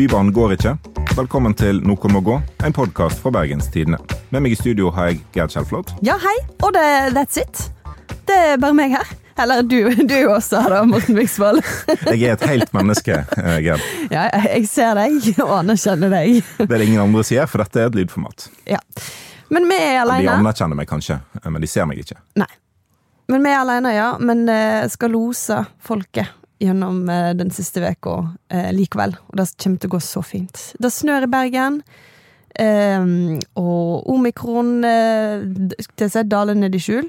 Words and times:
Bybanen 0.00 0.32
går 0.32 0.54
ikke. 0.54 0.70
Velkommen 1.12 1.52
til 1.52 1.82
Noe 1.84 2.08
må 2.08 2.22
gå, 2.24 2.38
en 2.64 2.72
podkast 2.72 3.20
fra 3.20 3.28
Bergens 3.34 3.66
Tidende. 3.68 3.98
Med 4.32 4.40
meg 4.40 4.54
i 4.54 4.56
studio 4.56 4.88
har 4.96 5.10
jeg 5.10 5.18
Gerd 5.34 5.52
Kjellflot. 5.52 5.92
Ja, 6.06 6.14
hei. 6.22 6.32
Og 6.64 6.72
det, 6.72 6.84
that's 7.12 7.36
it. 7.36 7.60
Det 8.24 8.32
er 8.32 8.56
bare 8.62 8.78
meg 8.78 8.94
her. 8.94 9.10
Eller 9.44 9.60
du, 9.60 9.76
du 10.08 10.16
også 10.22 10.62
da, 10.72 10.80
Morten 10.88 11.20
Viksvold. 11.20 11.60
Jeg 12.14 12.30
er 12.30 12.38
et 12.38 12.46
helt 12.48 12.72
menneske, 12.72 13.18
eh, 13.42 13.60
Gerd. 13.66 13.84
Ja, 14.08 14.24
jeg 14.46 14.70
ser 14.72 14.96
deg 14.96 15.20
og 15.44 15.52
anerkjenner 15.58 16.16
deg. 16.16 16.40
Det 16.62 16.70
er 16.70 16.78
det 16.78 16.88
ingen 16.88 17.04
andre 17.04 17.26
sier, 17.28 17.44
for 17.44 17.60
dette 17.60 17.84
er 17.84 17.92
et 17.92 18.00
lydformat. 18.00 18.48
Ja. 18.72 18.80
Men 19.52 19.68
vi 19.68 19.82
er 19.84 20.16
De 20.16 20.32
anerkjenner 20.32 20.80
meg 20.80 20.88
kanskje, 20.88 21.20
eh, 21.42 21.52
men 21.52 21.60
de 21.60 21.68
ser 21.68 21.84
meg 21.92 22.00
ikke. 22.00 22.16
Nei. 22.40 22.48
Men 23.28 23.44
vi 23.44 23.52
er 23.52 23.60
alene, 23.66 23.96
ja. 24.00 24.10
Men 24.16 24.48
eh, 24.48 24.88
skal 24.96 25.12
lose 25.12 25.60
folket 25.84 26.39
gjennom 26.60 27.02
eh, 27.08 27.32
den 27.38 27.50
siste 27.54 27.80
uka 27.82 28.18
eh, 28.52 28.70
likevel. 28.76 29.14
Og 29.30 29.36
det 29.40 29.48
kommer 29.62 29.80
til 29.80 29.90
å 29.90 29.94
gå 29.96 30.00
så 30.04 30.22
fint. 30.24 30.60
Det 30.80 30.90
snør 30.92 31.24
i 31.26 31.30
Bergen. 31.32 31.80
eh, 32.54 33.38
og 33.56 34.06
omikron 34.10 34.84
eh, 34.84 35.44
til 35.96 36.10
si 36.12 36.22
daler 36.28 36.54
ned 36.58 36.74
i 36.76 36.82
skjul. 36.82 37.08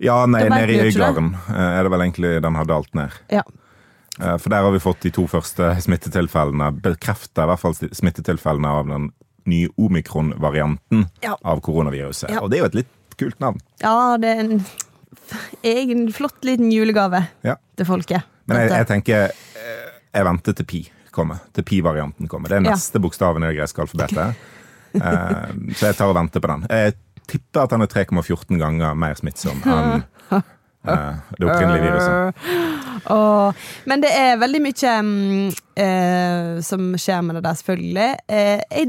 Ja, 0.00 0.22
nei, 0.26 0.46
nede 0.48 0.72
i 0.72 0.80
Øygarden 0.88 1.34
eh, 1.52 1.78
er 1.78 1.84
det 1.84 1.90
vel 1.92 2.00
egentlig 2.06 2.34
den 2.42 2.54
har 2.56 2.64
dalt 2.68 2.94
ned. 2.96 3.12
Ja. 3.30 3.42
For 4.20 4.50
der 4.52 4.64
har 4.66 4.72
vi 4.74 4.80
fått 4.82 5.00
de 5.06 5.10
to 5.16 5.22
første 5.30 5.70
smittetilfellene, 5.80 6.66
bekrefta 6.82 7.44
i 7.46 7.48
hvert 7.48 7.60
fall 7.62 7.76
smittetilfellene 7.78 8.68
av 8.68 8.88
den 8.90 9.06
nye 9.48 9.70
omikron-varianten 9.80 11.06
Ja. 11.24 11.36
av 11.44 11.60
koronaviruset. 11.64 12.28
Ja. 12.34 12.40
Og 12.42 12.50
det 12.50 12.58
er 12.58 12.64
jo 12.64 12.68
et 12.72 12.78
litt 12.82 12.90
kult 13.20 13.38
navn. 13.40 13.60
ja, 13.80 14.16
det 14.20 14.28
er 14.34 14.40
en 14.42 14.64
egen 15.64 16.10
flott 16.12 16.42
liten 16.44 16.68
julegave 16.72 17.22
Ja. 17.46 17.54
til 17.76 17.86
folket. 17.88 18.22
Men 18.48 18.62
jeg, 18.64 18.70
jeg 18.72 18.86
tenker 18.88 19.28
eh, 19.30 19.90
Jeg 20.14 20.26
venter 20.26 20.56
til 20.58 20.66
pi 20.66 20.80
kommer. 21.10 21.42
Til 21.52 21.66
pi-varianten 21.66 22.28
kommer. 22.30 22.48
Det 22.48 22.60
er 22.60 22.64
Ja. 22.64 22.76
neste 22.76 23.00
bokstaven 23.02 23.42
i 23.44 23.50
det 23.50 23.58
greske 23.58 23.82
alfabetet. 23.82 24.34
Eh, 24.94 25.50
så 25.74 25.90
jeg 25.90 25.96
tar 25.98 26.10
og 26.10 26.16
venter 26.16 26.42
på 26.42 26.50
den. 26.50 26.66
Jeg 26.70 26.94
tipper 27.30 27.64
at 27.64 27.70
den 27.74 27.82
er 27.84 27.90
3,14 27.90 28.58
ganger 28.58 28.94
mer 28.98 29.14
smittsom 29.14 29.60
enn 29.62 30.02
eh, 30.32 31.18
det 31.38 31.46
opprinnelige 31.46 31.84
viruset. 31.84 32.40
Åh, 33.10 33.52
men 33.90 34.02
det 34.02 34.10
er 34.12 34.40
veldig 34.40 34.60
mye 34.64 34.94
um, 35.00 35.12
uh, 35.78 36.60
som 36.62 36.90
skjer 37.00 37.22
med 37.24 37.38
det 37.38 37.44
der, 37.46 37.60
selvfølgelig. 37.60 38.08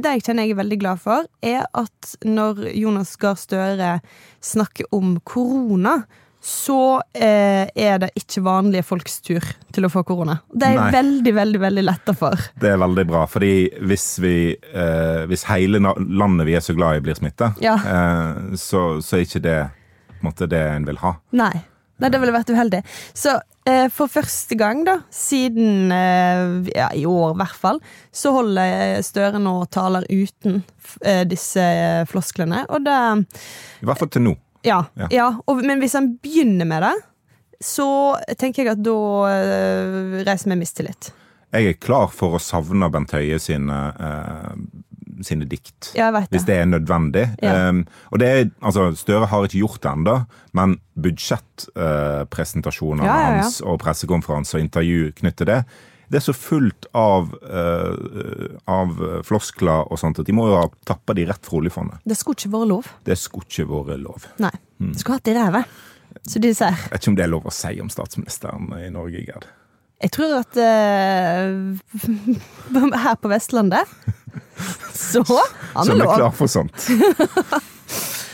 Det 0.02 0.14
jeg 0.16 0.26
kjenner 0.26 0.44
jeg 0.48 0.56
er 0.56 0.62
veldig 0.62 0.80
glad 0.82 1.04
for, 1.04 1.30
er 1.42 1.64
at 1.78 2.16
når 2.26 2.66
Jonas 2.76 3.16
Gahr 3.22 3.38
Støre 3.40 3.94
snakker 4.42 4.90
om 4.92 5.20
korona, 5.24 6.02
så 6.42 7.02
eh, 7.14 7.68
er 7.78 8.00
det 8.02 8.08
ikke 8.18 8.42
vanlige 8.46 8.82
folks 8.88 9.20
tur 9.22 9.46
til 9.72 9.86
å 9.86 9.92
få 9.94 10.02
korona. 10.08 10.40
Det 10.50 10.72
er 10.72 10.80
Nei. 10.80 10.88
veldig, 10.96 11.34
veldig 11.38 11.62
veldig 11.62 11.84
letta 11.86 12.16
for. 12.18 12.40
Det 12.60 12.72
er 12.74 12.80
veldig 12.82 13.06
bra, 13.12 13.26
fordi 13.30 13.52
hvis, 13.86 14.08
vi, 14.24 14.34
eh, 14.74 15.22
hvis 15.30 15.46
hele 15.52 15.78
landet 15.86 16.48
vi 16.50 16.56
er 16.58 16.66
så 16.66 16.74
glad 16.78 16.98
i, 16.98 17.04
blir 17.06 17.20
smitta, 17.20 17.52
Ja. 17.62 17.76
eh, 17.78 18.56
så, 18.58 18.88
så 19.06 19.20
er 19.20 19.28
ikke 19.28 19.44
det 19.46 19.58
en 19.62 20.26
måte, 20.26 20.50
det 20.50 20.64
en 20.72 20.90
vil 20.90 20.98
ha. 21.06 21.16
Nei. 21.38 21.54
Nei, 22.02 22.10
det 22.10 22.18
ville 22.18 22.34
vært 22.34 22.50
uheldig. 22.50 22.80
Så 23.14 23.36
eh, 23.70 23.86
for 23.94 24.10
første 24.10 24.58
gang, 24.58 24.82
da, 24.88 24.96
siden 25.14 25.92
eh, 25.94 26.72
ja, 26.74 26.88
i 26.98 27.06
år 27.06 27.36
i 27.36 27.40
hvert 27.44 27.60
fall, 27.62 27.78
så 28.10 28.32
holder 28.34 29.04
Støre 29.06 29.38
nå 29.38 29.60
taler 29.70 30.08
uten 30.10 30.64
eh, 31.06 31.22
disse 31.30 31.62
eh, 31.62 32.02
flosklene. 32.10 32.64
Og 32.74 32.82
det 32.90 32.98
I 33.86 33.86
hvert 33.86 34.02
fall 34.02 34.10
til 34.18 34.26
nå. 34.32 34.34
Ja. 34.68 34.84
Ja. 35.00 35.08
ja 35.12 35.30
og, 35.46 35.54
men 35.66 35.80
hvis 35.84 35.96
han 35.98 36.08
begynner 36.22 36.66
med 36.70 36.80
det, 36.86 36.96
så 37.62 38.18
tenker 38.42 38.64
jeg 38.64 38.72
at 38.74 38.84
da 38.84 39.00
eh, 39.30 39.88
reiser 40.26 40.50
vi 40.52 40.56
mistillit. 40.64 41.04
Jeg 41.52 41.64
er 41.68 41.74
klar 41.84 42.08
for 42.16 42.36
å 42.38 42.40
savne 42.42 42.90
Bent 42.94 43.12
Høie 43.14 43.40
sine, 43.44 43.78
eh, 43.92 44.52
sine 45.28 45.46
dikt. 45.50 45.92
Ja, 45.94 46.06
jeg 46.08 46.14
vet 46.16 46.30
Hvis 46.32 46.46
det. 46.48 46.54
det 46.54 46.58
er 46.62 46.66
nødvendig. 46.72 47.26
Ja. 47.44 47.52
Um, 47.70 47.80
og 48.10 48.20
det 48.24 48.28
er, 48.32 48.50
altså, 48.64 48.82
Støre 48.98 49.28
har 49.30 49.44
ikke 49.46 49.60
gjort 49.60 49.82
det 49.84 49.92
ennå, 49.92 50.16
men 50.58 50.70
budsjettpresentasjonene 51.04 53.06
Ja, 53.06 53.12
ja, 53.12 53.16
ja. 53.20 53.26
hans 53.44 53.56
og 53.62 53.76
pressekonferanse 53.84 54.58
og 54.58 54.64
intervju 54.64 55.02
knyttet 55.20 55.38
til 55.44 55.48
det, 55.52 55.62
det 56.12 56.20
er 56.20 56.26
så 56.26 56.34
fullt 56.36 56.90
av, 56.98 57.30
uh, 57.48 58.58
av 58.68 58.98
floskler 59.28 59.88
og 59.88 60.00
sånt 60.02 60.20
at 60.20 60.28
de 60.28 60.36
må 60.36 60.50
jo 60.50 60.58
ha 60.60 60.66
tappa 60.88 61.16
de 61.16 61.24
rett 61.30 61.48
fra 61.48 61.62
oljefondet. 61.62 62.02
Det 62.04 62.18
skulle 62.20 62.40
ikke 62.40 62.52
vært 62.58 62.72
lov. 62.74 62.92
Det 63.08 63.18
skulle 63.20 63.48
ikke 63.48 63.70
vært 63.72 64.04
lov. 64.04 64.28
Nei. 64.44 64.52
Mm. 64.82 64.92
Du 64.92 65.00
skulle 65.00 65.22
hatt 65.22 65.30
det 65.30 65.36
i 65.36 65.40
ræva. 65.40 65.64
Så 66.28 66.42
de 66.44 66.52
ser. 66.54 66.76
Jeg 66.76 66.92
vet 66.92 67.02
ikke 67.02 67.14
om 67.14 67.18
det 67.18 67.26
er 67.26 67.32
lov 67.32 67.48
å 67.48 67.56
si 67.56 67.74
om 67.82 67.90
statsministeren 67.92 68.72
i 68.82 68.92
Norge, 68.92 69.24
Gerd. 69.24 69.48
Jeg 70.02 70.12
tror 70.18 70.40
at 70.42 70.58
uh, 70.58 71.78
her 73.06 73.18
på 73.22 73.32
Vestlandet 73.32 73.90
så 74.98 75.22
har 75.30 75.52
Som 75.86 75.86
Så 75.86 75.92
er 75.94 76.00
vi 76.02 76.08
klar 76.10 76.34
for 76.36 76.52
sånt. 76.52 76.88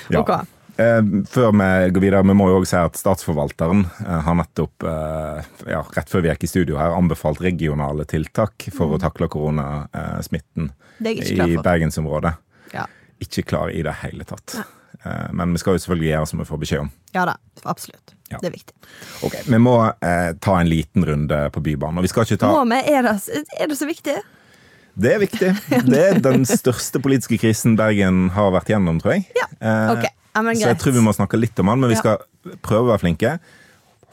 Ja. 0.08 0.22
Ok. 0.22 0.30
Eh, 0.78 1.02
før 1.30 1.54
vi 1.58 1.70
går 1.96 2.04
videre, 2.04 2.24
vi 2.28 2.36
må 2.38 2.50
jo 2.52 2.60
også 2.60 2.70
si 2.70 2.80
at 2.86 3.00
Statsforvalteren 3.00 3.86
eh, 4.06 4.20
har 4.28 4.38
nettopp, 4.38 4.86
eh, 4.86 5.52
ja, 5.74 5.82
rett 5.96 6.12
før 6.12 6.26
vi 6.26 6.32
gikk 6.32 6.46
i 6.46 6.52
studio 6.52 6.78
her, 6.78 6.94
anbefalt 6.98 7.42
regionale 7.42 8.06
tiltak 8.10 8.70
for 8.76 8.94
å 8.94 9.02
takle 9.02 9.30
koronasmitten 9.34 10.72
i 11.02 11.58
bergensområdet. 11.58 12.36
Ja. 12.76 12.86
Ikke 13.24 13.46
klar 13.48 13.74
i 13.74 13.82
det 13.86 13.96
hele 14.04 14.28
tatt. 14.30 14.60
Eh, 15.04 15.34
men 15.34 15.54
vi 15.54 15.64
skal 15.64 15.78
jo 15.78 15.84
selvfølgelig 15.84 16.12
gjøre 16.12 16.30
som 16.30 16.42
vi 16.42 16.48
får 16.52 16.62
beskjed 16.64 16.86
om. 16.86 16.94
ja 17.18 17.26
da, 17.30 17.36
absolutt. 17.64 18.14
Ja. 18.28 18.42
Det 18.42 18.50
er 18.50 18.58
viktig. 18.58 18.74
Ok, 19.24 19.36
Vi 19.48 19.60
må 19.64 19.78
eh, 20.04 20.34
ta 20.44 20.58
en 20.60 20.68
liten 20.68 21.06
runde 21.08 21.38
på 21.56 21.62
Bybanen. 21.64 22.02
Og 22.02 22.04
vi 22.04 22.10
skal 22.12 22.26
ikke 22.28 22.42
ta 22.42 22.50
Må 22.52 22.66
vi, 22.68 22.82
er, 22.92 23.08
det, 23.08 23.46
er 23.56 23.72
det 23.72 23.78
så 23.80 23.88
viktig? 23.88 24.18
Det 24.98 25.14
er 25.14 25.22
viktig. 25.22 25.54
Det 25.94 26.02
er 26.02 26.20
den 26.26 26.44
største 26.50 27.00
politiske 27.00 27.38
krisen 27.40 27.78
Bergen 27.80 28.28
har 28.36 28.52
vært 28.56 28.74
gjennom, 28.74 29.00
tror 29.00 29.16
jeg. 29.16 29.30
Ja. 29.38 29.48
Ok, 29.94 30.04
ja, 30.04 30.12
men 30.46 30.58
Så 30.58 30.70
jeg 30.72 30.82
tror 30.82 30.98
vi 30.98 31.06
må 31.06 31.14
snakke 31.16 31.40
litt 31.40 31.60
om 31.60 31.72
han, 31.72 31.80
men 31.82 31.94
vi 31.94 32.00
skal 32.00 32.22
prøve 32.66 32.88
å 32.88 32.92
være 32.94 33.04
flinke. 33.06 33.38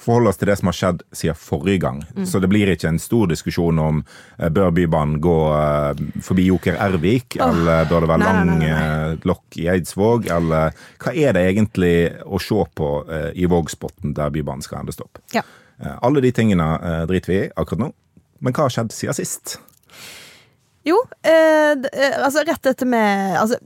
Forholde 0.04 0.32
oss 0.32 0.38
til 0.40 0.50
det 0.50 0.56
som 0.58 0.68
har 0.68 0.76
skjedd 0.76 1.02
siden 1.16 1.38
forrige 1.38 1.80
gang. 1.84 2.00
Mm. 2.16 2.26
Så 2.28 2.40
det 2.42 2.50
blir 2.52 2.68
ikke 2.68 2.90
en 2.90 3.00
stor 3.00 3.28
diskusjon 3.30 3.78
om 3.80 4.02
eh, 4.02 4.50
bør 4.52 4.72
Bybanen 4.74 5.20
gå 5.22 5.36
eh, 5.54 6.02
forbi 6.26 6.48
Joker 6.50 6.76
Ervik, 6.82 7.38
eller 7.40 7.88
bør 7.88 8.04
det 8.04 8.10
være 8.10 8.24
Nei, 8.24 8.32
lang 8.32 8.64
eh, 8.68 9.26
lokk 9.28 9.60
i 9.62 9.68
Eidsvåg, 9.72 10.28
eller 10.34 10.74
hva 11.00 11.14
er 11.14 11.36
det 11.36 11.44
egentlig 11.52 11.94
å 12.26 12.40
se 12.42 12.66
på 12.76 12.90
i 13.32 13.48
Vågsbotn, 13.48 14.12
der 14.16 14.34
Bybanen 14.34 14.64
skal 14.66 14.82
endes 14.82 15.00
opp? 15.00 15.22
Ja. 15.34 15.44
Alle 16.04 16.20
de 16.22 16.30
tingene 16.34 16.66
driter 17.08 17.32
vi 17.32 17.38
i 17.42 17.46
akkurat 17.50 17.86
nå. 17.86 17.92
Men 18.44 18.54
hva 18.54 18.66
har 18.66 18.74
skjedd 18.74 18.92
siden 18.94 19.16
sist? 19.16 19.56
Jo, 20.84 20.98
altså 21.24 22.44
rett 22.44 22.68
etter 22.68 22.88
med 22.88 23.38
altså, 23.40 23.56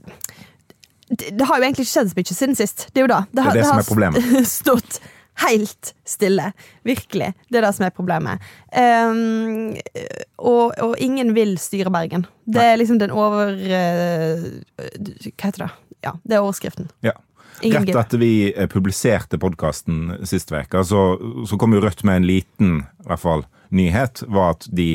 det, 1.09 1.31
det 1.37 1.47
har 1.49 1.57
jo 1.57 1.65
egentlig 1.65 1.87
ikke 1.87 1.93
skjedd 1.93 2.11
så 2.11 2.19
mye 2.19 2.35
siden 2.39 2.57
sist. 2.59 2.85
Det 2.93 3.01
er 3.01 3.07
jo 3.07 3.11
da. 3.11 3.23
Det, 3.31 3.45
har, 3.45 3.57
det 3.57 3.65
som 3.65 3.79
det 3.79 3.85
er 3.85 3.89
problemet. 3.89 4.29
har 4.29 4.45
stått 4.61 4.99
helt 5.39 5.93
stille. 6.07 6.51
Virkelig. 6.87 7.31
Det 7.49 7.59
er 7.59 7.65
det 7.65 7.71
som 7.77 7.87
er 7.87 7.95
problemet. 7.95 8.43
Um, 8.75 9.77
og, 10.37 10.75
og 10.75 10.95
ingen 11.01 11.33
vil 11.37 11.55
styre 11.61 11.91
Bergen. 11.93 12.27
Det 12.45 12.63
er 12.63 12.77
liksom 12.79 12.99
den 13.01 13.13
over... 13.15 13.55
uh, 13.55 14.49
hva 15.29 15.49
heter 15.49 15.65
det? 15.65 15.71
Ja, 16.05 16.15
det 16.23 16.37
er 16.37 16.43
overskriften. 16.43 16.91
Ja. 17.05 17.15
Ingen 17.61 17.89
Rett 17.89 17.97
etter 17.99 18.21
vi 18.21 18.53
eh, 18.53 18.69
publiserte 18.71 19.35
podkasten 19.39 20.13
sist 20.27 20.51
uke, 20.53 20.79
så, 20.87 21.01
så 21.43 21.57
kom 21.59 21.73
jo 21.75 21.81
Rødt 21.83 22.05
med 22.07 22.21
en 22.21 22.27
liten 22.27 22.75
i 23.03 23.07
hvert 23.09 23.19
fall, 23.19 23.43
nyhet. 23.75 24.23
var 24.31 24.53
at 24.55 24.67
de 24.71 24.93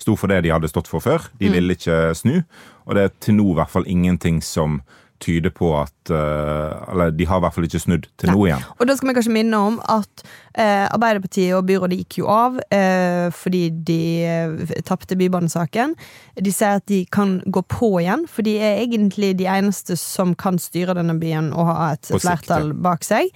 sto 0.00 0.14
for 0.16 0.32
det 0.32 0.42
de 0.46 0.52
hadde 0.54 0.70
stått 0.70 0.88
for 0.88 1.04
før. 1.04 1.26
Mm. 1.34 1.36
De 1.42 1.50
ville 1.52 1.76
ikke 1.76 1.98
snu. 2.16 2.38
Og 2.86 2.96
det 2.96 3.04
er 3.04 3.12
til 3.20 3.36
nå 3.36 3.50
i 3.52 3.58
hvert 3.58 3.72
fall 3.72 3.88
ingenting 3.90 4.40
som 4.44 4.80
tyder 5.22 5.52
på 5.54 5.70
at 5.78 6.10
eh, 6.12 6.92
Eller 6.92 7.12
de 7.14 7.26
har 7.28 7.40
i 7.40 7.44
hvert 7.44 7.56
fall 7.56 7.66
ikke 7.68 7.82
snudd 7.82 8.08
til 8.20 8.32
nå 8.32 8.46
igjen. 8.48 8.64
Og 8.78 8.88
da 8.88 8.96
skal 8.96 9.10
vi 9.10 9.16
kanskje 9.18 9.34
minne 9.34 9.60
om 9.70 9.78
at 9.92 10.24
eh, 10.54 10.86
Arbeiderpartiet 10.86 11.54
og 11.56 11.66
byrådet 11.68 12.00
gikk 12.02 12.18
jo 12.20 12.30
av 12.32 12.58
eh, 12.74 13.28
fordi 13.34 13.62
de 13.88 14.00
eh, 14.26 14.74
tapte 14.86 15.18
Bybanesaken. 15.18 15.94
De 16.40 16.54
sier 16.54 16.80
at 16.80 16.86
de 16.90 17.02
kan 17.12 17.38
gå 17.46 17.62
på 17.72 17.92
igjen, 18.02 18.26
for 18.30 18.46
de 18.46 18.56
er 18.58 18.82
egentlig 18.84 19.34
de 19.40 19.48
eneste 19.50 19.98
som 20.00 20.34
kan 20.38 20.60
styre 20.62 20.96
denne 20.98 21.18
byen 21.20 21.52
og 21.54 21.70
ha 21.70 21.92
et 21.94 22.06
På 22.08 22.20
sikt, 22.20 22.26
flertall 22.26 22.72
bak 22.86 23.06
seg. 23.06 23.32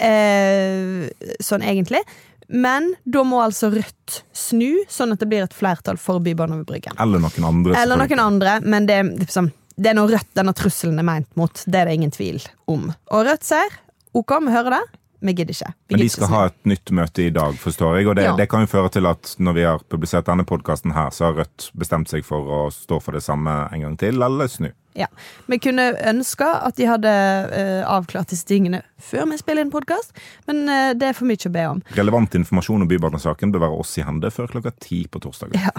Eh, 0.00 1.06
sånn 1.44 1.64
egentlig. 1.66 2.02
Men 2.50 2.94
da 3.06 3.22
må 3.22 3.38
altså 3.44 3.70
Rødt 3.70 4.22
snu, 4.34 4.82
sånn 4.90 5.14
at 5.14 5.22
det 5.22 5.28
blir 5.30 5.44
et 5.44 5.54
flertall 5.54 6.00
for 6.00 6.22
Bybane 6.22 6.58
over 6.58 6.66
Bryggen. 6.66 6.98
Eller 6.98 7.22
noen 7.22 7.46
andre. 7.46 7.76
Eller 7.78 8.00
noen 8.00 8.22
andre, 8.24 8.56
men 8.66 8.88
det, 8.88 8.96
er 8.98 9.10
liksom, 9.20 9.52
det 9.80 9.92
er 9.92 9.96
noe 9.96 10.10
Rødt 10.12 10.32
denne 10.36 10.52
trusselen 10.56 11.00
er 11.00 11.06
meint 11.08 11.30
mot. 11.40 11.62
Det 11.64 11.80
er 11.80 11.88
det 11.88 11.98
ingen 12.00 12.12
tvil 12.14 12.40
om. 12.70 12.90
Og 13.10 13.26
Rødt 13.28 13.46
ser. 13.48 13.78
OK, 14.12 14.36
vi 14.44 14.52
hører 14.52 14.76
det. 14.78 14.82
vi 15.20 15.32
gidder 15.36 15.52
ikke. 15.52 15.72
Vi 15.88 15.94
Men 15.94 16.00
de 16.00 16.08
skal 16.08 16.28
ha 16.32 16.38
et 16.48 16.54
nytt 16.64 16.90
møte 16.96 17.22
i 17.26 17.30
dag, 17.30 17.52
forstår 17.60 17.98
jeg. 17.98 18.06
Og 18.08 18.14
det, 18.16 18.22
Ja. 18.24 18.36
det 18.36 18.48
kan 18.48 18.62
jo 18.64 18.66
føre 18.72 18.88
til 18.90 19.04
at 19.06 19.34
når 19.38 19.52
vi 19.52 19.62
har 19.68 19.82
publisert 19.92 20.24
denne 20.24 20.46
podkasten 20.48 20.94
her, 20.96 21.10
så 21.10 21.26
har 21.28 21.34
Rødt 21.42 21.70
bestemt 21.76 22.08
seg 22.08 22.24
for 22.24 22.40
å 22.40 22.60
stå 22.72 23.00
for 23.04 23.12
det 23.12 23.22
samme 23.22 23.68
en 23.72 23.80
gang 23.84 23.98
til, 24.00 24.22
eller 24.22 24.48
snu. 24.48 24.70
Ja. 24.96 25.06
Vi 25.46 25.58
kunne 25.58 25.92
ønske 26.08 26.44
at 26.44 26.76
de 26.76 26.88
hadde 26.88 27.12
uh, 27.52 27.84
avklart 27.86 28.32
disse 28.32 28.48
tingene 28.48 28.82
før 28.98 29.28
vi 29.30 29.38
spiller 29.38 29.62
inn 29.62 29.70
podkast, 29.70 30.10
men 30.48 30.64
uh, 30.68 30.92
det 30.96 31.12
er 31.12 31.12
for 31.12 31.28
mye 31.28 31.36
å 31.46 31.52
be 31.52 31.66
om. 31.76 31.82
Relevant 32.00 32.34
informasjon 32.40 32.82
om 32.82 32.88
Bybanesaken 32.88 33.52
bør 33.52 33.68
være 33.68 33.80
oss 33.84 33.96
i 34.00 34.02
hende 34.08 34.32
før 34.34 34.48
klokka 34.56 34.72
ti 34.80 35.04
på 35.06 35.20
torsdag. 35.20 35.52
Ja. 35.54 35.76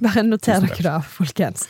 Bare 0.00 0.22
noter 0.24 0.60
dere 0.64 0.82
det, 0.82 0.98
folkens. 1.12 1.68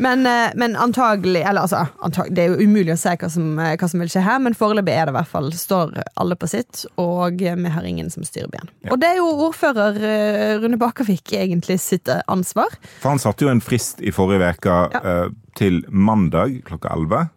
Men, 0.00 0.24
eh, 0.26 0.50
men 0.56 0.76
antagelig 0.80 1.42
Eller 1.44 1.60
altså, 1.66 1.82
antagelig, 2.00 2.34
det 2.36 2.44
er 2.44 2.54
jo 2.54 2.66
umulig 2.66 2.94
å 2.94 2.98
si 3.00 3.12
hva 3.20 3.28
som, 3.30 3.48
eh, 3.58 3.74
hva 3.76 3.88
som 3.90 4.00
vil 4.00 4.08
skje 4.12 4.22
her, 4.24 4.38
men 4.40 4.56
foreløpig 4.56 4.94
er 4.96 5.08
det 5.08 5.14
i 5.14 5.16
hvert 5.18 5.28
fall 5.30 5.50
står 5.52 5.92
alle 6.20 6.36
på 6.40 6.48
sitt, 6.48 6.84
og 7.00 7.36
vi 7.40 7.72
har 7.74 7.84
ingen 7.88 8.08
som 8.12 8.24
styrer 8.24 8.48
byen. 8.52 8.70
Ja. 8.84 8.94
Og 8.94 9.00
det 9.02 9.10
er 9.10 9.18
jo 9.20 9.26
ordfører 9.48 9.98
eh, 10.00 10.54
Rune 10.62 10.78
Bakervik 10.80 11.34
egentlig 11.36 11.76
sitt 11.84 12.08
ansvar. 12.28 12.72
For 13.02 13.12
han 13.12 13.20
satte 13.22 13.44
jo 13.44 13.52
en 13.52 13.60
frist 13.60 14.00
i 14.00 14.12
forrige 14.14 14.54
uke 14.56 14.78
Ja. 14.90 15.28
til 15.58 15.82
mandag 15.90 16.62
klokka 16.64 16.94
11. 16.94 17.28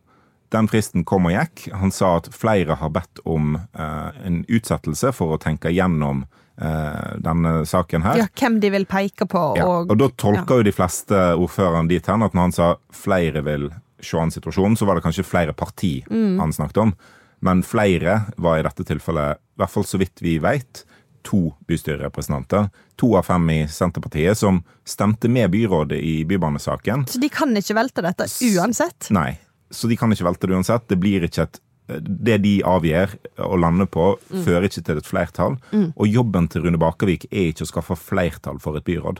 Den 0.52 0.68
fristen 0.70 1.04
kom 1.04 1.26
og 1.26 1.34
gikk. 1.34 1.68
Han 1.74 1.92
sa 1.92 2.18
at 2.18 2.30
flere 2.32 2.76
har 2.80 2.90
bedt 2.94 3.20
om 3.26 3.58
en 3.74 4.46
utsettelse 4.48 5.12
for 5.14 5.34
å 5.36 5.40
tenke 5.42 5.72
gjennom 5.74 6.26
denne 6.58 7.66
saken 7.66 8.04
her. 8.06 8.18
Ja, 8.24 8.28
hvem 8.40 8.60
de 8.62 8.70
vil 8.70 8.86
peke 8.86 9.26
på, 9.30 9.42
Ja, 9.58 9.66
og, 9.66 9.88
da 9.90 9.96
da 10.04 10.10
tolker 10.22 10.60
jo 10.62 10.64
de 10.68 10.72
fleste 10.76 11.18
ordførerne 11.36 11.90
dit 11.90 12.06
hen 12.08 12.22
at 12.24 12.34
når 12.34 12.42
han 12.48 12.52
sa 12.56 12.68
flere 12.94 13.42
vil 13.44 13.70
se 14.04 14.18
an 14.20 14.32
situasjonen, 14.32 14.76
så 14.78 14.86
var 14.86 14.96
det 15.00 15.04
kanskje 15.06 15.24
flere 15.26 15.54
parti 15.56 16.04
Mm. 16.10 16.40
han 16.40 16.52
snakket 16.54 16.78
om. 16.78 16.94
Men 17.42 17.64
flere 17.64 18.26
var 18.38 18.60
i 18.60 18.64
dette 18.64 18.84
tilfellet, 18.86 19.38
i 19.38 19.58
hvert 19.60 19.70
fall 19.72 19.84
så 19.84 19.98
vidt 20.00 20.22
vi 20.22 20.38
vet, 20.40 20.84
to 21.24 21.54
bystyrerepresentanter. 21.68 22.70
To 23.00 23.16
av 23.16 23.24
fem 23.24 23.50
i 23.50 23.62
Senterpartiet 23.68 24.38
som 24.38 24.62
stemte 24.86 25.30
med 25.32 25.52
byrådet 25.52 26.00
i 26.04 26.26
bybanesaken. 26.28 27.06
Så 27.08 27.20
de 27.20 27.30
kan 27.32 27.56
ikke 27.56 27.76
velte 27.78 28.04
dette 28.04 28.28
uansett. 28.58 29.08
Nei, 29.16 29.38
så 29.72 29.88
de 29.88 29.96
kan 29.98 30.12
ikke 30.12 30.28
velte 30.28 30.48
det 30.52 30.58
uansett. 30.58 30.88
Det 30.92 31.00
blir 31.00 31.24
ikke 31.24 31.48
et 31.48 31.60
det 31.88 32.38
de 32.44 32.62
avgjør 32.64 33.16
og 33.44 33.60
lander 33.60 33.86
på, 33.92 34.18
Mm. 34.32 34.44
fører 34.46 34.64
ikke 34.64 34.84
til 34.84 34.98
et 34.98 35.06
flertall. 35.08 35.58
Og 35.96 36.08
jobben 36.08 36.48
til 36.48 36.64
Rune 36.64 36.78
Bakervik 36.80 37.26
er 37.32 37.52
ikke 37.52 37.66
å 37.66 37.72
skaffe 37.72 37.96
flertall 38.00 38.60
for 38.60 38.78
et 38.78 38.86
byråd. 38.86 39.20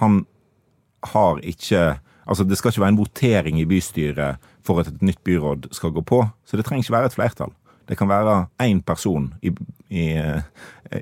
Han 0.00 0.26
har 1.14 1.40
ikke 1.42 1.98
Altså, 2.28 2.44
det 2.44 2.58
skal 2.58 2.68
ikke 2.68 2.80
være 2.82 2.92
en 2.92 2.98
votering 2.98 3.56
i 3.58 3.64
bystyret 3.64 4.36
for 4.62 4.80
at 4.80 4.86
et 4.90 5.00
nytt 5.00 5.22
byråd 5.24 5.70
skal 5.72 5.90
gå 5.96 6.02
på. 6.04 6.18
Så 6.44 6.58
det 6.58 6.66
trenger 6.66 6.84
ikke 6.84 6.92
være 6.92 7.06
et 7.06 7.14
flertall. 7.14 7.52
Det 7.88 7.96
kan 7.96 8.08
være 8.08 8.46
én 8.60 8.82
person 8.84 9.32
i, 9.42 9.48
i, 9.88 10.02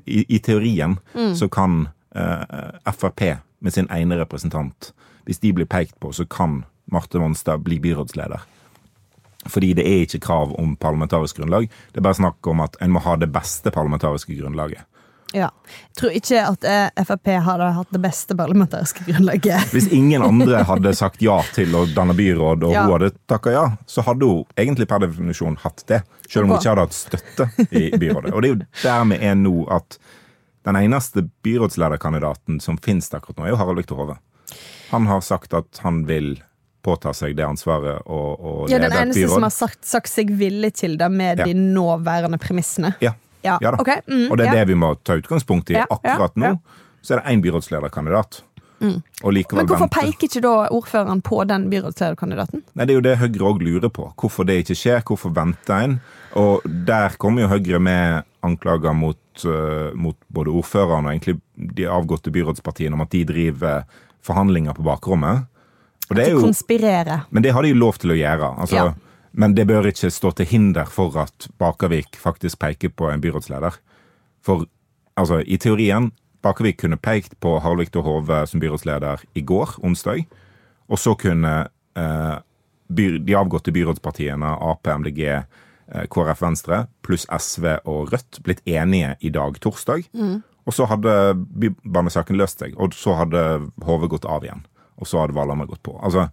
i, 0.07 0.25
i 0.29 0.39
teorien 0.39 0.95
så 1.35 1.49
kan 1.51 1.89
uh, 2.15 2.93
Frp 2.93 3.41
med 3.61 3.73
sin 3.75 3.89
ene 3.91 4.15
representant 4.21 4.93
Hvis 5.27 5.41
de 5.43 5.53
blir 5.53 5.67
pekt 5.67 5.99
på, 5.99 6.13
så 6.15 6.25
kan 6.25 6.65
Marte 6.87 7.19
Monstad 7.19 7.59
bli 7.65 7.81
byrådsleder. 7.81 8.39
Fordi 9.53 9.73
det 9.79 9.87
er 9.87 10.05
ikke 10.07 10.21
krav 10.27 10.53
om 10.61 10.75
parlamentarisk 10.77 11.37
grunnlag. 11.41 11.69
Det 11.93 12.01
er 12.03 12.07
bare 12.09 12.19
snakk 12.21 12.47
om 12.53 12.61
at 12.65 12.77
en 12.81 12.93
må 12.95 13.03
ha 13.05 13.17
det 13.21 13.29
beste 13.35 13.71
parlamentariske 13.75 14.35
grunnlaget. 14.39 14.85
Ja. 15.35 15.49
Jeg 15.67 15.97
tror 15.99 16.13
ikke 16.15 16.43
at 16.47 16.65
eh, 16.71 17.05
Frp 17.05 17.27
hadde 17.45 17.67
hatt 17.75 17.91
det 17.93 18.01
beste 18.01 18.37
parlamentariske 18.39 19.05
grunnlaget. 19.09 19.67
Hvis 19.75 19.89
ingen 19.93 20.23
andre 20.23 20.63
hadde 20.69 20.93
sagt 20.97 21.21
ja 21.25 21.41
til 21.57 21.75
å 21.77 21.83
danne 21.97 22.15
byråd, 22.17 22.63
og 22.69 22.73
Ja. 22.73 22.85
hun 22.87 22.95
hadde 22.95 23.11
takka 23.29 23.53
ja, 23.53 23.65
så 23.91 24.05
hadde 24.07 24.29
hun 24.31 24.45
egentlig 24.57 24.87
per 24.89 25.03
definisjon 25.03 25.59
hatt 25.65 25.83
det. 25.91 26.03
Selv 26.31 26.47
om 26.47 26.55
hun 26.55 26.61
ikke 26.61 26.73
hadde 26.77 26.87
hatt 26.87 26.97
støtte 26.97 27.49
i 27.71 27.91
byrådet. 27.99 28.33
Og 28.33 28.43
det 28.43 28.49
er 28.49 28.55
jo 28.55 28.63
dermed 28.85 29.23
er 29.27 29.35
nå, 29.43 29.57
at 29.77 29.99
den 30.67 30.79
eneste 30.81 31.27
byrådslederkandidaten 31.47 32.61
som 32.63 32.79
finnes 32.83 33.11
akkurat 33.15 33.39
nå, 33.39 33.45
er 33.47 33.55
jo 33.55 33.61
Harald 33.61 33.83
Viktor 33.83 33.99
Hove. 34.01 34.17
Han 34.91 35.07
har 35.11 35.21
sagt 35.27 35.55
at 35.55 35.83
han 35.83 36.05
vil 36.09 36.37
påta 36.87 37.13
seg 37.17 37.35
det 37.39 37.45
ansvaret 37.47 38.07
og, 38.07 38.41
og 38.41 38.71
Ja, 38.71 38.79
Den 38.79 38.93
eneste 38.93 39.03
eneste 39.25 39.35
som 39.35 39.47
har 39.47 39.55
sagt, 39.55 39.83
sagt 39.87 40.13
seg 40.13 40.33
villig 40.39 40.73
til 40.79 40.97
det 41.01 41.11
med 41.13 41.43
Ja. 41.43 41.51
de 41.51 41.55
nåværende 41.55 42.39
premissene. 42.43 42.95
Ja. 43.03 43.17
Ja, 43.45 43.59
Ja 43.63 43.71
da. 43.75 43.79
Okay. 43.83 44.01
mm, 44.09 44.31
og 44.31 44.39
det 44.39 44.49
er 44.49 44.61
det 44.61 44.69
vi 44.73 44.79
må 44.79 44.95
ta 45.05 45.19
utgangspunkt 45.21 45.71
i. 45.71 45.79
Akkurat 45.83 46.35
nå. 46.37 46.57
Mm. 46.57 46.83
så 47.03 47.15
er 47.15 47.23
det 47.23 47.35
én 47.37 47.43
byrådslederkandidat. 47.45 48.43
Og 49.25 49.33
Men 49.33 49.67
hvorfor 49.67 49.89
peker 49.89 50.27
ikke 50.29 50.41
da 50.45 50.69
ordføreren 50.69 51.23
på 51.25 51.45
den 51.49 51.71
byrådslederkandidaten? 51.71 52.63
Nei, 52.75 52.85
Det 52.85 52.93
er 52.93 52.99
jo 52.99 53.01
det 53.01 53.19
Høyre 53.19 53.49
òg 53.53 53.63
lurer 53.65 53.89
på. 53.89 54.13
Hvorfor 54.17 54.45
det 54.45 54.59
ikke 54.65 54.77
skjer. 54.77 55.01
Hvorfor 55.03 55.33
venter 55.33 55.85
en? 55.85 56.01
Og 56.35 56.61
der 56.65 57.17
kommer 57.19 57.43
jo 57.43 57.49
Høyre 57.49 57.81
med 57.81 58.25
anklager 58.43 58.93
mot, 58.93 59.19
uh, 59.45 59.95
mot 59.95 60.17
både 60.29 60.51
ordføreren 60.53 61.07
og 61.07 61.13
egentlig 61.15 61.41
de 61.57 61.89
avgåtte 61.89 62.31
byrådspartiene 62.31 62.95
om 62.95 63.01
at 63.01 63.11
de 63.11 63.25
driver 63.25 63.85
forhandlinger 64.23 64.75
på 64.77 64.85
bakrommet. 64.85 65.47
Og 66.11 66.17
det 66.17 66.27
er 66.29 66.37
jo, 66.37 66.41
konspirere. 66.45 67.25
men 67.31 67.43
det 67.43 67.53
har 67.53 67.63
de 67.63 67.73
jo 67.73 67.79
lov 67.81 67.99
til 67.99 68.15
å 68.15 68.19
gjøre. 68.19 68.53
Altså, 68.59 68.77
Ja. 68.77 68.95
Men 69.37 69.53
det 69.55 69.67
bør 69.69 69.85
ikke 69.85 70.09
stå 70.11 70.31
til 70.33 70.47
hinder 70.47 70.87
for 70.89 71.13
at 71.21 71.49
Bakervik 71.59 72.17
faktisk 72.17 72.59
peker 72.59 72.89
på 72.89 73.11
en 73.13 73.21
byrådsleder. 73.21 73.75
For 74.43 74.65
altså, 75.17 75.43
i 75.45 75.59
teorien 75.59 76.11
Bakervik 76.43 76.79
kunne 76.79 76.97
pekt 76.97 77.35
på 77.41 77.59
Harlvik 77.61 77.95
og 77.97 78.07
Hove 78.07 78.47
som 78.47 78.61
byrådsleder 78.61 79.27
i 79.35 79.43
går, 79.43 79.75
onsdag. 79.85 80.25
Og 80.89 80.99
så 80.99 81.15
kunne 81.15 81.69
eh, 81.97 82.37
by, 82.89 83.19
de 83.19 83.37
avgåtte 83.37 83.73
byrådspartiene, 83.75 84.47
Ap, 84.71 84.87
MDG, 84.87 85.21
eh, 85.27 86.07
KrF 86.09 86.41
Venstre 86.43 86.87
pluss 87.03 87.27
SV 87.29 87.67
og 87.85 88.13
Rødt 88.15 88.41
blitt 88.47 88.63
enige 88.65 89.17
i 89.21 89.29
dag, 89.35 89.59
torsdag. 89.61 90.07
Og 90.67 90.73
så 90.75 90.87
hadde 90.91 91.13
bybanesaken 91.61 92.39
løst 92.41 92.63
seg, 92.63 92.73
og 92.81 92.95
så 92.95 93.19
hadde 93.21 93.43
Hove 93.85 94.09
gått 94.09 94.25
av 94.25 94.45
igjen. 94.47 94.65
Og 94.97 95.09
så 95.09 95.23
hadde 95.23 95.37
Valhammer 95.37 95.69
gått 95.69 95.85
på. 95.87 95.97
Altså, 96.03 96.29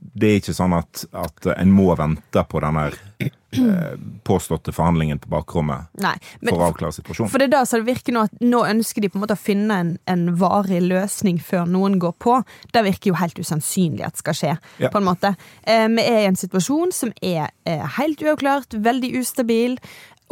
det 0.00 0.28
er 0.30 0.38
ikke 0.40 0.54
sånn 0.56 0.72
at, 0.74 1.02
at 1.12 1.46
en 1.52 1.72
må 1.76 1.90
vente 1.98 2.42
på 2.48 2.60
den 2.64 2.78
der 2.78 2.94
eh, 3.20 3.98
påståtte 4.24 4.72
forhandlingen 4.72 5.20
på 5.20 5.28
bakrommet 5.32 5.90
Nei, 6.00 6.14
men 6.40 6.54
for 6.54 6.62
å 6.62 6.68
avklare 6.70 6.96
situasjonen. 6.96 7.30
For 7.30 7.42
det 7.42 7.50
er 7.50 7.52
da 7.52 7.60
så 7.68 7.80
det 7.82 7.88
virker 7.90 8.16
nå 8.16 8.22
at 8.30 8.40
nå 8.40 8.62
ønsker 8.64 9.04
de 9.04 9.10
på 9.12 9.20
en 9.20 9.24
måte 9.26 9.36
å 9.36 9.40
finne 9.40 9.76
en, 9.82 9.90
en 10.10 10.24
varig 10.40 10.80
løsning 10.86 11.40
før 11.44 11.68
noen 11.68 11.98
går 12.02 12.14
på. 12.22 12.38
Det 12.72 12.84
virker 12.86 13.12
jo 13.12 13.18
helt 13.20 13.42
usannsynlig 13.42 14.06
at 14.08 14.22
skal 14.22 14.38
skje. 14.38 14.54
Ja. 14.80 14.88
på 14.92 15.02
en 15.02 15.08
måte. 15.10 15.34
Eh, 15.68 15.84
vi 15.92 16.06
er 16.06 16.22
i 16.22 16.30
en 16.30 16.40
situasjon 16.40 16.96
som 16.96 17.12
er 17.20 17.52
eh, 17.68 17.84
helt 17.98 18.24
uavklart, 18.24 18.78
veldig 18.80 19.12
ustabil. 19.20 19.76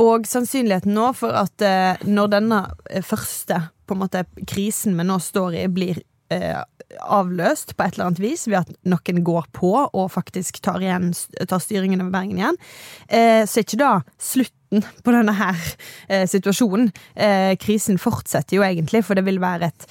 Og 0.01 0.29
sannsynligheten 0.31 0.95
nå 0.95 1.11
for 1.19 1.35
at 1.37 1.65
eh, 1.67 2.09
når 2.09 2.35
denne 2.39 2.63
eh, 2.89 3.05
første 3.05 3.67
måte, 3.99 4.25
krisen 4.49 4.97
vi 4.99 5.07
nå 5.07 5.17
står 5.23 5.63
i, 5.63 5.69
blir 5.73 6.01
eh, 6.33 6.61
avløst 7.05 7.75
på 7.77 7.85
et 7.85 7.97
eller 7.97 8.09
annet 8.09 8.23
vis 8.23 8.47
ved 8.49 8.63
at 8.63 8.71
noen 8.89 9.23
går 9.27 9.49
på 9.57 9.73
og 9.87 10.07
faktisk 10.13 10.61
tar, 10.65 10.81
igjen, 10.83 11.11
tar 11.49 11.61
styringen 11.63 12.01
over 12.03 12.15
Bergen 12.15 12.41
igjen, 12.41 12.61
eh, 13.09 13.43
så 13.45 13.61
er 13.61 13.67
ikke 13.67 13.81
da 13.83 13.93
slutten 14.17 14.85
på 15.05 15.15
denne 15.15 15.35
her 15.37 15.61
eh, 16.09 16.25
situasjonen. 16.29 16.91
Eh, 17.15 17.53
krisen 17.61 18.01
fortsetter 18.01 18.59
jo 18.59 18.67
egentlig, 18.67 19.05
for 19.07 19.19
det 19.19 19.27
vil 19.29 19.41
være 19.43 19.71
et 19.71 19.89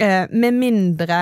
eh, 0.00 0.24
Med 0.32 0.56
mindre 0.56 1.20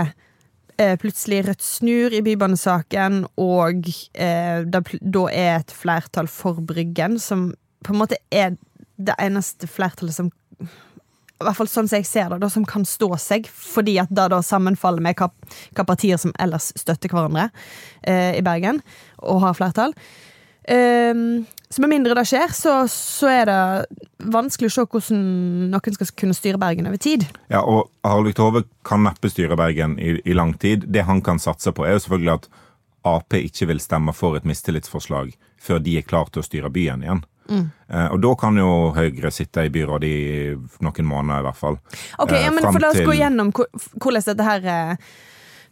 eh, 0.78 0.96
plutselig 1.00 1.44
Rødt 1.48 1.66
snur 1.66 2.14
i 2.14 2.22
bybanesaken, 2.26 3.24
og 3.42 3.90
eh, 4.14 4.62
da, 4.66 4.82
da 5.00 5.26
er 5.30 5.54
et 5.58 5.74
flertall 5.74 6.30
for 6.30 6.62
Bryggen, 6.66 7.18
som 7.18 7.50
på 7.84 7.94
en 7.94 8.02
måte 8.02 8.20
er 8.30 8.54
det 9.00 9.16
eneste 9.18 9.66
flertallet 9.70 10.14
som 10.14 10.30
i 11.40 11.46
hvert 11.46 11.56
fall 11.56 11.70
sånn 11.72 11.88
som 11.88 12.00
jeg 12.00 12.08
ser 12.08 12.32
det, 12.32 12.40
da, 12.42 12.50
som 12.52 12.66
kan 12.68 12.84
stå 12.86 13.14
seg, 13.20 13.48
fordi 13.48 13.96
at 14.02 14.10
det 14.12 14.28
da 14.32 14.42
sammenfaller 14.44 15.04
med 15.04 15.16
hva, 15.16 15.30
partier 15.84 16.20
som 16.20 16.34
ellers 16.40 16.70
støtter 16.76 17.12
hverandre 17.12 17.48
eh, 18.02 18.36
i 18.36 18.44
Bergen, 18.44 18.82
og 19.24 19.40
har 19.46 19.56
flertall. 19.56 19.96
Ehm, 20.68 21.46
så 21.70 21.82
med 21.82 21.92
mindre 21.94 22.14
det 22.18 22.26
skjer, 22.28 22.52
så, 22.54 22.74
så 22.92 23.30
er 23.30 23.48
det 23.48 23.60
vanskelig 24.30 24.68
å 24.70 24.74
se 24.74 24.84
hvordan 24.84 25.22
noen 25.72 25.96
skal 25.96 26.12
kunne 26.22 26.36
styre 26.36 26.60
Bergen 26.60 26.90
over 26.90 27.00
tid. 27.00 27.24
Ja, 27.52 27.62
og 27.62 27.88
Harald 28.06 28.36
Tove 28.38 28.64
kan 28.86 29.04
neppe 29.06 29.32
styre 29.32 29.58
Bergen 29.58 29.96
i, 29.98 30.18
i 30.24 30.36
lang 30.36 30.56
tid. 30.60 30.88
Det 30.92 31.06
han 31.08 31.22
kan 31.24 31.40
satse 31.42 31.72
på, 31.72 31.86
er 31.86 31.96
jo 31.96 32.04
selvfølgelig 32.04 32.36
at 32.36 32.50
Ap 33.08 33.32
ikke 33.32 33.70
vil 33.70 33.80
stemme 33.80 34.12
for 34.12 34.36
et 34.36 34.44
mistillitsforslag 34.44 35.32
før 35.60 35.78
de 35.80 35.96
er 35.96 36.04
klare 36.04 36.28
til 36.34 36.42
å 36.42 36.44
styre 36.44 36.72
byen 36.72 37.04
igjen. 37.06 37.22
Eh, 37.50 38.06
og 38.14 38.20
da 38.22 38.34
kan 38.38 38.58
jo 38.58 38.68
Høyre 38.94 39.32
sitte 39.34 39.64
i 39.66 39.72
byrådet 39.74 40.10
i 40.10 40.54
noen 40.86 41.08
måneder, 41.10 41.42
i 41.42 41.48
hvert 41.48 41.58
fall. 41.58 41.80
Ok, 42.18 42.32
Eh, 42.32 42.44
ja, 42.46 42.54
men 42.54 42.66
for 42.68 42.80
La 42.82 42.92
oss 42.92 43.02
gå 43.06 43.16
gjennom 43.18 43.52
hvordan 43.52 44.26
dette 44.28 44.46
her 44.46 44.70
eh, 44.74 44.96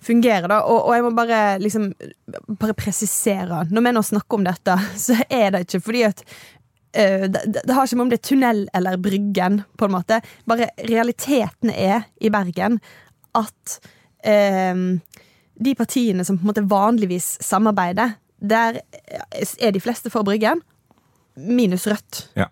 fungerer. 0.05 0.49
da 0.49 0.61
og, 0.65 0.89
og 0.89 0.95
jeg 0.95 1.07
må 1.07 1.15
bare 1.17 1.41
liksom 1.63 1.93
Bare 2.59 2.75
presisere. 2.75 3.65
Når 3.71 3.87
vi 3.87 3.93
nå 3.93 4.03
snakker 4.03 4.39
om 4.39 4.47
dette, 4.47 4.79
så 5.07 5.19
er 5.29 5.51
det 5.55 5.67
ikke 5.67 5.85
fordi 5.87 6.07
at 6.11 6.25
det, 6.99 7.43
det 7.45 7.63
det 7.69 7.75
har 7.77 7.85
ikke 7.85 7.97
med 7.97 8.07
om 8.07 8.11
det 8.11 8.17
er 8.19 8.29
tunnel 8.29 8.61
eller 8.75 8.97
Bryggen, 8.97 9.61
på 9.77 9.85
en 9.87 9.93
måte. 9.93 10.23
Bare 10.49 10.71
realiteten 10.89 11.71
er 11.71 12.09
i 12.19 12.31
Bergen 12.33 12.81
at 13.37 13.79
eh, 14.25 14.75
de 15.59 15.75
partiene 15.75 16.25
som 16.25 16.39
på 16.39 16.47
en 16.47 16.51
måte 16.51 16.65
vanligvis 16.71 17.37
samarbeider, 17.45 18.17
der 18.41 18.81
er 18.81 19.71
de 19.75 19.83
fleste 19.83 20.11
for 20.11 20.27
Bryggen, 20.27 20.63
minus 21.39 21.87
Rødt. 21.87 22.29
Ja. 22.37 22.47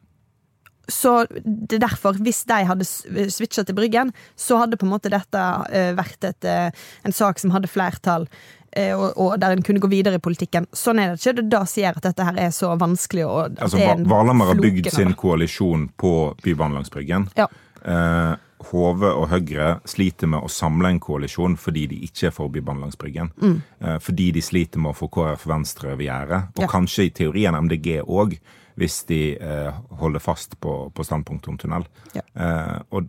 så 0.88 1.26
det 1.44 1.72
er 1.80 1.88
derfor, 1.88 2.14
hvis 2.22 2.44
de 2.46 2.60
hadde 2.68 2.84
switcha 3.30 3.64
til 3.66 3.74
Bryggen, 3.74 4.12
så 4.38 4.60
hadde 4.60 4.76
på 4.78 4.86
en 4.86 4.92
måte 4.92 5.10
dette 5.10 5.40
eh, 5.74 5.88
vært 5.98 6.22
et, 6.28 6.44
eh, 6.46 6.70
en 7.04 7.12
sak 7.12 7.40
som 7.42 7.50
hadde 7.50 7.66
flertall. 7.66 8.28
eh, 8.72 8.92
Og, 8.94 9.16
og 9.18 9.40
der 9.40 9.50
en 9.56 9.62
kunne 9.66 9.80
gå 9.82 9.88
videre 9.90 10.14
i 10.20 10.22
politikken. 10.22 10.66
Sånn 10.72 11.00
er 11.02 11.10
det 11.10 11.18
ikke. 11.18 11.34
Det 11.40 11.44
er 11.44 11.50
da 11.58 11.64
sier 11.66 11.90
at 11.96 12.02
dette 12.06 12.22
her 12.28 12.38
er 12.38 12.50
så 12.54 12.70
vanskelig. 12.78 13.24
Og 13.26 13.58
Altså, 13.58 13.78
er 13.82 14.04
Valhammer 14.06 14.46
har 14.52 14.60
bygd 14.62 14.90
sin 14.94 15.14
koalisjon 15.14 15.88
på 15.98 16.12
Bybanen 16.44 16.74
langs 16.78 16.90
Bryggen. 16.94 17.30
Ja. 17.36 17.48
Eh, 17.82 18.36
Hove 18.70 19.10
og 19.12 19.28
Høyre 19.28 19.80
sliter 19.86 20.26
med 20.30 20.40
å 20.42 20.48
samle 20.48 20.88
en 20.88 21.00
koalisjon 21.00 21.56
fordi 21.60 21.86
de 21.90 21.98
ikke 22.06 22.28
er 22.28 22.30
for 22.36 22.48
Bybanen 22.48 22.82
langs 22.86 22.96
Bryggen. 22.96 23.32
Mm. 23.42 23.58
Eh, 23.82 23.98
fordi 23.98 24.30
de 24.32 24.40
sliter 24.42 24.78
med 24.78 24.94
å 24.94 24.96
få 24.96 25.10
KrF 25.12 25.46
Venstre 25.50 25.92
over 25.92 26.04
gjerdet. 26.06 26.44
Og 26.56 26.62
Ja. 26.62 26.66
kanskje 26.68 27.06
i 27.06 27.10
teorien 27.10 27.54
MDG 27.58 28.00
òg, 28.06 28.38
hvis 28.76 28.98
de 29.08 29.20
eh, 29.40 29.72
holder 30.00 30.20
fast 30.20 30.58
på, 30.60 30.72
på 30.92 31.04
standpunktet 31.04 31.48
om 31.48 31.56
tunnel. 31.58 31.86
Ja. 32.12 32.20
Eh, 32.36 32.78
og 32.92 33.08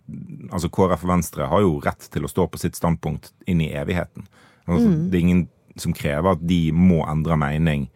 altså 0.50 0.70
KrF 0.72 1.04
og 1.04 1.10
Venstre 1.12 1.48
har 1.50 1.60
jo 1.60 1.74
rett 1.84 2.08
til 2.12 2.24
å 2.24 2.30
stå 2.32 2.46
på 2.48 2.60
sitt 2.60 2.78
standpunkt 2.78 3.32
inn 3.46 3.60
i 3.60 3.72
evigheten. 3.76 4.24
Altså, 4.68 4.88
Mm. 4.88 5.10
Det 5.10 5.16
er 5.16 5.20
ingen 5.26 5.48
som 5.76 5.92
krever 5.96 6.32
at 6.34 6.40
de 6.46 6.72
må 6.72 7.02
endre 7.08 7.36
mening 7.40 7.86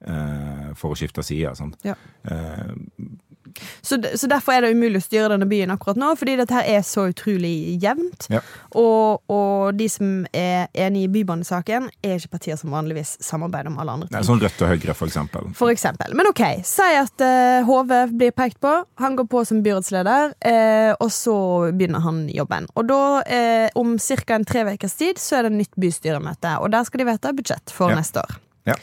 eh, 0.00 0.72
for 0.74 0.92
å 0.92 0.96
skifte 0.98 1.22
side. 1.24 1.54
Sant? 1.56 1.76
Ja. 1.84 1.94
Eh, 3.56 3.64
Så, 3.82 3.96
så 4.20 4.26
derfor 4.28 4.52
er 4.52 4.60
det 4.62 4.72
umulig 4.74 4.98
å 5.00 5.04
styre 5.04 5.28
denne 5.32 5.46
byen 5.48 5.70
akkurat 5.72 5.96
nå, 5.96 6.10
fordi 6.18 6.36
dette 6.36 6.54
her 6.54 6.66
er 6.68 6.82
så 6.84 7.06
utrolig 7.08 7.78
jevnt. 7.82 8.26
Ja. 8.30 8.40
Og, 8.76 9.22
og 9.32 9.74
de 9.78 9.86
som 9.88 10.26
er 10.36 10.66
enig 10.74 11.04
i 11.06 11.08
bybanesaken, 11.08 11.88
er 12.04 12.16
ikke 12.18 12.34
partier 12.36 12.56
som 12.60 12.70
vanligvis 12.74 13.16
samarbeider 13.24 13.70
om 13.72 13.78
alle 13.80 13.94
andre 13.96 14.08
ting. 14.08 14.16
Nei, 14.18 14.24
sånn 14.26 14.42
Rødt 14.42 14.62
og 14.62 14.72
Høyre, 14.74 14.94
for 14.98 15.08
eksempel. 15.08 15.48
For 15.56 15.72
eksempel. 15.72 16.12
Men 16.18 16.28
ok, 16.30 16.42
si 16.68 16.88
at 16.98 17.24
uh, 17.24 17.64
HV 17.68 17.94
blir 18.18 18.34
pekt 18.36 18.60
på. 18.64 18.74
Han 19.00 19.16
går 19.18 19.28
på 19.32 19.44
som 19.48 19.62
byrådsleder, 19.64 20.34
uh, 20.36 20.92
og 21.00 21.10
så 21.14 21.36
begynner 21.72 22.04
han 22.04 22.24
jobben. 22.34 22.68
Og 22.76 22.88
da, 22.90 23.02
uh, 23.24 23.68
om 23.80 23.96
ca. 23.98 24.34
en 24.36 24.44
tre 24.48 24.66
ukers 24.74 24.94
tid, 25.00 25.18
så 25.22 25.38
er 25.40 25.48
det 25.48 25.56
nytt 25.56 25.74
bystyremøte. 25.80 26.58
Og 26.60 26.72
der 26.74 26.84
skal 26.88 27.04
de 27.04 27.08
vedta 27.12 27.32
budsjett 27.32 27.70
for 27.74 27.90
Ja. 27.94 27.96
neste 28.02 28.20
år. 28.20 28.38
Ja. 28.68 28.74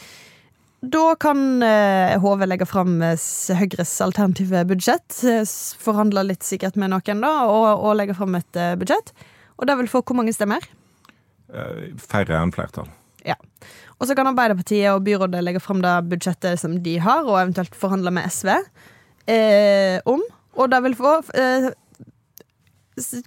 Da 0.92 1.14
kan 1.18 1.62
eh, 1.64 2.16
HV 2.22 2.44
legge 2.46 2.66
fram 2.68 2.98
eh, 3.02 3.16
Høyres 3.58 3.94
alternative 4.04 4.62
budsjett. 4.68 5.18
eh, 5.26 5.42
Forhandle 5.82 6.22
litt 6.28 6.46
sikkert 6.46 6.76
med 6.78 6.92
noen, 6.92 7.22
da, 7.24 7.32
og, 7.50 7.66
og 7.86 7.96
legge 7.98 8.14
fram 8.18 8.36
et 8.38 8.60
eh, 8.60 8.74
budsjett. 8.78 9.12
Og 9.56 9.66
det 9.68 9.76
vil 9.80 9.88
få 9.90 10.02
hvor 10.04 10.18
mange 10.18 10.34
stemmer? 10.36 10.64
Eh, 11.48 11.88
færre 12.02 12.38
enn 12.42 12.52
flertall. 12.54 12.90
Ja. 13.26 13.38
Og 13.96 14.06
så 14.06 14.14
kan 14.14 14.28
Arbeiderpartiet 14.30 14.90
og 14.92 15.02
byrådet 15.06 15.40
legge 15.42 15.62
fram 15.64 15.80
det 15.82 15.94
budsjettet 16.10 16.60
som 16.60 16.76
de 16.84 16.98
har, 17.02 17.24
og 17.24 17.40
eventuelt 17.40 17.74
forhandle 17.78 18.12
med 18.14 18.28
SV 18.30 18.52
eh, 19.32 19.98
om. 20.06 20.22
Og 20.56 20.70
det 20.72 20.82
vil 20.84 20.94
få 20.98 21.16
eh, 21.36 21.70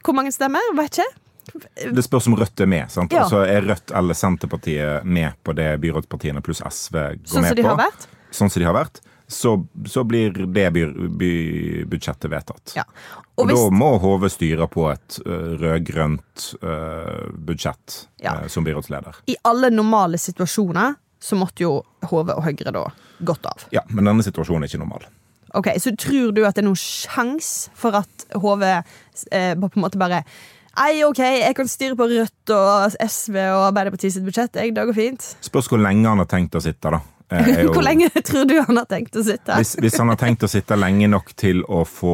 Hvor 0.06 0.16
mange 0.18 0.32
stemmer? 0.34 0.64
Vet 0.78 1.02
ikke. 1.02 1.10
Det 1.98 2.04
spørs 2.06 2.28
om 2.28 2.36
Rødt 2.40 2.60
er 2.62 2.70
med. 2.70 2.90
sant? 2.92 3.14
Ja. 3.14 3.26
Altså 3.26 3.44
Er 3.46 3.62
Rødt 3.68 3.92
eller 3.96 4.18
Senterpartiet 4.18 5.06
med 5.06 5.38
på 5.44 5.54
det 5.58 5.70
byrådspartiene 5.84 6.42
pluss 6.46 6.62
SV 6.66 6.98
går 6.98 7.20
Sånn 7.26 7.42
med 7.46 7.54
som 7.54 7.62
de 7.62 7.68
har 7.68 7.80
vært. 7.80 8.08
Sånn 8.32 8.50
som 8.54 8.60
de 8.64 8.68
har 8.70 8.78
vært. 8.78 9.02
Så, 9.30 9.52
så 9.86 10.02
blir 10.10 10.34
det 10.34 10.72
by, 10.74 10.84
bybudsjettet 11.20 12.32
vedtatt. 12.32 12.74
Ja. 12.76 12.84
Og, 13.36 13.44
Og 13.44 13.52
hvis, 13.52 13.60
da 13.62 13.76
må 13.78 13.90
HV 14.02 14.26
styre 14.34 14.66
på 14.72 14.88
et 14.90 15.20
uh, 15.26 15.54
rød-grønt 15.62 16.48
uh, 16.64 17.30
budsjett 17.38 18.00
Ja. 18.26 18.40
uh, 18.42 18.48
som 18.50 18.66
byrådsleder. 18.66 19.22
I 19.30 19.38
alle 19.48 19.70
normale 19.70 20.18
situasjoner 20.18 20.98
så 21.22 21.38
måtte 21.38 21.66
jo 21.66 21.76
HV 22.10 22.34
og 22.34 22.44
Høyre 22.46 22.74
da 22.74 22.84
gått 23.28 23.46
av. 23.46 23.66
Ja, 23.76 23.84
Men 23.92 24.08
denne 24.10 24.24
situasjonen 24.26 24.64
er 24.66 24.72
ikke 24.72 24.82
normal. 24.82 25.06
Ok, 25.58 25.68
Så 25.82 25.92
tror 25.98 26.32
du 26.32 26.44
at 26.46 26.56
det 26.56 26.62
er 26.64 26.68
noen 26.70 26.78
sjans 26.80 27.70
for 27.78 27.96
at 27.98 28.26
HV 28.38 28.64
eh, 28.70 29.56
på 29.58 29.70
en 29.76 29.82
måte 29.84 29.98
bare 30.00 30.24
Nei, 30.78 31.04
OK, 31.04 31.20
jeg 31.20 31.56
kan 31.58 31.68
styre 31.68 31.96
på 32.00 32.06
Rødt 32.12 32.52
og 32.56 32.94
SV 33.04 33.36
og 33.42 33.64
Arbeiderpartiet 33.72 34.14
sitt 34.16 34.24
budsjett. 34.28 34.56
Jeg, 34.56 34.74
det 34.78 34.86
går 34.90 34.96
fint. 34.96 35.26
Spørs 35.44 35.68
hvor 35.72 35.82
lenge 35.82 36.08
han 36.08 36.22
har 36.22 36.30
tenkt 36.30 36.56
å 36.56 36.62
sitte, 36.64 36.92
da. 36.98 37.02
Eh, 37.30 37.46
jo- 37.62 37.74
Hvor 37.76 37.84
lenge 37.86 38.08
tror 38.26 38.48
du 38.50 38.56
han 38.58 38.78
har 38.80 38.88
tenkt 38.90 39.14
å 39.14 39.22
sitte? 39.22 39.54
Hvis, 39.60 39.76
hvis 39.78 39.98
han 40.02 40.10
har 40.10 40.18
tenkt 40.18 40.42
å 40.42 40.48
sitte 40.50 40.74
lenge 40.80 41.06
nok 41.12 41.28
til 41.38 41.60
å 41.70 41.84
få 41.86 42.14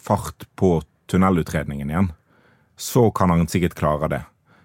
fart 0.00 0.46
på 0.56 0.78
tunnelutredningen 1.12 1.90
igjen, 1.92 2.08
så 2.80 3.10
kan 3.12 3.30
han 3.34 3.44
sikkert 3.52 3.74
klare 3.76 4.08
det. 4.08 4.22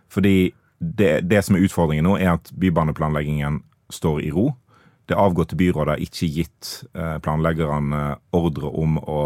Fordi 0.08 0.54
det, 0.80 1.10
det 1.28 1.42
som 1.44 1.58
er 1.58 1.66
utfordringen 1.68 2.08
nå, 2.08 2.16
er 2.24 2.38
at 2.38 2.54
bybaneplanleggingen 2.56 3.60
står 3.92 4.22
i 4.24 4.32
ro. 4.32 4.48
Det 5.12 5.20
avgåtte 5.20 5.60
byrådet 5.60 5.98
har 5.98 6.04
ikke 6.08 6.28
gitt 6.32 6.72
eh, 6.96 7.18
planleggerne 7.24 8.16
ordre 8.36 8.72
om 8.80 8.96
å 9.04 9.20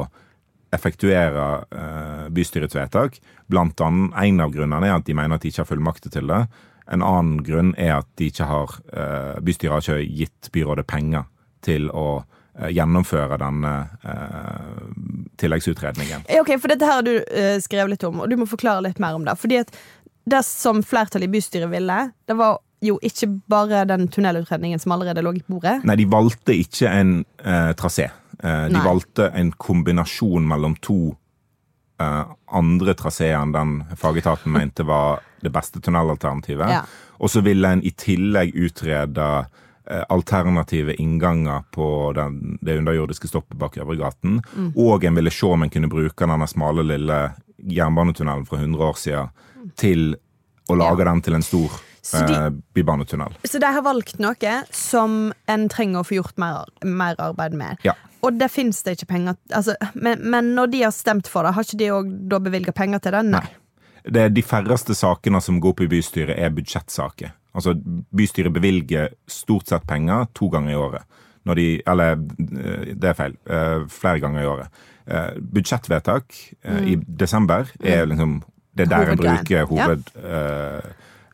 effektuere 0.71 1.45
eh, 1.71 2.27
bystyrets 2.33 2.75
vedtak. 2.75 3.19
Blant 3.51 3.81
annet, 3.81 4.15
En 4.23 4.41
av 4.41 4.51
grunnene 4.53 4.87
er 4.87 4.97
at 4.97 5.07
de 5.07 5.15
mener 5.17 5.35
at 5.35 5.43
de 5.43 5.51
ikke 5.51 5.65
har 5.65 5.71
fullmakter 5.71 6.13
til 6.13 6.31
det. 6.31 6.45
En 6.91 7.03
annen 7.05 7.43
grunn 7.45 7.73
er 7.77 7.97
at 7.99 8.09
de 8.19 8.29
ikke 8.31 8.47
har, 8.49 8.75
eh, 8.93 9.39
bystyret 9.43 9.73
har 9.73 9.81
ikke 9.85 10.17
gitt 10.21 10.51
byrådet 10.51 10.87
penger 10.87 11.27
til 11.61 11.89
å 11.91 12.23
eh, 12.57 12.71
gjennomføre 12.73 13.37
denne 13.41 13.73
eh, 14.03 14.81
tilleggsutredningen. 15.43 16.25
Ok, 16.41 16.55
for 16.59 16.71
dette 16.71 16.87
her 16.87 16.99
har 16.99 17.07
du 17.07 17.15
eh, 17.19 17.59
skrevet 17.63 17.95
litt 17.95 18.07
om, 18.07 18.23
og 18.23 18.31
du 18.31 18.39
må 18.39 18.49
forklare 18.49 18.87
litt 18.87 18.99
mer 18.99 19.19
om 19.19 19.27
det. 19.27 19.37
Fordi 19.39 19.61
at 19.61 19.71
det 20.31 20.43
som 20.45 20.83
flertallet 20.85 21.29
i 21.29 21.33
bystyret 21.33 21.71
ville, 21.71 22.03
det 22.29 22.37
var 22.37 22.59
jo 22.81 22.97
ikke 23.05 23.29
bare 23.51 23.83
den 23.89 24.07
tunnelutredningen 24.09 24.81
som 24.81 24.95
allerede 24.95 25.21
lå 25.21 25.35
i 25.37 25.43
bordet. 25.45 25.81
Nei, 25.85 25.97
de 25.99 26.07
valgte 26.09 26.55
ikke 26.57 26.89
en 26.89 27.19
eh, 27.45 27.71
trasé. 27.77 28.09
Eh, 28.43 28.65
de 28.67 28.73
Nei. 28.73 28.85
valgte 28.85 29.29
en 29.37 29.51
kombinasjon 29.51 30.47
mellom 30.47 30.75
to 30.81 31.15
uh, 32.01 32.23
andre 32.57 32.95
traseer 32.97 33.37
enn 33.37 33.53
den 33.53 33.73
fagetaten 33.99 34.51
mente 34.55 34.85
var 34.87 35.21
det 35.41 35.51
beste 35.53 35.81
tunnelalternativet. 35.81 36.71
Ja. 36.73 36.81
Og 37.21 37.29
så 37.29 37.43
ville 37.45 37.69
en 37.69 37.83
i 37.85 37.91
tillegg 37.93 38.55
utrede 38.57 39.27
uh, 39.45 40.03
alternative 40.09 40.95
innganger 40.97 41.67
på 41.73 41.87
den, 42.17 42.57
det 42.61 42.79
underjordiske 42.81 43.29
stoppet 43.29 43.59
bak 43.61 43.77
Øvregaten. 43.77 44.41
Mm. 44.55 44.73
Og 44.75 45.05
en 45.05 45.21
ville 45.21 45.33
se 45.33 45.45
om 45.45 45.61
en 45.61 45.73
kunne 45.73 45.91
bruke 45.91 46.25
denne 46.25 46.49
smale, 46.49 46.85
lille 46.95 47.21
jernbanetunnelen 47.61 48.47
fra 48.49 48.57
100 48.57 48.85
år 48.89 48.97
siden 48.97 49.71
til 49.77 50.15
å 50.69 50.77
lage 50.77 51.05
den 51.05 51.21
til 51.21 51.37
en 51.37 51.45
stor 51.45 51.77
Så 52.01 52.25
de- 52.25 52.61
bybanetunnel. 52.73 53.35
Så 53.45 53.59
de 53.61 53.69
har 53.69 53.83
valgt 53.85 54.17
noe 54.17 54.53
som 54.73 55.33
en 55.45 55.67
trenger 55.69 56.01
å 56.01 56.07
få 56.07 56.17
gjort 56.17 56.39
mer, 56.41 56.65
mer 56.81 57.19
arbeid 57.21 57.53
med. 57.53 57.77
Ja. 57.85 57.93
Og 58.21 58.37
det 58.37 58.51
fins 58.53 58.83
det 58.85 58.97
ikke 58.97 59.09
penger 59.15 59.37
altså, 59.57 59.75
men, 59.93 60.21
men 60.29 60.53
når 60.57 60.71
de 60.73 60.83
har 60.85 60.93
stemt 60.95 61.29
for 61.31 61.45
det, 61.45 61.55
har 61.57 61.65
ikke 61.65 61.79
de 61.81 61.91
òg 61.95 62.11
da 62.31 62.39
bevilga 62.43 62.73
penger 62.75 63.01
til 63.03 63.17
det? 63.17 63.23
Nei. 63.33 63.45
Det 64.01 64.21
er 64.23 64.33
de 64.33 64.43
færreste 64.45 64.95
sakene 64.97 65.41
som 65.43 65.59
går 65.61 65.75
opp 65.75 65.83
i 65.85 65.89
bystyret, 65.91 66.33
er 66.33 66.53
budsjettsaker. 66.53 67.35
Altså, 67.53 67.75
bystyret 68.17 68.53
bevilger 68.55 69.11
stort 69.29 69.69
sett 69.69 69.85
penger 69.89 70.25
to 70.37 70.49
ganger 70.53 70.73
i 70.73 70.79
året. 70.79 71.19
Når 71.45 71.57
de, 71.57 71.67
eller, 71.89 72.17
eh, 72.61 72.93
det 72.93 73.11
er 73.11 73.17
feil. 73.17 73.35
eh, 73.45 73.83
Flere 73.89 74.23
ganger 74.23 74.41
i 74.41 74.49
året. 74.49 74.81
Eh, 75.05 75.37
Budsjettvedtak 75.53 76.33
mm. 76.63 76.81
i 76.87 76.95
desember 77.21 77.69
er 77.83 78.05
liksom 78.09 78.41
Det 78.73 78.85
er 78.87 78.89
der 78.89 79.13
en 79.13 79.21
bruker 79.21 79.65
hoved... 79.69 80.11
Ja. 80.15 80.81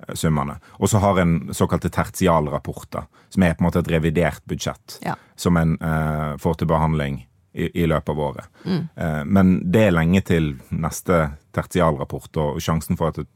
Hovedsummene. 0.07 0.59
Og 0.79 0.89
så 0.89 0.97
har 0.97 1.19
en 1.19 1.53
såkalte 1.53 1.89
tertialrapporter, 1.89 3.07
som 3.29 3.43
er 3.43 3.53
på 3.53 3.63
en 3.63 3.67
måte 3.67 3.79
et 3.79 3.91
revidert 3.91 4.43
budsjett. 4.45 4.99
Ja. 5.03 5.15
Som 5.35 5.57
en 5.57 5.77
eh, 5.81 6.37
får 6.37 6.59
til 6.59 6.67
behandling 6.67 7.27
i, 7.53 7.83
i 7.83 7.87
løpet 7.87 8.09
av 8.09 8.19
året. 8.19 8.45
Mm. 8.65 8.87
Eh, 8.95 9.23
men 9.25 9.71
det 9.71 9.87
er 9.87 9.95
lenge 9.95 10.21
til 10.21 10.55
neste 10.69 11.31
tertialrapport, 11.55 12.37
og 12.37 12.61
sjansen 12.61 12.97
for 12.97 13.11
at 13.11 13.19
et 13.23 13.33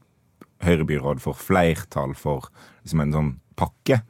høyrebyråd 0.62 1.20
får 1.20 1.34
flertall 1.34 2.14
for 2.14 2.48
liksom 2.82 3.00
en 3.00 3.12
sånn 3.12 3.32
pakke, 3.58 4.02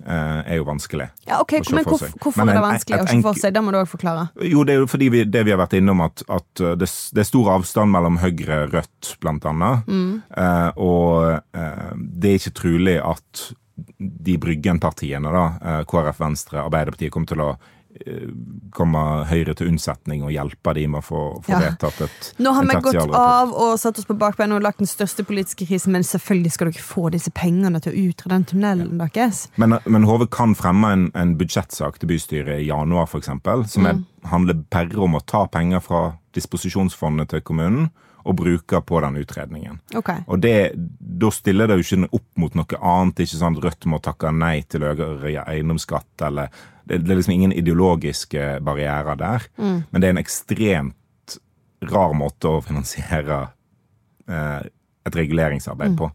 er 0.00 0.56
jo 0.56 0.64
vanskelig. 0.64 1.10
Ja, 1.28 1.40
ok, 1.42 1.58
å 1.60 1.64
se 1.66 1.74
Men 1.76 1.84
for 1.86 2.00
seg. 2.00 2.14
hvorfor 2.22 2.40
Men 2.40 2.52
er 2.52 2.58
det 2.58 2.64
vanskelig 2.64 3.00
å 3.00 3.08
se 3.08 3.18
for 3.24 3.40
seg? 3.40 3.54
Det 3.54 3.62
må 3.64 3.74
du 3.74 3.78
òg 3.80 3.88
forklare. 3.90 4.28
Jo, 4.48 4.64
det 4.64 4.74
er 4.74 4.82
jo 4.82 4.88
fordi 4.90 5.10
vi, 5.12 5.24
det 5.28 5.44
vi 5.46 5.54
har 5.54 5.60
vært 5.60 5.76
innom, 5.78 6.00
at, 6.06 6.24
at 6.28 6.62
uh, 6.64 6.72
det, 6.78 6.88
det 6.88 7.24
er 7.24 7.28
stor 7.28 7.52
avstand 7.58 7.92
mellom 7.92 8.20
Høyre 8.22 8.62
og 8.64 8.76
Rødt, 8.78 9.14
blant 9.20 9.44
annet. 9.48 9.88
Mm. 9.90 10.22
Eh, 10.36 10.70
og 10.80 11.56
eh, 11.56 11.90
det 11.96 12.30
er 12.30 12.40
ikke 12.40 12.56
trolig 12.60 12.96
at 13.02 13.50
de 13.98 14.38
Bryggen-partiene, 14.40 15.32
da, 15.32 15.44
eh, 15.60 15.82
KrF, 15.88 16.20
Venstre, 16.20 16.64
Arbeiderpartiet, 16.64 17.12
kommer 17.12 17.30
til 17.30 17.44
å 17.44 17.50
eh, 17.54 17.76
komme 18.74 19.00
Høyre 19.28 19.54
til 19.56 19.70
unnsetning 19.70 20.22
og 20.24 20.32
hjelpe 20.32 20.74
de 20.76 20.86
med 20.88 21.02
å 21.02 21.04
få, 21.04 21.22
få 21.44 21.52
Ja. 21.52 21.60
vedtatt 21.66 22.00
et 22.06 22.32
Nå 22.38 22.52
har 22.56 22.64
vi 22.64 22.80
gått 22.80 23.14
av 23.14 23.52
og 23.52 23.78
satt 23.78 23.98
oss 23.98 24.08
på 24.08 24.16
bakbeina 24.18 24.56
og 24.56 24.62
lagt 24.62 24.78
den 24.78 24.86
største 24.86 25.24
politiske 25.24 25.66
krisen, 25.66 25.92
men 25.92 26.02
selvfølgelig 26.02 26.52
skal 26.52 26.70
dere 26.70 26.82
få 26.82 27.10
disse 27.10 27.30
pengene 27.30 27.80
til 27.80 27.92
å 27.92 28.08
utrede 28.10 28.34
den 28.34 28.44
tunnelen 28.44 28.98
deres. 28.98 29.48
Men, 29.56 29.78
men 29.84 30.04
HV 30.04 30.28
kan 30.30 30.54
fremme 30.54 30.92
en, 30.92 31.10
en 31.14 31.36
budsjettsak 31.36 32.00
til 32.00 32.08
bystyret 32.08 32.60
i 32.60 32.68
januar, 32.70 33.06
f.eks., 33.06 33.30
som 33.70 33.86
er, 33.86 34.02
handler 34.24 34.62
bare 34.70 34.96
om 34.98 35.14
å 35.14 35.24
ta 35.26 35.46
penger 35.46 35.80
fra 35.80 36.04
disposisjonsfondet 36.34 37.28
til 37.28 37.40
kommunen 37.42 37.90
og 38.24 38.36
bruker 38.36 38.82
på 38.86 39.00
den 39.04 39.20
utredningen. 39.20 39.78
Okay. 39.96 40.24
Og 40.26 40.42
det, 40.42 40.72
da 40.76 41.30
stiller 41.34 41.70
det 41.70 41.78
jo 41.80 41.86
ikke 41.86 42.10
opp 42.20 42.42
mot 42.42 42.58
noe 42.58 42.80
annet. 42.80 43.22
ikke 43.24 43.40
sånn 43.40 43.60
Rødt 43.62 43.88
må 43.90 44.00
takke 44.04 44.32
nei 44.34 44.60
til 44.68 44.84
høyere 44.86 45.46
eiendomsskatt, 45.48 46.26
eller 46.28 46.50
det, 46.84 47.02
det 47.04 47.14
er 47.14 47.20
liksom 47.20 47.36
ingen 47.36 47.54
ideologiske 47.56 48.58
barrierer 48.66 49.18
der. 49.20 49.48
Men 49.60 50.00
det 50.00 50.08
er 50.08 50.16
en 50.16 50.22
ekstremt 50.24 51.38
rar 51.90 52.12
måte 52.16 52.50
å 52.50 52.60
finansiere 52.64 53.40
eh, 54.28 54.60
et 55.08 55.16
reguleringsarbeid 55.16 55.94
på. 55.96 56.10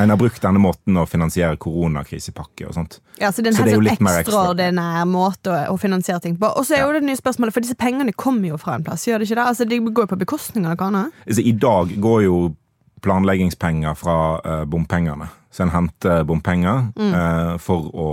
En 0.00 0.10
har 0.10 0.16
brukt 0.16 0.40
denne 0.42 0.60
måten 0.62 0.96
å 0.96 1.04
finansiere 1.08 1.58
koronakrisepakke 1.60 2.70
og 2.70 2.76
sånt. 2.76 2.96
Ja, 3.20 3.28
så 3.32 3.44
det 3.44 3.52
er 3.52 3.58
en 3.58 3.68
jo 3.68 3.76
helt 3.76 3.84
litt 3.84 3.98
sånn 3.98 4.06
mer 4.08 4.20
ekstra. 4.22 4.32
ekstraordinær 4.32 5.08
måte 5.10 5.52
å, 5.52 5.58
å 5.74 5.80
finansiere 5.80 6.22
ting 6.24 6.38
på. 6.40 6.48
Og 6.48 6.64
så 6.64 6.78
er 6.78 6.86
jo 6.86 6.94
det 6.96 7.04
nye 7.04 7.20
spørsmålet, 7.20 7.56
for 7.56 7.66
disse 7.66 7.76
pengene 7.76 8.16
kommer 8.16 8.54
jo 8.54 8.60
fra 8.60 8.78
en 8.78 8.86
plass, 8.86 9.04
gjør 9.08 9.20
det 9.20 9.28
ikke 9.28 9.40
det? 9.42 9.48
Altså, 9.52 9.68
De 9.68 9.80
går 9.84 10.06
jo 10.06 10.12
på 10.14 10.20
bekostning 10.24 10.64
av 10.64 10.72
noe 10.72 10.88
annet. 10.88 11.20
Altså, 11.26 11.44
I 11.44 11.54
dag 11.66 11.92
går 12.00 12.24
jo 12.24 12.38
planleggingspenger 13.04 13.96
fra 13.96 14.16
uh, 14.40 14.64
bompengene. 14.68 15.28
Så 15.50 15.64
en 15.64 15.72
henter 15.74 16.22
bompenger 16.22 16.92
eh, 16.94 17.56
for 17.58 17.88
å 17.90 18.10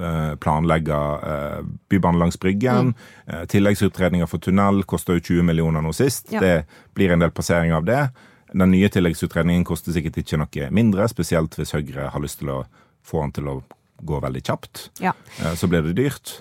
uh, 0.00 0.32
planlegge 0.40 0.96
Bybanen 1.92 2.22
langs 2.22 2.38
Bryggen. 2.40 2.94
Eh, 3.26 3.42
tilleggsutredninger 3.52 4.30
for 4.30 4.40
tunnel 4.40 4.80
koster 4.88 5.18
jo 5.18 5.26
20 5.26 5.44
millioner 5.50 5.84
nå 5.84 5.92
sist. 5.92 6.30
Ja. 6.32 6.40
Det 6.40 6.54
blir 6.96 7.12
en 7.12 7.20
del 7.20 7.34
passeringer 7.36 7.82
av 7.82 7.84
det. 7.84 8.00
Den 8.52 8.72
nye 8.74 8.88
tilleggsutredningen 8.92 9.64
koster 9.68 9.94
sikkert 9.94 10.18
ikke 10.22 10.38
noe 10.40 10.70
mindre, 10.74 11.08
spesielt 11.08 11.54
hvis 11.58 11.74
Høyre 11.76 12.10
har 12.10 12.22
lyst 12.22 12.40
til 12.42 12.50
å 12.50 12.64
få 13.06 13.22
den 13.24 13.32
til 13.36 13.50
å 13.52 13.60
gå 14.00 14.20
veldig 14.20 14.40
kjapt. 14.42 14.86
Ja. 15.04 15.12
Eh, 15.42 15.54
så 15.54 15.68
blir 15.68 15.82
det 15.82 15.92
dyrt. 15.98 16.38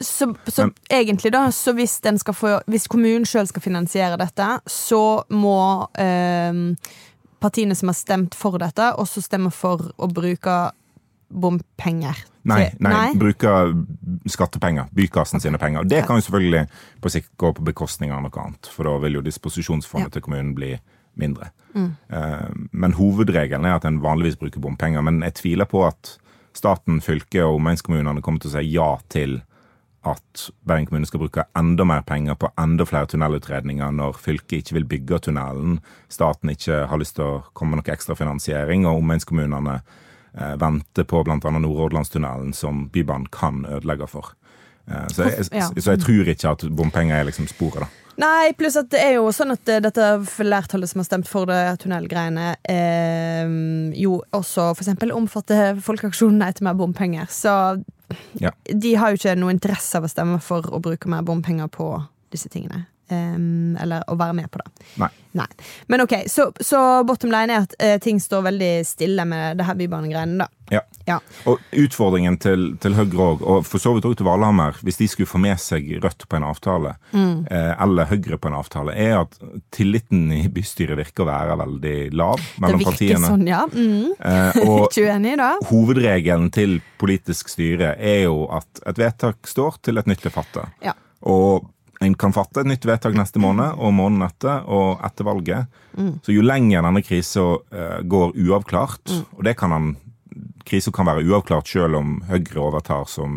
Så, 0.00 0.34
Så, 0.46 0.66
Men, 0.66 0.74
egentlig, 0.90 1.32
da, 1.32 1.46
så 1.54 1.72
hvis, 1.72 2.00
få, 2.34 2.56
hvis 2.66 2.88
kommunen 2.90 3.26
sjøl 3.28 3.46
skal 3.46 3.62
finansiere 3.62 4.18
dette, 4.18 4.48
så 4.66 5.22
må 5.30 5.86
eh, 5.94 6.52
partiene 7.40 7.74
som 7.78 7.92
har 7.92 7.98
stemt 7.98 8.34
for 8.34 8.58
dette, 8.58 8.92
også 8.98 9.22
stemme 9.22 9.52
for 9.54 9.92
å 9.96 10.10
bruke 10.10 10.58
bompenger. 11.30 12.18
Nei, 12.42 12.70
nei, 12.80 12.90
nei, 12.90 13.08
bruker 13.20 13.74
skattepenger. 14.32 14.88
Bykassen 14.96 15.42
sine 15.42 15.60
penger. 15.60 15.84
Det 15.84 16.02
kan 16.08 16.18
jo 16.18 16.24
selvfølgelig 16.24 16.64
på 17.04 17.12
sikt 17.12 17.30
gå 17.38 17.52
på 17.54 17.64
bekostning 17.66 18.14
av 18.16 18.24
noe 18.24 18.42
annet, 18.42 18.70
for 18.72 18.88
da 18.88 18.96
vil 19.04 19.18
jo 19.20 19.22
disposisjonsfondet 19.26 20.08
Ja. 20.08 20.14
til 20.16 20.24
kommunen 20.24 20.54
bli 20.56 20.72
mindre. 21.18 21.50
Mm. 21.74 21.90
Men 22.72 22.94
hovedregelen 22.98 23.66
er 23.68 23.76
at 23.78 23.84
en 23.86 24.00
vanligvis 24.02 24.38
bruker 24.40 24.62
bompenger. 24.62 25.04
Men 25.06 25.20
jeg 25.22 25.36
tviler 25.38 25.68
på 25.70 25.84
at 25.86 26.16
staten, 26.56 27.00
fylket 27.04 27.44
og 27.44 27.60
omegnskommunene 27.60 28.22
kommer 28.24 28.42
til 28.42 28.50
å 28.50 28.56
si 28.56 28.64
ja 28.72 28.90
til 29.12 29.38
at 30.08 30.50
Bergen 30.64 30.86
kommune 30.88 31.08
skal 31.08 31.20
bruke 31.20 31.44
enda 31.58 31.84
mer 31.84 32.04
penger 32.08 32.36
på 32.40 32.48
enda 32.60 32.86
flere 32.88 33.08
tunnelutredninger 33.12 33.92
når 33.92 34.16
fylket 34.22 34.62
ikke 34.62 34.78
vil 34.78 34.88
bygge 34.94 35.18
tunnelen, 35.26 35.80
staten 36.08 36.52
ikke 36.52 36.86
har 36.88 37.00
lyst 37.00 37.18
til 37.18 37.26
å 37.26 37.42
komme 37.52 37.76
med 37.76 37.82
noe 37.82 37.94
ekstra 37.94 38.16
finansiering, 38.16 38.86
og 38.88 39.02
omegnskommunene 39.02 39.76
eh, 39.76 40.54
venter 40.60 41.04
på 41.04 41.20
bl.a. 41.26 41.36
Nordhordlandstunnelen, 41.36 42.54
som 42.56 42.86
Bybanen 42.94 43.28
kan 43.34 43.66
ødelegge 43.68 44.08
for. 44.08 44.32
Så, 45.12 45.22
jeg, 45.28 45.48
Ja. 45.52 45.68
så 45.76 45.92
jeg 45.94 46.00
tror 46.00 46.28
ikke 46.32 46.50
at 46.50 46.64
bompenger 46.74 47.20
er 47.20 47.24
liksom 47.28 47.46
sporet, 47.48 47.80
da. 47.84 47.88
Nei, 48.20 48.52
pluss 48.52 48.76
at 48.76 48.90
det 48.92 49.00
er 49.00 49.14
jo 49.14 49.30
sånn 49.32 49.52
at 49.54 49.68
eh, 49.68 49.78
dette 49.80 50.06
flertallet 50.28 50.90
som 50.90 51.00
har 51.00 51.06
stemt 51.06 51.28
for 51.30 51.46
det 51.48 51.78
tunnelgreiene, 51.80 52.56
eh, 52.68 53.48
jo 53.96 54.18
også 54.36 54.74
eksempel 54.84 55.12
omfatter 55.16 55.78
Folkeaksjonen 55.80 56.42
etter 56.44 56.66
mer 56.66 56.74
bompenger. 56.74 57.26
Så 57.32 57.82
Ja. 58.40 58.50
de 58.66 58.94
har 58.94 59.10
jo 59.10 59.16
ikke 59.16 59.36
noe 59.38 59.54
interesse 59.54 59.94
av 59.96 60.04
å 60.04 60.10
stemme 60.10 60.40
for 60.42 60.62
å 60.62 60.80
bruke 60.82 61.06
mer 61.08 61.22
bompenger 61.22 61.70
på 61.70 62.06
disse 62.30 62.48
tingene. 62.50 62.86
Eh, 63.10 63.82
eller 63.82 64.04
å 64.10 64.14
være 64.20 64.36
med 64.38 64.50
på 64.52 64.60
det. 64.62 64.86
Nei. 65.02 65.08
Nei. 65.38 65.46
Men 65.86 66.00
ok, 66.02 66.12
så, 66.26 66.48
så 66.58 66.78
bottom 67.06 67.30
line 67.30 67.54
er 67.54 67.62
at 67.62 67.74
uh, 67.78 67.98
ting 68.02 68.18
står 68.18 68.42
veldig 68.48 68.70
stille 68.86 69.22
med 69.30 69.60
det 69.60 69.66
her 69.68 69.76
bybanegreiene, 69.78 70.42
da. 70.42 70.48
Ja. 70.74 70.80
Ja. 71.06 71.16
Og 71.50 71.62
utfordringen 71.78 72.34
til, 72.42 72.64
til 72.82 72.94
Høyre 72.98 73.22
òg, 73.28 73.44
og 73.46 73.62
for 73.66 73.82
så 73.82 73.92
vidt 73.94 74.06
òg 74.10 74.16
til 74.18 74.26
Valhammer, 74.26 74.74
hvis 74.86 74.98
de 74.98 75.06
skulle 75.10 75.30
få 75.30 75.38
med 75.42 75.58
seg 75.62 75.86
Rødt 76.02 76.26
på 76.30 76.38
en 76.38 76.46
avtale, 76.50 76.96
Mm. 77.14 77.46
eh, 77.50 77.72
eller 77.82 78.06
Høyre 78.10 78.38
på 78.42 78.50
en 78.50 78.58
avtale, 78.58 78.94
er 78.94 79.20
at 79.20 79.38
tilliten 79.74 80.28
i 80.34 80.44
bystyret 80.50 80.98
virker 80.98 81.24
å 81.24 81.30
være 81.30 81.56
veldig 81.62 81.96
lav 82.18 82.38
Det 82.42 82.70
virker 82.74 82.90
partiene. 82.90 83.30
sånn, 83.30 83.46
ja. 83.50 83.64
Mm. 83.70 84.12
Eh, 84.18 84.60
og 84.68 84.88
Ikke 84.90 85.06
uenig, 85.10 85.36
da? 85.38 85.52
hovedregelen 85.70 86.50
til 86.54 86.80
politisk 86.98 87.50
styre 87.54 87.94
er 87.98 88.24
jo 88.26 88.48
at 88.54 88.82
et 88.86 88.98
vedtak 88.98 89.46
står 89.50 89.78
til 89.86 89.98
et 90.02 90.10
nytt 90.10 90.26
er 90.26 90.34
fattet. 90.34 90.74
Ja. 90.82 90.94
Og 91.22 91.66
en 92.00 92.14
kan 92.16 92.32
fatte 92.32 92.62
et 92.62 92.68
nytt 92.70 92.86
vedtak 92.88 93.16
neste 93.16 93.40
måned, 93.42 93.76
og 93.76 93.92
måneden 93.92 94.24
etter, 94.24 94.62
og 94.64 95.02
etter 95.04 95.26
valget. 95.28 95.80
Mm. 95.98 96.14
Så 96.24 96.32
jo 96.32 96.44
lenger 96.44 96.86
denne 96.86 97.02
krisa 97.04 97.44
eh, 97.74 97.98
går 98.08 98.32
uavklart, 98.40 99.12
og 99.36 99.44
det 99.46 99.58
kan 99.60 99.76
han 99.76 99.92
Krisa 100.70 100.92
kan 100.94 101.08
være 101.08 101.24
uavklart 101.26 101.66
selv 101.66 101.98
om 101.98 102.20
Høyre 102.28 102.60
overtar, 102.62 103.08
som, 103.10 103.32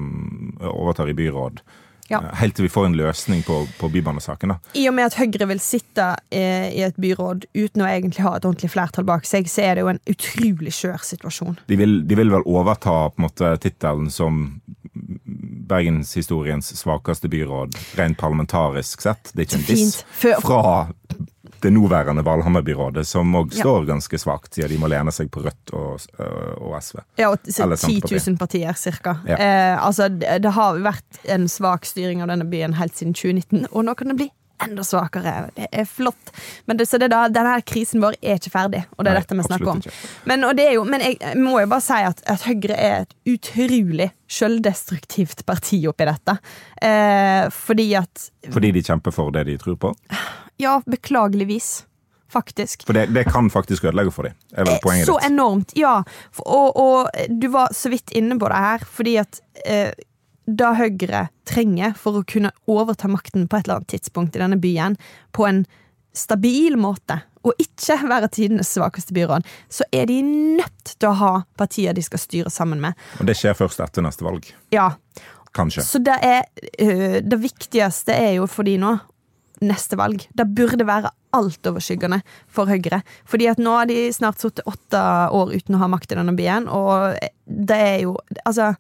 overtar 0.62 1.10
i 1.10 1.16
byråd. 1.18 1.64
Ja. 2.12 2.20
Eh, 2.20 2.36
Helt 2.42 2.56
til 2.58 2.68
vi 2.68 2.72
får 2.72 2.90
en 2.90 2.98
løsning 3.00 3.42
på, 3.48 3.64
på 3.80 3.90
bybanesaken. 3.90 4.54
da. 4.54 4.58
I 4.78 4.86
og 4.92 4.96
med 4.98 5.10
at 5.10 5.18
Høyre 5.18 5.48
vil 5.50 5.62
sitte 5.64 6.12
eh, 6.30 6.70
i 6.76 6.84
et 6.86 7.00
byråd 7.02 7.48
uten 7.56 7.84
å 7.86 7.90
egentlig 7.90 8.26
ha 8.26 8.36
et 8.38 8.46
ordentlig 8.46 8.70
flertall 8.76 9.08
bak 9.08 9.26
seg, 9.26 9.50
så 9.50 9.66
er 9.66 9.76
det 9.76 9.86
jo 9.86 9.92
en 9.94 10.02
utrolig 10.14 10.76
skjør 10.76 11.02
situasjon. 11.10 11.58
De 11.72 11.80
vil, 11.80 12.02
de 12.08 12.20
vil 12.20 12.34
vel 12.34 12.46
overta 12.46 13.08
på 13.10 13.22
en 13.22 13.28
måte 13.28 13.56
tittelen 13.64 14.12
som 14.14 14.44
bergenshistoriens 15.74 16.74
svakeste 16.78 17.30
byråd, 17.34 17.78
rent 18.00 18.20
parlamentarisk 18.22 19.02
sett. 19.02 19.34
Det 19.34 19.44
er 19.44 19.50
ikke 19.50 19.62
en 19.62 19.70
diss. 19.70 20.04
Fra 20.14 20.66
det 21.64 21.72
nåværende 21.72 22.24
Valhammer-byrådet, 22.26 23.08
som 23.08 23.36
òg 23.40 23.54
står 23.56 23.86
ganske 23.88 24.18
svakt, 24.20 24.52
siden 24.56 24.74
de 24.74 24.80
må 24.82 24.90
lene 24.92 25.14
seg 25.16 25.30
på 25.32 25.46
Rødt 25.46 25.72
og, 25.72 26.04
øh, 26.20 26.54
og 26.60 26.76
SV. 26.84 27.00
Ja, 27.22 27.30
og 27.32 27.48
så 27.48 27.64
Eller 27.64 27.80
10 27.80 28.02
000 28.12 28.38
partier, 28.38 28.74
cirka. 28.74 29.16
Ja. 29.28 29.38
Eh, 29.38 29.86
altså, 29.86 30.10
det, 30.12 30.42
det 30.44 30.52
har 30.58 30.82
vært 30.84 31.22
en 31.24 31.48
svak 31.48 31.88
styring 31.88 32.24
av 32.24 32.34
denne 32.34 32.50
byen 32.52 32.76
helt 32.80 32.98
siden 33.00 33.16
2019, 33.16 33.68
og 33.72 33.88
nå 33.88 33.96
kan 33.96 34.12
det 34.12 34.20
bli 34.20 34.30
enda 34.66 34.86
svakere. 34.88 35.34
Det 35.56 35.68
er 35.72 35.86
flott. 35.90 36.34
Men 36.66 36.80
det, 36.80 36.88
så 36.90 37.00
det 37.02 37.12
da, 37.14 37.26
denne 37.32 37.56
her 37.56 37.64
krisen 37.68 38.04
vår 38.04 38.18
er 38.22 38.40
ikke 38.40 38.54
ferdig, 38.54 38.84
og 38.98 39.06
det 39.06 39.14
er 39.14 39.20
Nei, 39.20 39.24
dette 39.24 39.38
vi 39.40 39.48
snakker 39.48 39.72
om. 39.76 39.84
Men, 40.30 40.46
jo, 40.74 40.84
men 40.90 41.06
jeg, 41.06 41.38
må 41.40 41.58
jo 41.62 41.70
bare 41.72 41.86
si 41.86 42.02
at, 42.10 42.24
at 42.30 42.46
Høyre 42.48 42.78
er 42.78 43.06
et 43.06 43.16
utrolig 43.36 44.12
sjøldestruktivt 44.34 45.46
parti 45.46 45.84
oppi 45.90 46.08
dette. 46.10 46.38
Eh, 46.82 47.48
fordi 47.54 47.90
at 48.00 48.30
Fordi 48.54 48.72
de 48.76 48.84
kjemper 48.84 49.16
for 49.16 49.34
det 49.36 49.48
de 49.52 49.58
tror 49.62 49.80
på. 49.80 49.94
Ja, 50.62 50.80
beklageligvis. 50.86 51.84
Faktisk. 52.34 52.86
For 52.88 52.98
det, 52.98 53.12
det 53.14 53.28
kan 53.30 53.50
faktisk 53.54 53.84
ødelegge 53.86 54.12
for 54.12 54.26
dem, 54.26 54.34
er 54.58 54.66
vel 54.66 54.80
poenget 54.82 55.06
Så 55.06 55.20
ditt. 55.20 55.30
enormt, 55.30 55.74
ja. 55.78 56.00
Og, 56.42 56.78
og 56.82 57.28
du 57.30 57.46
var 57.54 57.76
så 57.78 57.92
vidt 57.94 58.10
inne 58.18 58.40
på 58.42 58.50
det 58.50 58.62
her, 58.64 58.86
fordi 58.90 59.14
at 59.22 59.42
eh, 59.66 59.92
det 60.46 60.72
Høyre 60.80 61.28
trenger 61.48 61.94
for 62.00 62.20
å 62.20 62.26
kunne 62.28 62.52
overta 62.70 63.10
makten 63.12 63.48
på 63.48 63.60
et 63.60 63.68
eller 63.68 63.82
annet 63.82 63.94
tidspunkt 63.96 64.36
i 64.36 64.42
denne 64.44 64.60
byen, 64.62 64.98
på 65.32 65.48
en 65.48 65.64
stabil 66.14 66.76
måte, 66.78 67.22
og 67.44 67.60
ikke 67.60 67.98
være 68.08 68.30
tidenes 68.32 68.72
svakeste 68.76 69.16
byråd, 69.16 69.48
så 69.72 69.88
er 69.92 70.08
de 70.08 70.22
nødt 70.24 70.96
til 70.96 71.10
å 71.10 71.18
ha 71.20 71.32
partier 71.60 71.96
de 71.96 72.04
skal 72.06 72.22
styre 72.22 72.52
sammen 72.54 72.84
med. 72.84 73.00
Og 73.20 73.28
det 73.28 73.36
skjer 73.40 73.58
først 73.58 73.82
etter 73.84 74.06
neste 74.06 74.28
valg. 74.28 74.48
Ja, 74.76 74.94
Kanskje. 75.54 75.84
Så 75.86 76.00
det 76.02 76.16
er 76.26 76.44
øh, 76.82 77.20
Det 77.22 77.38
viktigste 77.38 78.14
er 78.14 78.32
jo 78.40 78.48
for 78.50 78.66
de 78.66 78.78
nå 78.82 78.96
neste 79.64 79.96
valg. 79.96 80.26
Det 80.36 80.48
burde 80.58 80.86
være 80.88 81.12
altoverskyggende 81.34 82.20
for 82.52 82.68
Høyre. 82.68 83.00
Fordi 83.30 83.48
at 83.52 83.62
nå 83.62 83.78
har 83.78 83.88
de 83.88 84.10
snart 84.12 84.42
sittet 84.42 84.66
åtte 84.68 85.04
år 85.32 85.54
uten 85.54 85.78
å 85.78 85.84
ha 85.84 85.90
makt 85.94 86.12
i 86.12 86.18
denne 86.20 86.34
byen, 86.36 86.68
og 86.68 87.16
det 87.46 87.78
er 87.78 87.98
jo 88.04 88.18
Altså 88.44 88.74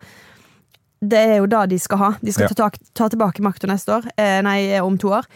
det 1.03 1.19
er 1.19 1.35
jo 1.41 1.45
det 1.51 1.65
de 1.73 1.79
skal 1.79 1.97
ha. 2.01 2.11
De 2.21 2.31
skal 2.33 2.47
Ja. 2.49 2.55
ta, 2.55 2.69
ta 2.95 3.09
tilbake 3.09 3.43
makta 3.43 3.67
neste 3.67 3.97
år. 3.99 4.07
Eh, 4.17 4.39
nei, 4.45 4.79
om 4.81 4.97
to 4.97 5.09
år. 5.13 5.27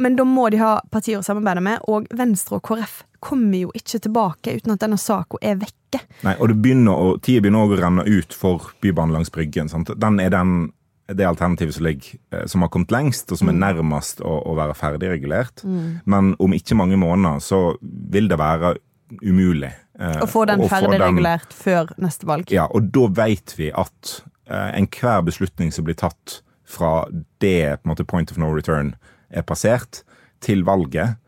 Men 0.00 0.16
da 0.16 0.24
må 0.24 0.46
de 0.50 0.56
ha 0.56 0.80
partier 0.90 1.18
å 1.20 1.24
samarbeide 1.24 1.60
med, 1.60 1.80
og 1.92 2.06
Venstre 2.16 2.56
og 2.56 2.62
KrF 2.64 3.02
kommer 3.20 3.58
jo 3.66 3.70
ikke 3.76 4.00
tilbake 4.00 4.54
uten 4.56 4.72
at 4.72 4.80
denne 4.80 4.96
saka 4.96 5.36
er 5.44 5.58
vekke. 5.60 6.00
Nei, 6.24 6.36
og 6.40 6.48
det 6.48 6.56
begynner 6.64 6.96
å, 6.96 7.10
tida 7.20 7.42
begynner 7.44 7.66
å 7.68 7.76
renne 7.82 8.06
ut 8.08 8.32
for 8.32 8.70
Bybanen 8.80 9.12
langs 9.12 9.28
Bryggen. 9.30 9.68
Sant? 9.68 9.92
Den 10.00 10.16
er 10.24 10.30
den, 10.32 10.72
det 11.12 11.26
alternativet 11.28 11.74
som, 11.76 11.84
ligger, 11.84 12.16
eh, 12.32 12.46
som 12.48 12.62
har 12.64 12.70
kommet 12.72 12.90
lengst, 12.94 13.28
og 13.34 13.42
som 13.42 13.50
er 13.52 13.58
nærmest 13.60 14.22
å, 14.24 14.38
å 14.48 14.56
være 14.56 14.72
ferdigregulert. 14.78 15.66
Men 16.08 16.32
om 16.40 16.52
ikke 16.56 16.78
mange 16.80 16.96
måneder 16.96 17.44
så 17.44 17.76
vil 17.82 18.28
det 18.32 18.38
være 18.40 18.76
umulig. 19.20 19.72
eh, 20.00 20.20
Å 20.22 20.26
få 20.30 20.46
den 20.48 20.62
ferdigregulert 20.70 21.52
før 21.52 21.90
neste 22.00 22.24
valg. 22.24 22.48
Ja, 22.54 22.68
og 22.72 22.88
da 22.94 23.06
vet 23.20 23.52
vi 23.58 23.68
at 23.74 24.22
eh, 24.22 24.29
enhver 24.50 25.22
beslutning 25.26 25.70
som 25.72 25.86
blir 25.86 25.98
tatt 26.00 26.40
fra 26.70 27.04
det 27.42 27.80
måte, 27.86 28.04
point 28.04 28.30
of 28.30 28.38
no 28.38 28.50
return 28.54 28.94
er 29.30 29.46
passert, 29.46 30.02
til 30.42 30.64
valget, 30.66 31.18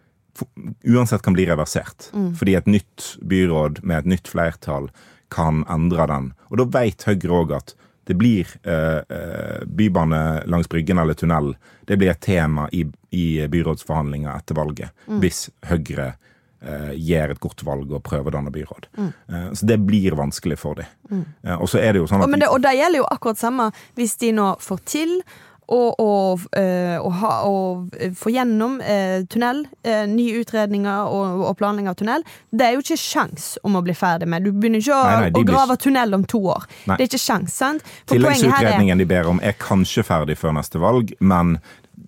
uansett 0.89 1.23
kan 1.23 1.37
bli 1.37 1.47
reversert. 1.47 2.09
Fordi 2.39 2.55
et 2.57 2.71
nytt 2.71 3.17
byråd 3.21 3.83
med 3.83 3.99
et 3.99 4.11
nytt 4.15 4.31
flertall 4.31 4.89
kan 5.33 5.65
endre 5.71 6.07
den. 6.09 6.33
Og 6.51 6.61
da 6.61 6.69
vet 6.81 7.07
Høyre 7.09 7.39
òg 7.43 7.55
at 7.57 7.75
det 8.11 8.17
blir 8.19 8.49
eh, 8.67 9.01
eh, 9.07 9.63
bybane 9.67 10.43
langs 10.51 10.69
Bryggen 10.69 10.99
eller 10.99 11.15
tunnel. 11.15 11.55
Det 11.87 11.97
blir 12.01 12.11
et 12.11 12.25
tema 12.25 12.67
i, 12.75 12.83
i 13.15 13.27
byrådsforhandlinger 13.49 14.33
etter 14.35 14.59
valget. 14.59 14.91
Hvis 15.23 15.47
Høyre 15.71 16.15
eh, 16.64 16.92
gjør 16.96 17.35
et 17.35 17.42
godt 17.42 17.64
valg 17.66 17.92
og 17.92 18.03
prøver 18.07 18.33
å 18.33 18.37
danne 18.38 18.53
byråd. 18.55 18.90
Eh, 18.98 19.48
så 19.59 19.68
det 19.68 19.79
blir 19.85 20.18
vanskelig 20.18 20.59
for 20.62 20.81
dem. 20.81 21.25
Eh, 21.44 21.57
og 21.57 21.68
så 21.70 21.83
er 21.83 21.94
det 21.94 22.03
jo 22.03 22.11
sånn 22.11 22.22
Og, 22.22 22.29
at 22.29 22.35
men 22.35 22.44
det, 22.44 22.51
og 22.53 22.62
det 22.64 22.77
gjelder 22.79 23.03
jo 23.03 23.09
akkurat 23.12 23.40
samme 23.40 23.70
hvis 23.98 24.18
de 24.22 24.35
nå 24.37 24.53
får 24.62 24.85
til 24.88 25.18
eh, 26.59 26.98
ha, 27.01 27.33
å 27.46 28.14
få 28.18 28.33
gjennom 28.35 28.81
eh, 28.81 29.22
tunnel, 29.31 29.64
eh, 29.87 30.05
nye 30.11 30.42
utredninger 30.42 31.12
og, 31.12 31.44
og 31.48 31.57
planlegging 31.61 31.90
av 31.92 31.96
tunnel. 32.01 32.27
Det 32.51 32.66
er 32.66 32.77
jo 32.77 32.83
ikke 32.85 32.98
sjans 33.01 33.53
om 33.64 33.79
å 33.79 33.85
bli 33.87 33.94
ferdig 33.96 34.29
med. 34.29 34.44
Du 34.44 34.53
begynner 34.53 34.83
ikke 34.83 34.96
å, 34.96 35.05
Nei, 35.07 35.29
nei, 35.29 35.33
å 35.38 35.46
grave 35.46 35.77
blir 35.77 35.81
tunnel 35.81 36.18
om 36.18 36.27
to 36.29 36.42
år. 36.53 36.66
Nei. 36.90 36.98
Det 36.98 37.07
er 37.07 37.12
ikke 37.12 37.22
sjans, 37.22 37.57
sant? 37.62 37.87
Her 38.11 38.72
er 38.75 38.83
de 39.01 39.09
ber 39.09 39.31
om, 39.31 39.40
er 39.42 39.57
kanskje 39.61 40.05
ferdig 40.07 40.37
før 40.40 40.59
neste 40.59 40.83
valg, 40.83 41.14
men 41.22 41.57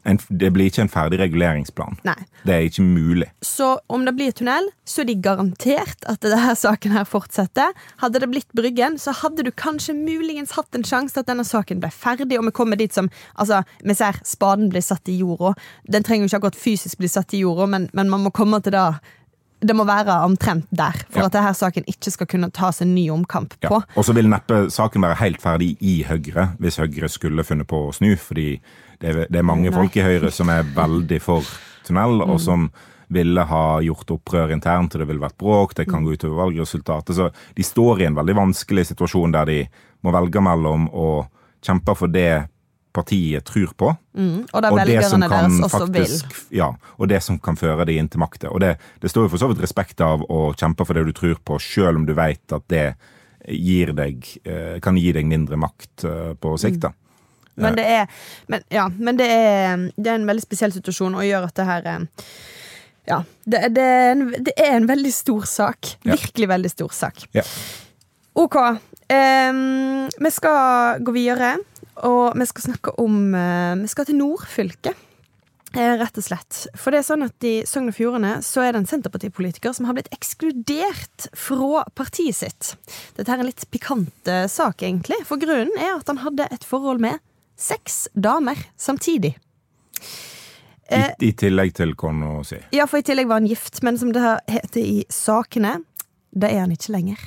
en, 0.05 0.19
det 0.29 0.51
blir 0.53 0.67
ikke 0.69 0.83
en 0.85 0.91
ferdig 0.93 1.19
reguleringsplan. 1.21 1.97
Nei. 2.05 2.17
Det 2.45 2.55
er 2.55 2.67
ikke 2.69 2.83
mulig. 2.85 3.29
Så 3.45 3.79
om 3.89 4.05
det 4.05 4.13
blir 4.19 4.33
tunnel, 4.37 4.69
så 4.85 5.01
er 5.01 5.09
de 5.09 5.15
garantert 5.25 6.05
at 6.11 6.21
denne 6.21 6.55
saken 6.61 6.93
her 6.93 7.05
fortsetter. 7.09 7.73
Hadde 8.03 8.21
det 8.21 8.29
blitt 8.31 8.53
Bryggen, 8.55 8.99
så 9.01 9.15
hadde 9.23 9.43
du 9.47 9.51
kanskje 9.51 9.95
muligens 9.97 10.53
hatt 10.59 10.75
en 10.77 10.85
sjanse 10.85 11.15
til 11.17 11.25
at 11.25 11.31
denne 11.33 11.45
saken 11.49 11.81
ble 11.81 11.91
ferdig, 11.95 12.39
og 12.39 12.45
vi 12.51 12.55
kommer 12.57 12.77
dit 12.81 12.93
som 12.95 13.09
Altså, 13.39 13.63
vi 13.83 13.95
ser 13.97 14.21
spaden 14.25 14.69
blir 14.71 14.83
satt 14.85 15.09
i 15.09 15.17
jorda. 15.19 15.55
Den 15.91 16.05
trenger 16.05 16.25
jo 16.27 16.33
ikke 16.33 16.43
akkurat 16.43 16.61
fysisk 16.61 16.99
bli 17.01 17.09
satt 17.09 17.33
i 17.35 17.41
jorda, 17.43 17.67
men, 17.67 17.89
men 17.93 18.11
man 18.13 18.23
må 18.27 18.31
komme 18.35 18.61
til 18.63 18.73
det 18.77 18.87
det 19.65 19.73
må 19.73 19.87
være 19.89 20.13
omtrent 20.27 20.67
der, 20.77 20.93
for 21.09 21.21
Ja. 21.23 21.27
at 21.31 21.33
denne 21.33 21.55
saken 21.57 21.87
ikke 21.89 22.11
skal 22.13 22.27
kunne 22.29 22.51
tas 22.53 22.83
en 22.83 22.95
ny 22.95 23.07
omkamp 23.09 23.55
Ja. 23.63 23.69
på. 23.71 23.79
Og 23.97 24.05
så 24.05 24.13
vil 24.13 24.29
neppe 24.29 24.69
saken 24.69 25.01
være 25.01 25.17
helt 25.23 25.41
ferdig 25.41 25.71
i 25.81 26.03
Høyre, 26.05 26.51
hvis 26.61 26.77
Høyre 26.77 27.09
skulle 27.09 27.45
funnet 27.45 27.67
på 27.67 27.87
å 27.89 27.95
snu, 27.95 28.11
fordi 28.21 28.61
det 29.05 29.13
er, 29.13 29.27
det 29.29 29.41
er 29.43 29.47
mange 29.47 29.69
Nei. 29.69 29.75
Mm. 29.75 29.79
folk 29.83 29.97
i 30.01 30.05
Høyre 30.07 30.33
som 30.33 30.51
er 30.53 30.65
veldig 30.77 31.21
for 31.23 31.45
tunnel, 31.85 32.23
og 32.25 32.39
som 32.41 32.71
ville 33.13 33.45
ha 33.47 33.65
gjort 33.85 34.15
opprør 34.17 34.55
internt, 34.55 34.95
og 34.97 35.03
det 35.03 35.07
ville 35.11 35.21
vært 35.23 35.37
bråk, 35.39 35.75
det 35.77 35.87
Mm. 35.87 35.93
kan 35.93 36.05
gå 36.07 36.15
utover 36.17 36.41
valgresultatet. 36.41 37.15
Så 37.15 37.31
de 37.55 37.63
står 37.63 38.01
i 38.01 38.07
en 38.09 38.17
veldig 38.17 38.35
vanskelig 38.35 38.87
situasjon 38.89 39.33
der 39.37 39.45
de 39.45 39.59
må 40.03 40.11
velge 40.13 40.41
mellom 40.41 40.89
å 40.89 41.27
kjempe 41.63 41.95
for 41.97 42.09
det 42.09 42.49
partiet 42.95 43.45
tror 43.45 43.73
på, 43.77 43.97
Mm. 44.17 44.47
Og 44.55 44.63
det 44.63 44.71
og 44.71 44.87
det 44.87 45.05
som 45.05 45.21
kan 45.21 45.51
faktisk 45.69 46.51
ja, 46.55 46.69
og 46.97 47.09
det 47.09 47.21
som 47.23 47.39
kan 47.39 47.57
føre 47.57 47.85
de 47.85 47.99
inn 47.99 48.09
til 48.09 48.21
makta. 48.21 48.49
Og 48.53 48.61
det, 48.61 48.79
det 49.01 49.11
står 49.11 49.25
jo 49.27 49.29
for 49.35 49.39
så 49.43 49.49
vidt 49.51 49.61
respekt 49.61 50.01
av 50.01 50.23
å 50.31 50.55
kjempe 50.55 50.87
for 50.87 50.95
det 50.95 51.05
du 51.05 51.13
tror 51.13 51.35
på, 51.45 51.59
sjøl 51.59 51.97
om 51.97 52.07
du 52.07 52.15
veit 52.15 52.53
at 52.53 52.63
det 52.69 52.95
deg, 53.47 54.25
eh, 54.47 54.79
kan 54.81 54.97
gi 54.97 55.13
deg 55.13 55.27
mindre 55.27 55.57
makt 55.57 56.05
eh, 56.05 56.35
på 56.35 56.55
sikt. 56.59 56.81
da. 56.81 56.93
Men 57.55 57.79
det 57.79 57.85
er, 57.87 58.11
men, 58.51 58.65
ja, 58.73 58.89
men 58.89 59.19
det 59.19 59.29
er, 59.31 59.87
det 59.95 60.11
er 60.11 60.19
en 60.19 60.27
veldig 60.29 60.43
spesiell 60.43 60.75
situasjon 60.75 61.15
og 61.19 61.27
gjør 61.27 61.49
at 61.49 61.57
det 61.61 61.69
her 61.71 61.89
eh, 61.93 62.29
Ja. 63.05 63.21
Det, 63.45 63.61
det, 63.77 63.85
er 63.85 64.11
en, 64.15 64.29
det 64.33 64.55
er 64.57 64.79
en 64.79 64.89
veldig 64.89 65.13
stor 65.13 65.45
sak. 65.49 65.95
Ja. 66.03 66.15
Virkelig 66.17 66.49
veldig 66.49 66.71
stor 66.73 66.95
sak. 66.97 67.27
Ja. 67.37 67.45
OK. 68.35 68.57
Um, 69.13 70.09
vi 70.09 70.31
skal 70.33 71.03
gå 71.05 71.13
videre, 71.15 71.59
og 72.09 72.39
vi 72.41 72.47
skal 72.49 72.65
snakke 72.71 72.95
om 72.99 73.35
uh, 73.37 73.77
Vi 73.83 73.91
skal 73.93 74.09
til 74.09 74.17
nordfylket. 74.19 75.03
Eh, 75.75 75.93
Rett 75.99 76.19
og 76.19 76.25
slett. 76.25 76.65
For 76.79 76.95
det 76.95 77.03
er 77.03 77.07
sånn 77.07 77.27
at 77.27 77.45
I 77.45 77.53
Sogn 77.67 77.91
og 77.91 77.97
Fjordane 77.97 78.37
så 78.47 78.63
er 78.63 78.73
det 78.73 78.81
en 78.81 78.89
Senterpartipolitiker 78.89 79.75
som 79.75 79.89
har 79.89 79.97
blitt 79.97 80.11
ekskludert 80.15 81.29
fra 81.35 81.83
partiet 81.99 82.39
sitt. 82.39 82.75
Dette 83.19 83.27
er 83.27 83.43
en 83.43 83.49
litt 83.51 83.67
pikant 83.75 84.31
sak, 84.49 84.85
egentlig. 84.87 85.19
For 85.27 85.43
grunnen 85.43 85.75
er 85.75 85.97
at 85.97 86.11
han 86.13 86.23
hadde 86.23 86.47
et 86.55 86.67
forhold 86.69 87.03
med 87.03 87.19
seks 87.57 88.09
damer 88.15 88.59
samtidig. 88.77 89.35
I, 90.93 91.01
I 91.25 91.31
tillegg 91.33 91.73
til 91.79 91.95
kona 91.97 92.43
si. 92.45 92.59
Ja, 92.77 92.85
for 92.91 93.01
i 93.01 93.07
tillegg 93.07 93.29
var 93.31 93.41
han 93.41 93.49
gift, 93.49 93.81
men 93.87 93.97
som 93.99 94.13
det 94.13 94.23
heter 94.53 94.83
i 94.85 95.05
sakene, 95.13 95.79
det 96.35 96.51
er 96.53 96.65
han 96.67 96.75
ikke 96.75 96.93
lenger. 96.93 97.23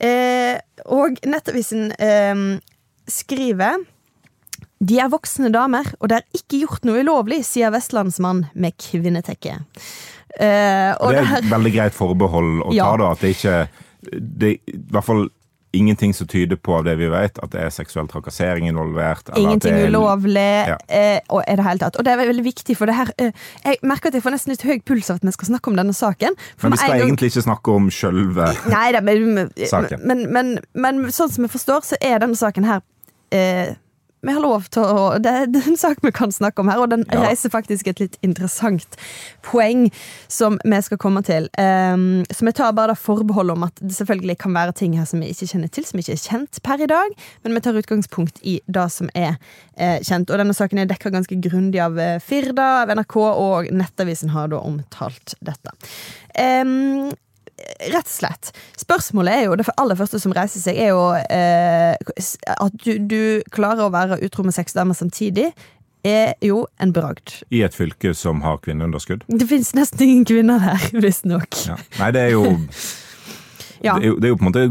Eh, 0.00 0.58
og 0.92 1.18
Nettavisen 1.28 1.90
eh, 2.00 2.44
skriver 3.08 3.80
de 4.80 4.96
er 4.96 5.10
voksne 5.12 5.50
damer, 5.52 5.90
og 6.00 6.08
det 6.08 6.20
er 6.22 6.38
ikke 6.40 6.62
gjort 6.62 6.86
noe 6.88 7.02
ulovlig, 7.04 7.42
sier 7.44 7.72
vestlandsmann 7.74 8.46
med 8.56 8.78
kvinnetekke. 8.80 9.58
Eh, 10.40 10.92
det 10.96 11.18
er 11.20 11.34
et 11.42 11.50
veldig 11.50 11.72
greit 11.74 11.96
forbehold 11.96 12.62
å 12.64 12.72
Ja. 12.72 12.86
ta, 12.88 12.96
da. 13.02 13.10
At 13.12 13.20
det 13.20 13.34
ikke 13.36 13.68
det, 14.16 14.52
I 14.72 14.78
hvert 14.88 15.04
fall 15.04 15.26
ingenting 15.72 16.14
som 16.14 16.26
tyder 16.26 16.56
på 16.56 16.74
av 16.78 16.84
det 16.84 16.96
vi 16.98 17.08
vet, 17.12 17.38
at 17.42 17.50
det 17.52 17.60
er 17.62 17.70
seksuell 17.70 18.08
trakassering 18.10 18.66
involvert. 18.68 19.28
Ingenting 19.36 19.74
det 19.76 19.84
er- 19.84 19.92
ulovlig. 19.92 20.66
Ja. 20.68 20.76
Eh, 20.88 21.20
og, 21.28 21.44
er 21.46 21.56
det 21.56 21.64
hele 21.64 21.78
tatt. 21.78 21.96
og 21.96 22.04
det 22.04 22.12
er 22.12 22.16
veldig 22.26 22.44
viktig, 22.44 22.76
for 22.76 22.86
det 22.86 22.94
her 22.96 23.12
eh, 23.18 23.30
Jeg 23.64 23.76
merker 23.82 24.08
at 24.08 24.14
jeg 24.14 24.22
får 24.22 24.34
nesten 24.34 24.50
litt 24.54 24.62
høy 24.66 24.80
puls 24.84 25.10
av 25.10 25.16
at 25.20 25.22
vi 25.28 25.30
skal 25.32 25.48
snakke 25.52 25.68
om 25.70 25.76
denne 25.76 25.94
saken. 25.94 26.34
Men 26.62 26.72
vi 26.72 26.76
skal 26.78 26.88
gang- 26.98 27.06
egentlig 27.08 27.30
ikke 27.32 27.42
snakke 27.46 27.68
om 27.76 27.90
sjølve 27.90 28.48
saken. 29.70 30.00
men, 30.04 30.26
men, 30.32 30.58
men, 30.74 31.00
men, 31.02 31.12
sånn 31.12 31.30
som 31.30 31.44
jeg 31.46 31.50
forstår, 31.54 31.80
så 31.86 31.96
er 32.02 32.18
denne 32.18 32.36
saken 32.36 32.64
her 32.64 32.80
eh, 33.32 33.74
Vi 34.22 34.32
har 34.32 34.42
lov 34.44 34.66
til 34.68 34.82
å 34.84 35.18
Det 35.22 35.30
er 35.32 35.68
en 35.70 35.76
sak 35.80 36.02
vi 36.04 36.10
kan 36.12 36.32
snakke 36.32 36.60
om 36.60 36.68
her, 36.68 36.80
og 36.82 36.90
den 36.90 37.04
Ja. 37.10 37.22
reiser 37.24 37.50
faktisk 37.50 37.88
et 37.88 38.00
litt 38.00 38.18
interessant 38.22 38.96
poeng 39.42 39.90
som 40.28 40.58
vi 40.64 40.80
skal 40.82 40.98
komme 40.98 41.22
til. 41.24 41.48
Um, 41.58 42.24
så 42.30 42.44
vi 42.44 42.52
tar 42.52 42.72
bare 42.72 42.88
da 42.88 42.94
forbehold 42.94 43.50
om 43.50 43.62
at 43.64 43.74
det 43.80 43.96
selvfølgelig 43.96 44.38
kan 44.38 44.52
være 44.52 44.74
ting 44.74 44.96
her 44.98 45.04
som 45.04 45.20
vi 45.20 45.28
ikke 45.32 45.48
kjenner 45.48 45.70
til, 45.70 45.84
som 45.84 45.98
ikke 45.98 46.12
er 46.12 46.16
kjent 46.28 46.62
per 46.62 46.82
i 46.82 46.86
dag, 46.86 47.08
men 47.44 47.54
vi 47.54 47.60
tar 47.60 47.72
utgangspunkt 47.80 48.38
i 48.42 48.60
det 48.68 48.90
som 48.92 49.08
er 49.14 49.38
eh, 49.76 50.00
kjent. 50.00 50.30
Og 50.30 50.38
denne 50.38 50.54
saken 50.54 50.78
er 50.78 50.86
dekka 50.86 51.10
ganske 51.10 51.40
grundig 51.40 51.80
av 51.80 51.98
eh, 51.98 52.18
Firda, 52.20 52.82
av 52.82 52.88
NRK, 52.96 53.16
og 53.16 53.70
Nettavisen 53.72 54.30
har 54.30 54.48
da 54.48 54.60
omtalt 54.60 55.34
dette. 55.40 55.72
Um, 56.38 57.12
rett 57.92 58.06
og 58.06 58.12
slett. 58.12 58.50
Spørsmålet 58.80 59.34
er 59.34 59.44
jo, 59.48 59.56
det 59.60 59.66
aller 59.80 59.98
første 59.98 60.20
som 60.22 60.32
reiser 60.36 60.62
seg, 60.62 60.78
er 60.80 60.92
jo 60.94 61.02
eh, 61.30 61.94
at 62.56 62.78
du, 62.84 62.92
du 63.10 63.20
klarer 63.54 63.86
å 63.86 63.92
være 63.94 64.20
utro 64.26 64.44
med 64.46 64.56
seks 64.56 64.76
damer 64.76 64.94
samtidig. 64.98 65.50
Er 66.06 66.32
jo 66.40 66.62
en 66.80 66.94
bragd. 66.96 67.42
i 67.52 67.58
et 67.66 67.74
fylke 67.76 68.14
som 68.16 68.38
har 68.40 68.56
kvinneunderskudd. 68.64 69.26
Det 69.28 69.44
fins 69.50 69.74
nesten 69.76 70.00
ingen 70.06 70.24
kvinner 70.24 70.62
der, 70.62 70.86
visstnok. 71.04 71.58
Ja. 71.68 71.76
Nei, 71.98 72.08
det 72.16 72.22
er, 72.28 72.30
jo, 72.38 72.44
Ja. 73.84 73.98
det, 73.98 74.04
er 74.04 74.08
jo, 74.08 74.16
det 74.16 74.28
er 74.30 74.32
jo 74.32 74.38
på 74.40 74.46
en 74.46 74.50
måte 74.50 74.64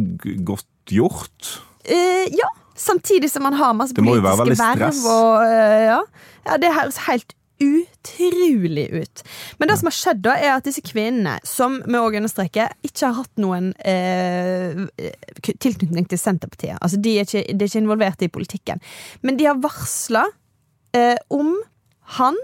godt 0.47 0.65
gjort. 0.93 1.51
Eh, 1.85 2.25
ja. 2.33 2.49
Samtidig 2.79 3.27
som 3.29 3.43
man 3.43 3.53
har 3.59 3.73
masse 3.75 3.91
Det 3.93 4.01
må 4.05 4.13
jo 4.15 4.21
være 4.23 4.39
veldig 4.45 4.55
verv. 4.57 4.77
stress. 4.79 4.99
Og, 5.11 5.41
eh, 5.43 5.81
ja. 5.89 5.99
ja, 6.47 6.57
det 6.63 6.69
høres 6.77 6.97
helt 7.09 7.33
utrolig 7.59 8.85
ut. 8.89 9.23
Men 9.57 9.71
det 9.71 9.77
som 9.79 9.89
har 9.89 9.95
skjedd, 9.95 10.21
da, 10.25 10.35
er 10.37 10.53
at 10.55 10.67
disse 10.67 10.83
kvinnene, 10.85 11.37
som 11.47 11.79
vi 11.85 11.99
òg 11.99 12.19
understreker, 12.19 12.75
ikke 12.85 13.07
har 13.07 13.17
hatt 13.21 13.41
noen 13.41 13.71
eh, 13.87 14.85
tilknytning 15.49 16.07
til 16.09 16.21
Senterpartiet. 16.21 16.77
Altså, 16.79 17.01
de 17.01 17.17
er 17.17 17.27
ikke, 17.27 17.43
de 17.49 17.65
er 17.65 17.71
ikke 17.71 17.83
involvert 17.83 18.23
i 18.25 18.31
politikken. 18.31 18.83
Men 19.21 19.39
de 19.39 19.49
har 19.49 19.59
varsla 19.63 20.27
eh, 20.95 21.17
om 21.33 21.57
han 22.19 22.39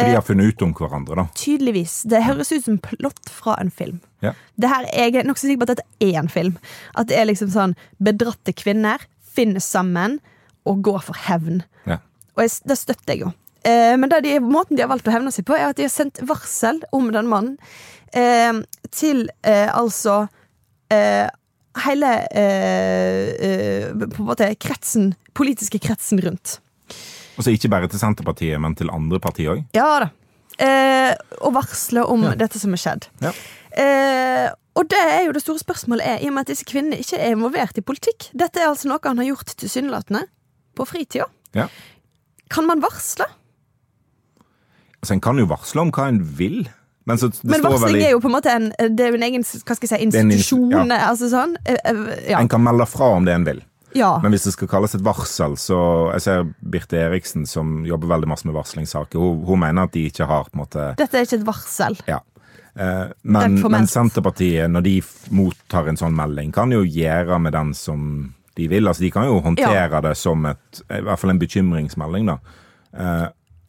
de 0.00 0.14
har 0.14 0.24
funnet 0.24 0.54
ut 0.54 0.62
om 0.64 0.70
hverandre, 0.72 1.16
da. 1.18 1.26
Tydeligvis. 1.36 1.98
Det 2.08 2.22
høres 2.24 2.48
ut 2.54 2.64
som 2.64 2.78
plott 2.80 3.28
fra 3.28 3.58
en 3.60 3.68
film. 3.68 3.98
Ja. 4.24 4.32
Det 4.56 4.70
her, 4.72 4.86
jeg 4.96 5.18
er 5.20 5.28
nokså 5.28 5.44
sikker 5.44 5.60
på 5.60 5.66
at 5.68 5.74
dette 5.74 6.06
er 6.06 6.22
en 6.22 6.30
film. 6.32 6.54
At 6.96 7.10
det 7.10 7.18
er 7.20 7.28
liksom 7.28 7.50
sånn 7.52 7.74
bedratte 8.00 8.54
kvinner 8.56 9.04
finner 9.30 9.60
sammen 9.60 10.18
og 10.68 10.82
går 10.86 11.04
for 11.10 11.20
hevn. 11.26 11.62
Ja. 11.88 12.00
Og 12.36 12.44
jeg, 12.46 12.56
det 12.68 12.78
støtter 12.80 13.14
jeg 13.14 13.24
jo. 13.26 13.32
Eh, 13.64 13.96
men 14.00 14.08
de, 14.08 14.38
måten 14.40 14.76
de 14.76 14.82
har 14.84 14.88
valgt 14.92 15.08
å 15.08 15.12
hevne 15.14 15.32
seg 15.34 15.44
på, 15.48 15.56
er 15.56 15.68
at 15.70 15.76
de 15.76 15.84
har 15.84 15.92
sendt 15.92 16.20
varsel 16.26 16.80
om 16.96 17.10
den 17.12 17.28
mannen 17.28 17.58
eh, 18.16 18.62
til 18.90 19.26
eh, 19.44 19.68
altså 19.76 20.22
eh, 20.92 21.26
hele 21.84 22.12
eh, 22.32 23.90
på 23.92 24.22
en 24.22 24.28
måte 24.30 24.48
kretsen, 24.60 25.12
politiske 25.36 25.78
kretsen 25.82 26.20
rundt. 26.24 26.58
Og 27.38 27.44
så 27.46 27.52
ikke 27.54 27.70
bare 27.72 27.88
til 27.88 28.00
Senterpartiet, 28.02 28.58
men 28.60 28.74
til 28.76 28.90
andre 28.92 29.20
partier 29.22 29.54
òg. 29.54 29.62
Ja 29.76 29.90
da. 30.02 30.08
Eh, 30.60 31.12
og 31.40 31.54
varsle 31.56 32.02
om 32.04 32.24
Ja. 32.26 32.34
dette 32.36 32.58
som 32.60 32.72
er 32.76 32.80
skjedd. 32.82 33.06
Ja. 33.24 33.30
Eh, 33.80 34.48
og 34.76 34.88
det 34.90 34.98
er 35.00 35.22
jo 35.26 35.32
det 35.32 35.42
store 35.42 35.60
spørsmålet 35.62 36.04
er, 36.06 36.18
i 36.20 36.28
og 36.28 36.34
med 36.36 36.44
at 36.44 36.52
disse 36.52 36.66
kvinnene 36.68 36.98
ikke 37.00 37.18
er 37.18 37.32
involvert 37.34 37.78
i 37.80 37.84
politikk. 37.84 38.28
Dette 38.36 38.60
er 38.60 38.68
altså 38.68 38.88
noe 38.90 39.00
han 39.04 39.18
har 39.22 39.30
gjort 39.30 39.54
tilsynelatende 39.60 40.24
på 40.76 40.86
fritida. 40.88 41.26
Ja. 41.56 41.66
Kan 42.50 42.66
man 42.68 42.82
varsle? 42.82 43.26
Altså, 45.00 45.16
en 45.16 45.24
kan 45.24 45.40
jo 45.40 45.48
varsle 45.48 45.82
om 45.86 45.90
hva 45.94 46.10
en 46.10 46.20
vil, 46.36 46.62
men 47.08 47.18
så 47.18 47.30
det 47.32 47.40
Men 47.48 47.64
varsling 47.64 47.86
veldig... 47.86 48.04
er 48.06 48.12
jo 48.14 48.20
på 48.20 48.28
en 48.28 48.36
måte 48.36 48.52
en, 48.52 48.68
det 48.78 49.06
er 49.06 49.14
jo 49.14 49.18
en 49.18 49.26
egen 49.26 49.42
hva 49.42 49.74
skal 49.74 49.86
jeg 49.86 49.92
si, 49.92 49.98
institusjon. 50.06 50.76
en 50.82 50.94
ja. 50.94 51.00
Altså 51.08 51.30
sånn. 51.32 51.56
Eh, 51.64 51.78
eh, 51.88 52.00
ja. 52.34 52.38
En 52.38 52.50
kan 52.52 52.62
melde 52.62 52.86
fra 52.90 53.14
om 53.16 53.26
det 53.26 53.34
en 53.34 53.46
vil. 53.48 53.62
ja. 53.96 54.12
Men 54.22 54.34
hvis 54.34 54.46
det 54.46 54.54
skal 54.54 54.70
kalles 54.70 54.94
et 54.94 55.02
varsel, 55.02 55.56
så 55.58 55.78
Jeg 56.14 56.26
ser 56.26 56.44
Birte 56.60 57.00
Eriksen, 57.00 57.46
som 57.48 57.80
jobber 57.88 58.12
veldig 58.12 58.28
masse 58.30 58.46
med 58.46 58.54
varslingssaker, 58.54 59.18
hun, 59.18 59.40
hun 59.48 59.64
mener 59.64 59.88
at 59.88 59.96
de 59.96 60.04
ikke 60.10 60.28
har 60.28 60.50
på 60.50 60.58
en 60.58 60.64
måte 60.66 60.90
Dette 61.00 61.18
er 61.18 61.26
ikke 61.26 61.40
et 61.40 61.48
varsel. 61.48 61.98
Ja. 62.10 62.20
Eh, 62.74 63.06
men, 63.22 63.58
men 63.72 63.88
Senterpartiet, 63.90 64.70
når 64.70 64.86
de 64.86 64.94
mottar 65.34 65.90
en 65.90 65.98
sånn 65.98 66.14
melding, 66.14 66.52
kan 66.54 66.70
jo 66.70 66.84
gjøre 66.84 67.40
med 67.42 67.56
den 67.56 67.74
som 67.74 68.04
de 68.60 68.68
vil. 68.70 68.86
Altså, 68.86 69.06
de 69.06 69.10
kan 69.14 69.26
jo 69.26 69.40
håndtere 69.42 70.04
det 70.04 70.14
som 70.20 70.46
et, 70.46 70.84
i 70.86 71.02
hvert 71.06 71.18
fall 71.18 71.34
en 71.34 71.42
bekymringsmelding, 71.42 72.30
da. 72.30 72.38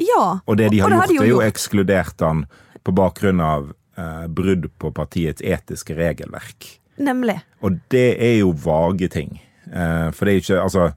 Ja. 0.01 0.25
Og 0.45 0.57
det 0.59 0.71
de 0.73 0.81
har 0.83 0.91
det 0.91 0.99
gjort, 0.99 1.11
de 1.13 1.15
jo 1.15 1.23
er 1.23 1.31
jo 1.31 1.37
gjort. 1.39 1.53
ekskludert 1.53 2.25
han 2.25 2.43
på 2.81 2.93
bakgrunn 2.97 3.41
av 3.45 3.71
eh, 3.97 4.27
brudd 4.27 4.67
på 4.81 4.91
partiets 4.97 5.43
etiske 5.45 5.95
regelverk. 5.97 6.67
Nemlig. 7.01 7.39
Og 7.61 7.79
det 7.93 8.09
er 8.21 8.37
jo 8.41 8.51
vage 8.57 9.09
ting. 9.13 9.39
Eh, 9.71 10.09
for 10.11 10.25
det 10.25 10.33
er 10.33 10.39
jo 10.39 10.45
ikke 10.45 10.61
Altså, 10.61 10.91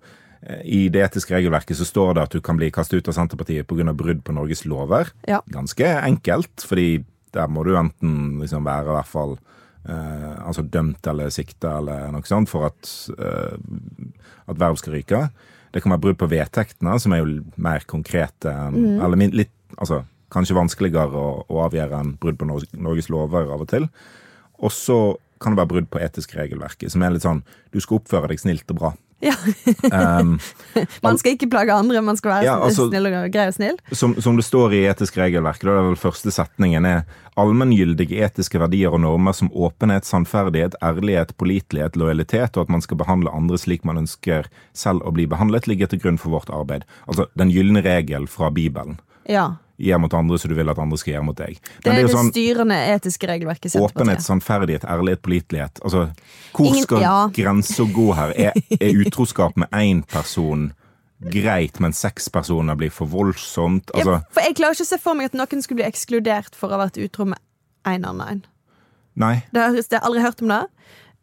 i 0.65 0.89
det 0.93 1.01
etiske 1.01 1.33
regelverket 1.33 1.79
så 1.79 1.87
står 1.89 2.15
det 2.17 2.23
at 2.27 2.35
du 2.37 2.43
kan 2.45 2.59
bli 2.59 2.69
kastet 2.75 3.01
ut 3.01 3.09
av 3.09 3.17
Senterpartiet 3.17 3.67
pga. 3.67 3.95
brudd 3.97 4.21
på 4.25 4.35
Norges 4.37 4.67
lover. 4.69 5.09
Ja. 5.29 5.41
Ganske 5.49 5.89
enkelt, 6.05 6.61
fordi 6.61 7.05
der 7.33 7.49
må 7.49 7.65
du 7.65 7.75
enten 7.77 8.41
liksom 8.41 8.67
være 8.67 8.93
i 8.93 8.97
hvert 8.99 9.11
fall 9.11 9.39
eh, 9.89 10.47
altså 10.47 10.63
dømt 10.63 11.07
eller 11.11 11.33
sikta 11.35 11.79
eller 11.81 12.13
noe 12.15 12.29
sånt 12.29 12.53
for 12.53 12.69
at, 12.69 12.91
eh, 13.17 13.57
at 14.47 14.61
verv 14.61 14.79
skal 14.81 14.99
ryke. 14.99 15.23
Det 15.75 15.83
kan 15.83 15.91
være 15.91 16.05
brudd 16.07 16.19
på 16.21 16.31
vedtektene, 16.31 16.95
som 17.03 17.15
er 17.15 17.23
jo 17.23 17.41
mer 17.59 17.83
konkrete 17.91 18.53
mm. 18.75 19.01
Eller 19.03 19.31
litt 19.43 19.55
Altså 19.75 20.05
kanskje 20.31 20.55
vanskeligere 20.55 21.19
å, 21.19 21.43
å 21.51 21.63
avgjøre 21.65 21.99
enn 21.99 22.13
brudd 22.23 22.39
på 22.39 22.47
Norges, 22.47 23.09
lover 23.11 23.51
av 23.51 23.65
og 23.65 23.71
til. 23.71 23.89
Og 24.63 24.71
så 24.71 24.99
kan 25.43 25.55
det 25.55 25.61
være 25.61 25.71
brudd 25.73 25.89
på 25.91 26.01
etisk 26.03 26.37
regelverket, 26.39 26.93
som 26.95 27.03
er 27.03 27.15
litt 27.15 27.25
sånn 27.27 27.43
Du 27.75 27.81
skal 27.83 27.99
oppføre 27.99 28.31
deg 28.31 28.43
snilt 28.43 28.71
og 28.71 28.79
bra. 28.79 28.93
Ja. 29.25 29.35
Um, 30.21 30.39
Man 31.07 31.17
skal 31.21 31.35
ikke 31.37 31.49
plage 31.53 31.73
andre, 31.73 32.01
man 32.05 32.17
skal 32.19 32.33
være 32.35 32.45
Ja, 32.49 32.55
altså- 32.61 32.89
snill 32.91 33.07
og 33.09 33.31
grei 33.33 33.47
og 33.49 33.55
snill. 33.57 33.77
som, 33.93 34.15
som 34.21 34.37
det 34.37 34.45
står 34.45 34.75
i 34.77 34.83
etisk 34.91 35.17
regelverk, 35.21 35.63
da 35.65 35.79
er 35.79 35.89
vel 35.91 35.97
første 36.01 36.33
setningen 36.35 36.85
er 36.89 37.05
allmenngyldige 37.41 38.21
etiske 38.27 38.61
verdier 38.63 38.93
og 38.95 39.01
normer 39.03 39.35
som 39.35 39.51
åpenhet, 39.51 40.07
sannferdighet, 40.07 40.77
ærlighet, 40.85 41.33
pålitelighet, 41.41 41.97
lojalitet, 41.99 42.57
og 42.57 42.67
at 42.67 42.75
man 42.77 42.85
skal 42.85 43.01
behandle 43.01 43.33
andre 43.35 43.59
slik 43.59 43.85
man 43.89 43.99
ønsker 44.05 44.47
selv 44.77 45.03
å 45.03 45.13
bli 45.15 45.27
behandlet, 45.31 45.67
ligger 45.71 45.91
til 45.91 46.03
grunn 46.05 46.19
for 46.21 46.31
vårt 46.37 46.51
arbeid. 46.55 46.85
Altså 47.09 47.27
den 47.39 47.51
gylne 47.51 47.83
regel 47.87 48.29
fra 48.31 48.51
Bibelen. 48.55 49.01
Ja. 49.27 49.55
Gjør 49.75 49.99
mot 49.99 50.13
andre 50.15 50.39
som 50.39 50.51
du 50.51 50.55
vil 50.55 50.69
at 50.71 50.79
andre 50.79 50.97
skal 51.01 51.15
gjøre 51.17 51.25
mot 51.27 51.37
deg. 51.37 51.57
Det 51.83 51.89
Men 51.91 51.97
er 51.97 52.01
jo 52.05 52.07
det 52.07 52.15
sånn 52.15 52.29
styrende 52.31 52.77
etiske 52.95 53.27
regelverket 53.27 53.75
åpenhet, 53.81 54.23
sannferdighet, 54.23 54.85
ærlighet, 54.87 55.23
pålitelighet. 55.23 55.81
Altså, 55.83 56.05
hvor 56.55 56.67
Ingen- 56.71 56.83
skal 56.87 57.01
ja. 57.03 57.17
grensa 57.35 57.83
gå 57.91 58.15
her? 58.15 58.31
Er, 58.39 58.53
er 58.79 59.01
utroskap 59.03 59.57
med 59.57 59.69
én 59.75 60.05
person 60.07 60.73
greit, 61.33 61.81
men 61.81 61.93
seks 61.93 62.29
personer 62.31 62.77
blir 62.79 62.91
for 62.95 63.07
voldsomt? 63.11 63.91
Altså, 63.95 64.21
ja, 64.21 64.21
for 64.31 64.47
jeg 64.47 64.55
klarer 64.61 64.79
ikke 64.79 64.87
å 64.87 64.93
se 64.93 64.99
for 65.03 65.15
meg 65.19 65.33
at 65.33 65.39
noen 65.41 65.63
skulle 65.65 65.83
bli 65.83 65.89
ekskludert 65.91 66.55
for 66.55 66.69
å 66.71 66.79
ha 66.79 66.85
vært 66.87 67.01
utro 67.03 67.25
med 67.25 67.39
en 67.85 68.05
annen. 68.05 68.45
nei. 69.17 69.43
Det 69.53 69.61
har 69.61 69.75
jeg 69.75 69.85
har 69.91 70.07
aldri 70.07 70.23
hørt 70.23 70.43
om 70.43 70.49
det. 70.55 70.63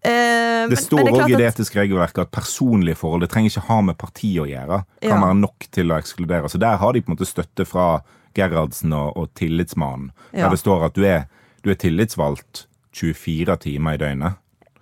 Uh, 0.01 0.67
Det 0.71 0.79
står 0.81 0.99
er 1.07 1.11
òg 1.13 1.29
i 1.29 1.35
det 1.37 1.47
etiske 1.53 1.77
regelverket 1.77 2.23
at 2.23 2.31
personlige 2.31 2.97
forhold 2.97 3.21
det 3.21 3.29
trenger 3.29 3.51
ikke 3.53 3.67
ha 3.67 3.81
med 3.81 3.97
parti 4.01 4.33
å 4.41 4.47
gjøre. 4.49 4.83
Kan 4.99 5.09
Ja. 5.09 5.21
være 5.21 5.37
nok 5.39 5.67
til 5.71 5.87
å 5.93 5.99
ekskludere. 6.01 6.49
Så 6.49 6.57
der 6.59 6.75
har 6.77 6.91
de 6.93 7.01
på 7.01 7.11
en 7.11 7.15
måte 7.15 7.27
støtte 7.29 7.65
fra 7.67 8.01
Gerhardsen 8.37 8.93
og, 8.93 9.15
og 9.17 9.31
Tillitsmannen. 9.37 10.11
Ja. 10.33 10.45
Der 10.45 10.55
det 10.55 10.59
står 10.61 10.85
at 10.89 10.95
du 10.95 11.03
er, 11.07 11.25
du 11.63 11.71
er 11.71 11.79
tillitsvalgt 11.79 12.65
24 12.97 13.57
timer 13.63 13.97
i 13.97 14.01
døgnet. 14.01 14.39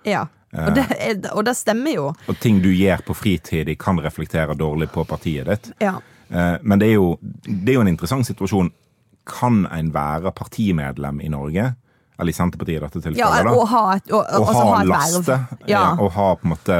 Ja. 0.08 0.28
Og 0.50 0.74
det, 0.74 0.86
er, 0.98 1.18
og 1.38 1.44
det 1.46 1.54
stemmer 1.60 1.94
jo. 1.94 2.06
Og 2.28 2.40
ting 2.42 2.62
du 2.64 2.72
gjør 2.74 3.04
på 3.06 3.14
fritid, 3.14 3.70
kan 3.82 4.00
reflektere 4.02 4.56
dårlig 4.58 4.90
på 4.94 5.04
partiet 5.06 5.46
ditt. 5.46 5.70
Ja. 5.84 6.00
Eh, 6.30 6.56
Men 6.62 6.82
det 6.82 6.90
er, 6.90 6.96
jo, 6.98 7.18
det 7.46 7.74
er 7.74 7.78
jo 7.78 7.84
en 7.86 7.92
interessant 7.92 8.26
situasjon. 8.26 8.72
Kan 9.30 9.68
en 9.70 9.92
være 9.94 10.32
partimedlem 10.34 11.22
i 11.22 11.30
Norge? 11.30 11.68
Eller 12.20 12.34
i 12.34 12.36
Senterpartiet 12.36 12.82
i 12.82 12.84
dette 12.84 13.00
tilfellet, 13.00 13.22
ja, 13.22 13.54
og 13.54 13.68
ha 13.72 13.84
et, 13.96 14.10
og, 14.12 14.26
og 14.26 14.50
altså 14.50 14.64
ha 14.66 14.72
ha 14.74 14.80
laste. 14.90 15.38
Ja. 15.62 15.70
Ja. 15.72 15.84
Og 16.04 16.12
ha 16.18 16.34
på 16.36 16.50
en 16.50 16.52
måte 16.52 16.80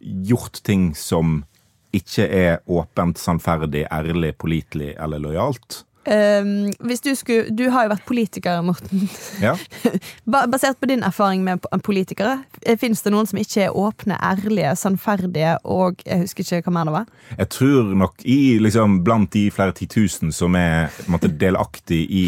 gjort 0.00 0.62
ting 0.66 0.88
som 0.98 1.44
ikke 1.94 2.24
er 2.26 2.58
åpent, 2.70 3.18
sannferdig, 3.18 3.84
ærlig, 3.92 4.32
pålitelig 4.38 4.94
eller 4.98 5.22
lojalt. 5.22 5.84
Um, 6.08 6.70
hvis 6.88 7.02
du 7.04 7.10
skulle 7.12 7.50
Du 7.52 7.66
har 7.68 7.84
jo 7.84 7.90
vært 7.92 8.06
politiker, 8.08 8.62
Morten. 8.64 9.02
Ja. 9.42 9.52
Basert 10.24 10.80
på 10.80 10.88
din 10.88 11.04
erfaring 11.04 11.44
med 11.44 11.66
politikere, 11.84 12.38
fins 12.80 13.04
det 13.04 13.12
noen 13.12 13.28
som 13.28 13.40
ikke 13.40 13.66
er 13.66 13.76
åpne, 13.76 14.16
ærlige, 14.16 14.72
sannferdige 14.80 15.58
og 15.68 16.00
Jeg 16.06 16.24
husker 16.24 16.46
ikke 16.46 16.70
hva 16.70 16.76
mer 16.78 16.88
det 16.88 16.96
var. 16.96 17.10
Jeg 17.36 17.52
tror 17.52 17.92
nok 18.00 18.24
i, 18.24 18.38
liksom, 18.64 19.02
blant 19.04 19.32
de 19.36 19.50
flere 19.52 19.76
titusen 19.76 20.32
som 20.32 20.56
er 20.56 20.88
måte, 21.10 21.28
delaktig 21.28 22.06
i 22.08 22.24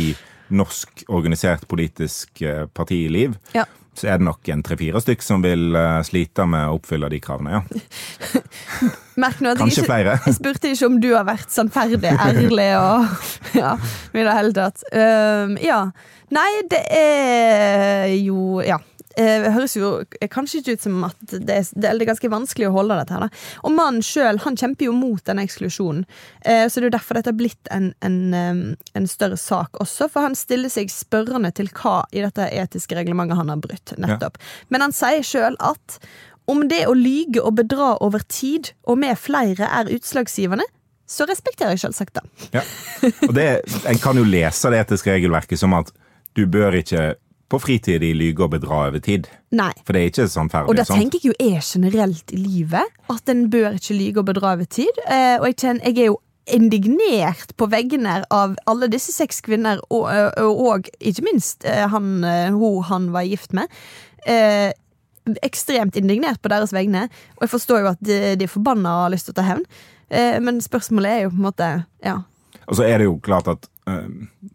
norsk 0.52 1.06
organisert 1.08 1.64
politisk 1.68 2.42
eh, 2.44 2.66
partiliv, 2.76 3.38
Ja. 3.56 3.64
Så 3.98 4.08
er 4.08 4.20
det 4.20 4.26
nok 4.26 4.48
en 4.52 4.62
tre-fire 4.64 5.00
stykk 5.04 5.24
som 5.24 5.42
vil 5.44 5.76
eh, 5.76 5.98
slite 6.06 6.46
med 6.48 6.70
å 6.70 6.78
oppfylle 6.78 7.10
de 7.12 7.20
kravene, 7.22 7.58
ja. 7.58 7.62
Merk 9.22 9.42
nå 9.44 9.52
at 9.52 9.58
jeg 9.58 9.66
Kanskje 9.66 9.82
ikke, 9.82 9.90
flere. 9.90 10.14
Jeg 10.24 10.36
spurte 10.38 10.70
ikke 10.72 10.88
om 10.88 10.96
du 11.02 11.10
har 11.12 11.26
vært 11.28 11.52
sannferdig, 11.52 12.14
ærlig 12.16 12.70
og 12.78 13.26
Ja, 13.62 13.74
i 14.16 14.24
det 14.24 14.36
hele 14.38 14.54
tatt. 14.56 14.86
Um, 14.88 15.58
ja. 15.60 15.82
Nei, 16.32 16.48
det 16.72 16.80
er 16.96 18.08
jo 18.22 18.62
Ja. 18.64 18.80
Eh, 19.16 19.46
høres 19.52 19.76
jo 19.76 19.92
kanskje 20.32 20.62
ikke 20.62 20.76
ut 20.76 20.84
som 20.86 21.04
at 21.08 21.22
det 21.32 21.56
er, 21.58 21.68
det 21.76 21.90
er 21.90 22.04
ganske 22.08 22.30
vanskelig 22.32 22.70
å 22.70 22.74
holde 22.76 22.96
dette 23.00 23.16
her. 23.16 23.26
Da. 23.26 23.42
Og 23.66 23.74
mannen 23.76 24.04
sjøl 24.06 24.40
kjemper 24.42 24.88
jo 24.88 24.96
mot 24.96 25.22
denne 25.26 25.46
eksklusjonen, 25.46 26.06
Eh, 26.42 26.66
så 26.68 26.80
det 26.80 26.86
er 26.86 26.88
jo 26.88 26.96
derfor 26.96 27.16
dette 27.16 27.30
har 27.30 27.38
blitt 27.38 27.68
en, 27.70 27.92
en, 28.02 28.74
en 28.98 29.06
større 29.08 29.36
sak 29.38 29.78
også. 29.82 30.08
For 30.10 30.26
han 30.26 30.34
stiller 30.38 30.72
seg 30.72 30.90
spørrende 30.90 31.52
til 31.54 31.70
hva 31.76 32.02
i 32.10 32.22
dette 32.24 32.48
etiske 32.50 32.96
reglementet 32.98 33.38
han 33.38 33.52
har 33.52 33.60
brutt. 33.62 33.94
nettopp. 34.00 34.38
Men 34.74 34.86
han 34.86 34.94
sier 34.96 35.22
sjøl 35.26 35.58
at 35.62 35.98
om 36.50 36.64
det 36.68 36.84
å 36.90 36.94
lyge 36.98 37.42
og 37.42 37.56
bedra 37.60 37.94
over 38.02 38.24
tid, 38.26 38.72
og 38.90 38.98
med 38.98 39.18
flere, 39.20 39.68
er 39.68 39.90
utslagsgivende, 39.94 40.66
så 41.06 41.26
respekterer 41.28 41.76
jeg 41.76 41.84
selvsagt 41.84 42.18
det. 42.18 42.24
Ja. 42.56 42.62
Og 43.28 43.34
det, 43.36 43.46
en 43.88 44.00
kan 44.02 44.18
jo 44.18 44.26
lese 44.26 44.72
det 44.72 44.80
etiske 44.82 45.12
regelverket 45.12 45.60
som 45.60 45.76
at 45.76 45.92
du 46.38 46.46
bør 46.50 46.78
ikke 46.80 47.12
på 47.52 47.60
fritid 47.60 48.02
lyge 48.16 48.44
og 48.44 48.54
bedra 48.54 48.86
over 48.88 49.02
tid. 49.04 49.28
Nei. 49.52 49.70
For 49.84 49.94
det 49.94 50.02
er 50.02 50.12
ikke 50.12 50.28
sånn 50.32 50.50
ferdig. 50.52 50.72
Og 50.72 50.78
det 50.78 50.88
tenker 50.88 51.20
jeg 51.20 51.32
jo 51.32 51.38
er 51.52 51.60
generelt 51.60 52.32
i 52.32 52.40
livet. 52.40 53.00
At 53.12 53.28
en 53.32 53.46
bør 53.52 53.76
ikke 53.76 53.96
lyge 53.98 54.22
og 54.22 54.28
bedra 54.30 54.54
over 54.56 54.68
tid. 54.68 55.02
Eh, 55.06 55.36
og 55.38 55.50
jeg, 55.50 55.58
kjenner, 55.62 55.88
jeg 55.90 55.98
er 56.00 56.12
jo 56.12 56.20
indignert 56.52 57.52
på 57.60 57.68
veggene 57.70 58.22
av 58.34 58.56
alle 58.66 58.88
disse 58.90 59.14
seks 59.14 59.42
kvinner, 59.46 59.78
og, 59.94 60.08
og, 60.42 60.62
og 60.66 60.88
ikke 60.98 61.26
minst 61.28 61.66
eh, 61.68 61.84
han, 61.92 62.16
eh, 62.26 62.48
hun 62.50 62.82
han 62.88 63.10
var 63.14 63.28
gift 63.28 63.54
med. 63.56 63.70
Eh, 64.26 64.72
ekstremt 65.46 65.96
indignert 65.96 66.42
på 66.42 66.50
deres 66.50 66.72
vegne, 66.74 67.06
og 67.36 67.46
jeg 67.46 67.52
forstår 67.52 67.84
jo 67.84 67.90
at 67.92 68.00
de, 68.02 68.18
de 68.38 68.48
er 68.48 68.50
forbanna 68.50 68.96
og 68.96 69.04
har 69.06 69.14
lyst 69.14 69.28
til 69.28 69.36
å 69.36 69.38
ta 69.38 69.46
hevn. 69.46 69.64
Eh, 70.10 70.38
men 70.42 70.58
spørsmålet 70.64 71.14
er 71.14 71.24
jo 71.26 71.34
på 71.34 71.40
en 71.40 71.48
måte 71.50 71.72
Ja. 72.02 72.20
Og 72.70 72.78
så 72.78 72.86
er 72.86 73.00
det 73.00 73.08
jo 73.08 73.16
klart 73.22 73.48
at 73.50 73.66
eh, 73.90 74.08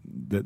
det, 0.04 0.44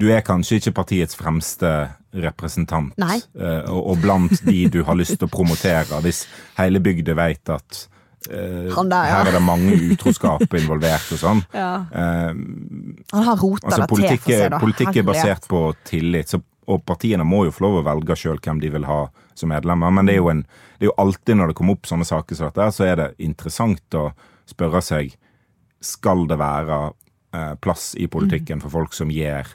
du 0.00 0.08
er 0.12 0.24
kanskje 0.24 0.60
ikke 0.60 0.72
partiets 0.80 1.18
fremste 1.18 1.70
representant. 2.10 2.94
Eh, 2.98 3.70
og, 3.70 3.92
og 3.92 4.02
blant 4.02 4.42
de 4.46 4.64
du 4.72 4.82
har 4.86 4.98
lyst 4.98 5.18
til 5.18 5.28
å 5.28 5.32
promotere, 5.32 6.00
hvis 6.04 6.24
hele 6.58 6.82
bygda 6.82 7.16
vet 7.18 7.52
at 7.54 7.82
uh, 8.30 8.66
der, 8.82 9.06
ja. 9.06 9.20
her 9.20 9.30
er 9.30 9.36
det 9.38 9.42
mange 9.44 9.76
utroskap 9.92 10.46
involvert 10.58 11.12
og 11.14 11.20
sånn. 11.22 11.42
Ja. 11.54 11.72
Uh, 11.92 13.04
Han 13.14 13.28
har 13.28 13.38
rota 13.40 13.70
altså, 13.70 13.82
det 13.84 13.88
til 13.88 14.22
for 14.24 14.34
seg, 14.34 14.46
da. 14.54 14.62
politikk 14.62 15.00
er 15.02 15.06
basert 15.12 15.50
på 15.50 15.62
tillit, 15.86 16.34
så, 16.34 16.42
og 16.70 16.82
partiene 16.86 17.26
må 17.26 17.44
jo 17.46 17.54
få 17.54 17.68
lov 17.68 17.80
å 17.80 17.86
velge 17.92 18.18
sjøl 18.18 18.42
hvem 18.42 18.62
de 18.62 18.72
vil 18.74 18.88
ha 18.90 19.04
som 19.38 19.52
medlemmer. 19.52 19.94
Men 19.94 20.10
det 20.10 20.18
er, 20.18 20.32
en, 20.32 20.42
det 20.78 20.88
er 20.88 20.90
jo 20.90 20.98
alltid 21.02 21.38
når 21.38 21.52
det 21.52 21.60
kommer 21.60 21.78
opp 21.78 21.88
sånne 21.88 22.08
saker 22.08 22.38
som 22.38 22.50
dette, 22.50 22.72
så 22.74 22.88
er 22.88 22.98
det 23.00 23.08
interessant 23.22 23.98
å 23.98 24.10
spørre 24.50 24.82
seg 24.82 25.14
skal 25.80 26.26
det 26.28 26.36
være 26.40 26.90
plass 27.62 27.92
i 27.94 28.08
politikken 28.10 28.58
for 28.58 28.74
folk 28.74 28.94
som 28.96 29.10
gjør 29.14 29.46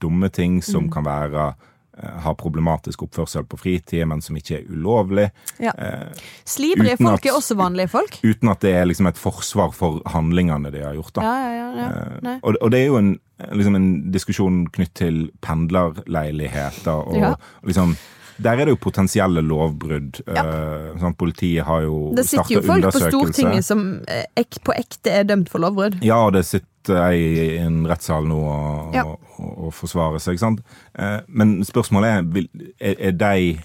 dumme 0.00 0.28
ting, 0.32 0.62
som 0.62 0.88
kan 0.90 1.04
være 1.04 1.54
eh, 1.98 2.20
har 2.24 2.34
problematisk 2.40 3.02
oppførsel 3.04 3.44
på 3.44 3.58
fritid, 3.60 4.06
men 4.08 4.22
som 4.24 4.36
ikke 4.36 4.62
er 4.62 4.70
ulovlig. 4.72 5.26
Ja. 5.60 5.72
Eh, 5.76 6.08
Slibrige 6.48 6.96
folk 6.96 7.20
at- 7.20 7.26
er 7.26 7.36
også 7.36 7.54
vanlige 7.56 7.88
folk. 7.92 8.16
uten 8.24 8.48
at 8.48 8.60
det 8.60 8.72
er 8.74 8.86
liksom 8.86 9.06
et 9.08 9.18
forsvar 9.20 9.72
for 9.76 10.00
handlingene 10.06 10.72
de 10.72 10.80
har 10.86 10.94
gjort. 10.96 11.20
Ja, 11.20 11.34
ja, 11.52 11.68
ja. 11.76 11.90
ja. 12.22 12.38
Og, 12.42 12.56
og 12.62 12.70
det 12.72 12.80
er 12.80 12.86
jo 12.86 12.96
en, 12.96 13.18
liksom 13.52 13.76
en 13.76 13.90
diskusjon 14.12 14.66
knytt 14.72 14.94
til 14.94 15.30
pendlerleiligheter. 15.42 16.92
Og, 17.06 17.16
Ja. 17.16 17.30
og 17.62 17.68
liksom, 17.68 17.96
der 18.42 18.52
er 18.52 18.64
det 18.64 18.72
jo 18.72 18.76
potensielle 18.80 19.42
lovbrudd. 19.44 20.22
Eh, 20.26 20.98
sånn, 20.98 21.14
politiet 21.16 21.64
har 21.64 21.82
jo 21.82 22.12
Det 22.16 22.24
sitter 22.26 22.54
jo 22.56 22.62
folk 22.62 22.84
på. 22.88 23.02
Stortinget 23.10 23.64
som 23.64 24.00
eh, 24.08 24.24
ek, 24.36 24.58
på 24.64 24.72
ekte 24.74 25.10
er 25.20 25.24
dømt 25.24 25.48
for 25.52 25.60
lovbrudd. 25.60 26.00
Ja, 26.02 26.24
og 26.26 26.32
det 26.32 26.44
sitter 26.48 26.66
ei 26.90 27.20
i 27.54 27.58
en 27.58 27.84
rettssal 27.86 28.24
nå 28.26 28.40
og, 28.42 28.94
Ja. 28.94 29.04
og, 29.04 29.20
og, 29.38 29.52
og 29.68 29.72
forsvarer 29.74 30.18
seg. 30.20 30.38
sant? 30.38 30.60
Eh, 30.98 31.20
men 31.28 31.60
spørsmålet 31.64 32.08
er, 32.10 32.48
er, 32.80 32.96
er 32.98 33.12
de 33.12 33.58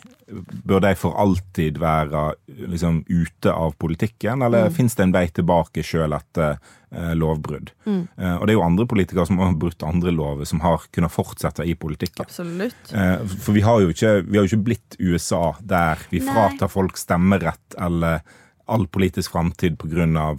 Bør 0.67 0.81
de 0.83 0.89
for 0.99 1.15
alltid 1.15 1.77
være 1.79 2.33
liksom, 2.67 3.05
ute 3.07 3.47
av 3.47 3.77
politikken, 3.79 4.41
eller 4.43 4.65
Mm. 4.67 4.73
finnes 4.75 4.95
det 4.95 5.03
en 5.05 5.13
vei 5.13 5.27
tilbake 5.31 5.79
sjøl 5.87 6.11
etter 6.11 6.57
eh, 6.91 7.13
lovbrudd? 7.15 7.71
Mm. 7.85 8.09
Eh, 8.17 8.33
og 8.35 8.43
det 8.45 8.51
er 8.51 8.57
jo 8.57 8.65
andre 8.65 8.85
politikere 8.85 9.25
som 9.25 9.37
har 9.39 9.53
brutt 9.55 9.81
andre 9.87 10.11
lover, 10.11 10.43
som 10.45 10.59
har 10.59 10.83
kunnet 10.91 11.11
fortsette 11.15 11.63
i 11.63 11.75
politikken. 11.79 12.25
Absolutt. 12.27 12.91
For 13.39 13.53
vi 13.55 13.61
har 13.63 13.79
jo 13.79 13.87
ikke, 13.95 14.25
vi 14.27 14.35
har 14.37 14.43
jo 14.43 14.51
ikke 14.51 14.65
blitt 14.67 14.97
USA, 14.99 15.53
der 15.63 15.95
vi 16.11 16.19
Nei. 16.19 16.27
fratar 16.33 16.67
folk 16.75 16.97
stemmerett 16.99 17.79
eller 17.79 18.19
all 18.67 18.83
politisk 18.85 19.31
framtid 19.31 19.77
pga. 19.79 20.33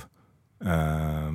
Eh, 0.61 1.33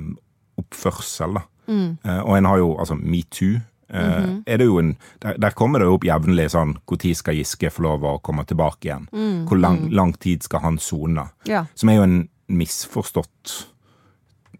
oppførsel. 0.74 1.38
Da. 1.38 1.46
Mm. 1.70 1.86
Eh, 2.02 2.20
og 2.20 2.36
en 2.36 2.50
har 2.50 2.60
jo 2.60 2.74
altså 2.78 2.98
metoo. 2.98 3.62
er 3.94 4.58
en 4.80 4.96
Der, 5.22 5.36
der 5.38 5.50
kommer 5.50 5.78
det 5.78 5.86
jo 5.86 5.94
opp 5.94 6.04
jevnlig 6.04 6.48
sånn 6.50 6.72
Når 6.88 7.14
skal 7.14 7.36
Giske 7.36 7.70
få 7.70 7.82
lov 7.84 8.02
å 8.02 8.18
komme 8.18 8.42
tilbake 8.44 8.88
igjen? 8.88 9.06
Mm, 9.12 9.44
Hvor 9.46 9.60
lang, 9.60 9.90
lang 9.92 10.12
tid 10.18 10.42
skal 10.42 10.60
han 10.60 10.78
sone? 10.78 11.28
Ja. 11.46 11.66
Som 11.74 11.88
er 11.88 12.00
jo 12.00 12.02
en 12.02 12.28
misforstått 12.48 13.52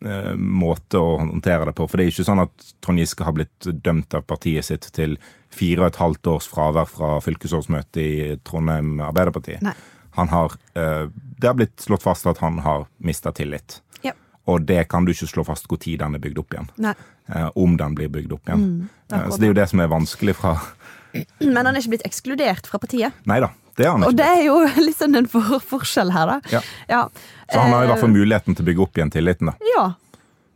eh, 0.05 0.35
måte 0.37 1.01
å 1.01 1.17
håndtere 1.19 1.67
det 1.67 1.75
på. 1.75 1.89
For 1.89 1.97
det 1.99 2.05
er 2.05 2.13
ikke 2.13 2.29
sånn 2.29 2.45
at 2.45 2.69
Trond 2.85 3.01
Giske 3.01 3.25
har 3.27 3.35
blitt 3.37 3.69
dømt 3.85 4.15
av 4.15 4.23
partiet 4.29 4.65
sitt 4.69 4.91
til 4.95 5.17
fire 5.55 5.83
og 5.85 5.91
et 5.91 6.01
halvt 6.03 6.31
års 6.35 6.49
fravær 6.51 6.89
fra 6.91 7.17
fylkesårsmøtet 7.25 8.01
i 8.03 8.39
Trondheim 8.47 9.01
Arbeiderparti. 9.05 9.59
Nei. 9.65 9.75
Han 10.15 10.29
har, 10.29 10.53
eh, 10.75 11.09
det 11.39 11.47
har 11.49 11.55
blitt 11.59 11.81
slått 11.83 12.03
fast 12.05 12.27
at 12.27 12.39
han 12.39 12.59
har 12.63 12.87
mista 13.03 13.33
tillit. 13.33 13.81
Og 14.47 14.65
det 14.69 14.89
kan 14.93 15.05
du 15.07 15.13
ikke 15.15 15.29
slå 15.31 15.45
fast 15.47 15.69
tid 15.81 16.01
den 16.03 16.15
er 16.15 16.23
bygd 16.23 16.39
opp 16.43 16.53
igjen. 16.55 16.69
Nei. 16.85 16.95
Eh, 17.33 17.49
om 17.57 17.77
den 17.81 17.95
blir 17.97 18.11
bygd 18.13 18.33
opp 18.37 18.49
igjen. 18.49 18.65
Mm, 18.65 18.89
Eh, 19.13 19.29
så 19.31 19.37
det 19.39 19.45
er 19.47 19.51
jo 19.53 19.57
det 19.61 19.69
som 19.69 19.81
er 19.81 19.89
vanskelig 19.93 20.35
fra 20.35 20.55
Men 21.41 21.67
han 21.67 21.75
er 21.77 21.81
ikke 21.81 21.93
blitt 21.93 22.07
ekskludert 22.09 22.67
fra 22.67 22.79
partiet. 22.83 23.13
Nei 23.29 23.37
da, 23.41 23.51
det 23.77 23.87
Og 23.89 24.17
det 24.17 24.25
er 24.27 24.41
jo 24.47 24.57
litt 24.87 24.97
sånn 24.99 25.15
en 25.15 25.29
for 25.31 25.61
forskjell 25.61 26.11
her, 26.11 26.27
da. 26.27 26.39
Ja. 26.51 26.63
Ja. 26.89 27.03
Så 27.53 27.61
han 27.61 27.71
har 27.71 27.85
i 27.85 27.91
hvert 27.93 28.01
fall 28.01 28.11
Eh, 28.11 28.17
muligheten 28.17 28.57
til 28.57 28.65
å 28.65 28.69
bygge 28.71 28.83
opp 28.83 28.97
igjen 28.99 29.13
tilliten. 29.13 29.53
da. 29.53 29.55
Ja. 29.77 29.85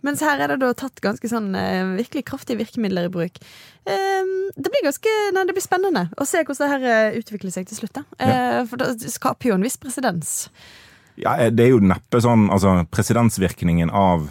Mens 0.03 0.21
her 0.23 0.41
er 0.41 0.49
det 0.49 0.61
da 0.63 0.73
tatt 0.79 1.01
ganske 1.03 1.29
sånn 1.29 1.53
virkelig 1.99 2.25
kraftige 2.25 2.59
virkemidler 2.59 3.07
i 3.07 3.13
bruk. 3.13 3.39
Eh, 3.87 4.35
det 4.57 4.73
blir 4.73 4.85
ganske 4.89 5.15
Nei, 5.35 5.45
det 5.45 5.55
blir 5.55 5.63
spennende 5.65 6.09
å 6.17 6.27
se 6.27 6.43
hvordan 6.43 6.81
det 6.83 6.89
her 6.89 7.19
utvikler 7.21 7.53
seg 7.55 7.69
til 7.69 7.77
slutt. 7.83 7.93
da. 8.01 8.05
Ja. 8.19 8.65
For 8.65 8.77
det 8.81 9.13
skaper 9.13 9.53
jo 9.53 9.55
en 9.55 9.63
viss 9.67 9.77
presedens. 9.77 10.49
Ja, 11.19 11.37
eh, 11.37 11.51
det 11.51 11.67
er 11.67 11.73
jo 11.75 11.81
neppe 11.83 12.21
sånn 12.23 12.49
altså 12.55 12.77
presedensvirkningen 12.95 13.91
av 13.91 14.29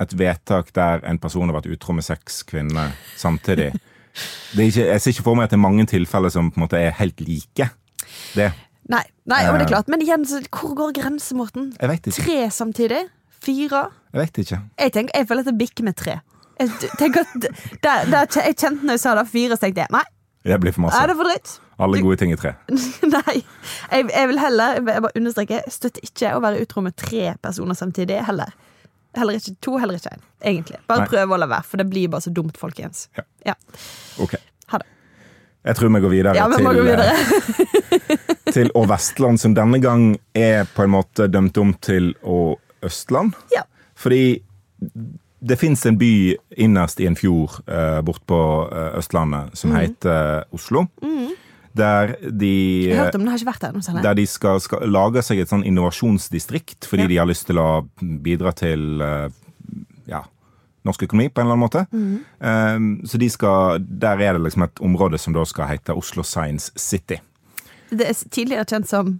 et 0.00 0.12
vedtak 0.14 0.68
der 0.76 1.00
en 1.08 1.18
person 1.18 1.48
har 1.50 1.56
vært 1.58 1.70
utro 1.74 1.94
med 1.96 2.04
seks 2.06 2.42
kvinner 2.46 2.92
samtidig. 3.18 3.72
Det 4.54 4.68
ikke, 4.70 4.84
jeg 4.92 5.00
ser 5.02 5.10
ikke 5.14 5.24
for 5.26 5.38
meg 5.38 5.48
at 5.48 5.50
det 5.54 5.58
er 5.58 5.64
mange 5.64 5.86
tilfeller 5.90 6.30
som 6.34 6.50
på 6.52 6.58
en 6.60 6.64
måte 6.66 6.78
er 6.78 6.94
helt 7.00 7.20
like. 7.24 7.68
Det. 8.34 8.48
Nei, 8.88 9.02
nei 9.28 9.40
det 9.44 9.50
er 9.52 9.60
Eh. 9.62 9.66
klart. 9.68 9.88
Men 9.88 10.00
igjen, 10.02 10.24
hvor 10.50 10.74
går 10.74 10.92
grensen, 10.96 11.36
Morten? 11.38 11.72
Jeg 11.80 11.88
vet 11.90 12.06
ikke. 12.06 12.22
Tre 12.24 12.38
samtidig? 12.50 13.02
Fire? 13.42 13.82
Jeg 14.12 14.20
vet 14.22 14.38
ikke. 14.44 14.60
Jeg, 14.78 14.92
tenker, 14.92 15.12
jeg 15.18 15.28
føler 15.28 15.40
at 15.40 15.50
det 15.52 15.58
bikker 15.58 15.84
med 15.84 15.96
tre. 15.96 16.20
Jeg, 16.58 16.70
tenker 16.98 17.20
at 17.20 17.48
der, 17.82 18.04
der, 18.10 18.26
jeg 18.34 18.56
kjente 18.58 18.82
når 18.86 18.96
jeg 18.96 19.00
sa 19.00 19.14
det, 19.14 19.26
fire, 19.30 19.54
så 19.56 19.62
tenkte 19.66 19.84
jeg 19.84 19.92
nei, 19.94 20.04
Det 20.44 20.60
blir 20.60 20.72
for 20.74 20.80
masse. 20.86 20.98
er 21.02 21.06
det 21.12 21.16
for 21.16 21.24
dritt? 21.30 21.60
Alle 21.78 22.00
gode 22.02 22.16
ting 22.18 22.32
i 22.34 22.36
tre. 22.40 22.54
Nei. 23.16 23.36
Jeg, 23.92 24.08
jeg 24.10 24.28
vil 24.32 24.40
heller 24.42 24.78
jeg 24.80 24.84
bare 24.88 25.12
understreke, 25.16 25.60
støtter 25.70 26.02
ikke 26.08 26.32
å 26.34 26.40
være 26.42 26.64
utro 26.64 26.82
med 26.82 26.96
tre 26.98 27.34
personer 27.42 27.78
samtidig. 27.78 28.18
Heller. 28.26 28.50
Heller 29.16 29.38
ikke 29.38 29.54
to, 29.64 29.76
heller 29.78 29.98
ikke 29.98 30.10
én. 30.16 30.24
Egentlig. 30.52 30.80
Bare 30.90 31.04
Nei. 31.04 31.10
prøv 31.12 31.34
å 31.34 31.38
la 31.40 31.48
være, 31.50 31.66
for 31.70 31.80
det 31.80 31.86
blir 31.90 32.10
bare 32.12 32.26
så 32.26 32.32
dumt, 32.34 32.58
folkens. 32.60 33.06
Ja. 33.18 33.24
Ja. 33.52 33.54
Ok. 34.22 34.34
Ha 34.74 34.82
det. 34.82 34.88
Jeg 35.68 35.78
tror 35.78 35.90
vi 35.94 36.00
går 36.04 36.12
videre, 36.16 36.34
Ja, 36.38 36.48
vi 36.50 36.58
til, 36.58 36.66
må 36.66 36.74
gå 36.76 36.84
videre. 36.86 37.06
eh, 37.14 38.52
til 38.54 38.70
Å 38.78 38.84
Vestland, 38.88 39.40
som 39.42 39.54
denne 39.56 39.80
gang 39.82 40.10
er 40.38 40.66
på 40.74 40.84
en 40.86 40.92
måte 40.94 41.26
dømt 41.30 41.58
om 41.62 41.72
til 41.84 42.12
Å 42.22 42.38
Østland. 42.86 43.34
Ja. 43.54 43.64
Fordi 43.98 44.40
det 45.38 45.56
fins 45.58 45.84
en 45.86 45.98
by 45.98 46.12
innerst 46.58 47.00
i 47.02 47.06
en 47.06 47.16
fjord 47.18 47.58
eh, 47.70 47.98
bort 48.06 48.22
på 48.26 48.38
eh, 48.70 48.96
Østlandet 48.98 49.54
som 49.58 49.74
heter 49.74 50.44
Oslo. 50.54 50.86
Der 51.78 52.14
de 52.30 52.52
Jeg 52.88 52.96
har 52.98 53.08
hørt 53.08 53.18
om 53.18 53.24
det, 53.26 53.32
har 53.32 53.38
ikke 53.42 53.50
vært 53.52 53.66
der 53.66 53.76
noe 53.76 54.02
der 54.08 54.18
de 54.18 54.26
skal, 54.26 54.60
skal 54.64 54.88
lage 54.90 55.22
seg 55.26 55.42
et 55.44 55.52
sånn 55.52 55.64
innovasjonsdistrikt 55.68 56.88
fordi 56.88 57.06
Ja. 57.06 57.08
de 57.12 57.20
har 57.22 57.30
lyst 57.30 57.46
til 57.46 57.60
å 57.62 57.68
bidra 58.00 58.52
til 58.56 59.00
eh, 59.04 59.28
ja, 60.08 60.22
norsk 60.88 61.02
økonomi 61.08 61.28
på 61.28 61.40
en 61.42 61.46
eller 61.46 61.56
annen 61.56 61.66
måte. 61.66 61.86
Mhm. 61.92 62.18
Um, 62.40 63.06
så 63.06 63.18
de 63.20 63.28
skal, 63.30 63.78
der 63.80 64.20
er 64.24 64.36
det 64.38 64.42
liksom 64.46 64.64
et 64.66 64.80
område 64.84 65.18
som 65.20 65.34
da 65.36 65.44
skal 65.48 65.68
hete 65.68 65.94
Oslo 65.96 66.22
Science 66.22 66.72
City. 66.76 67.20
Det 67.90 68.06
er 68.08 68.18
tidligere 68.30 68.66
kjent 68.68 68.88
som 68.88 69.18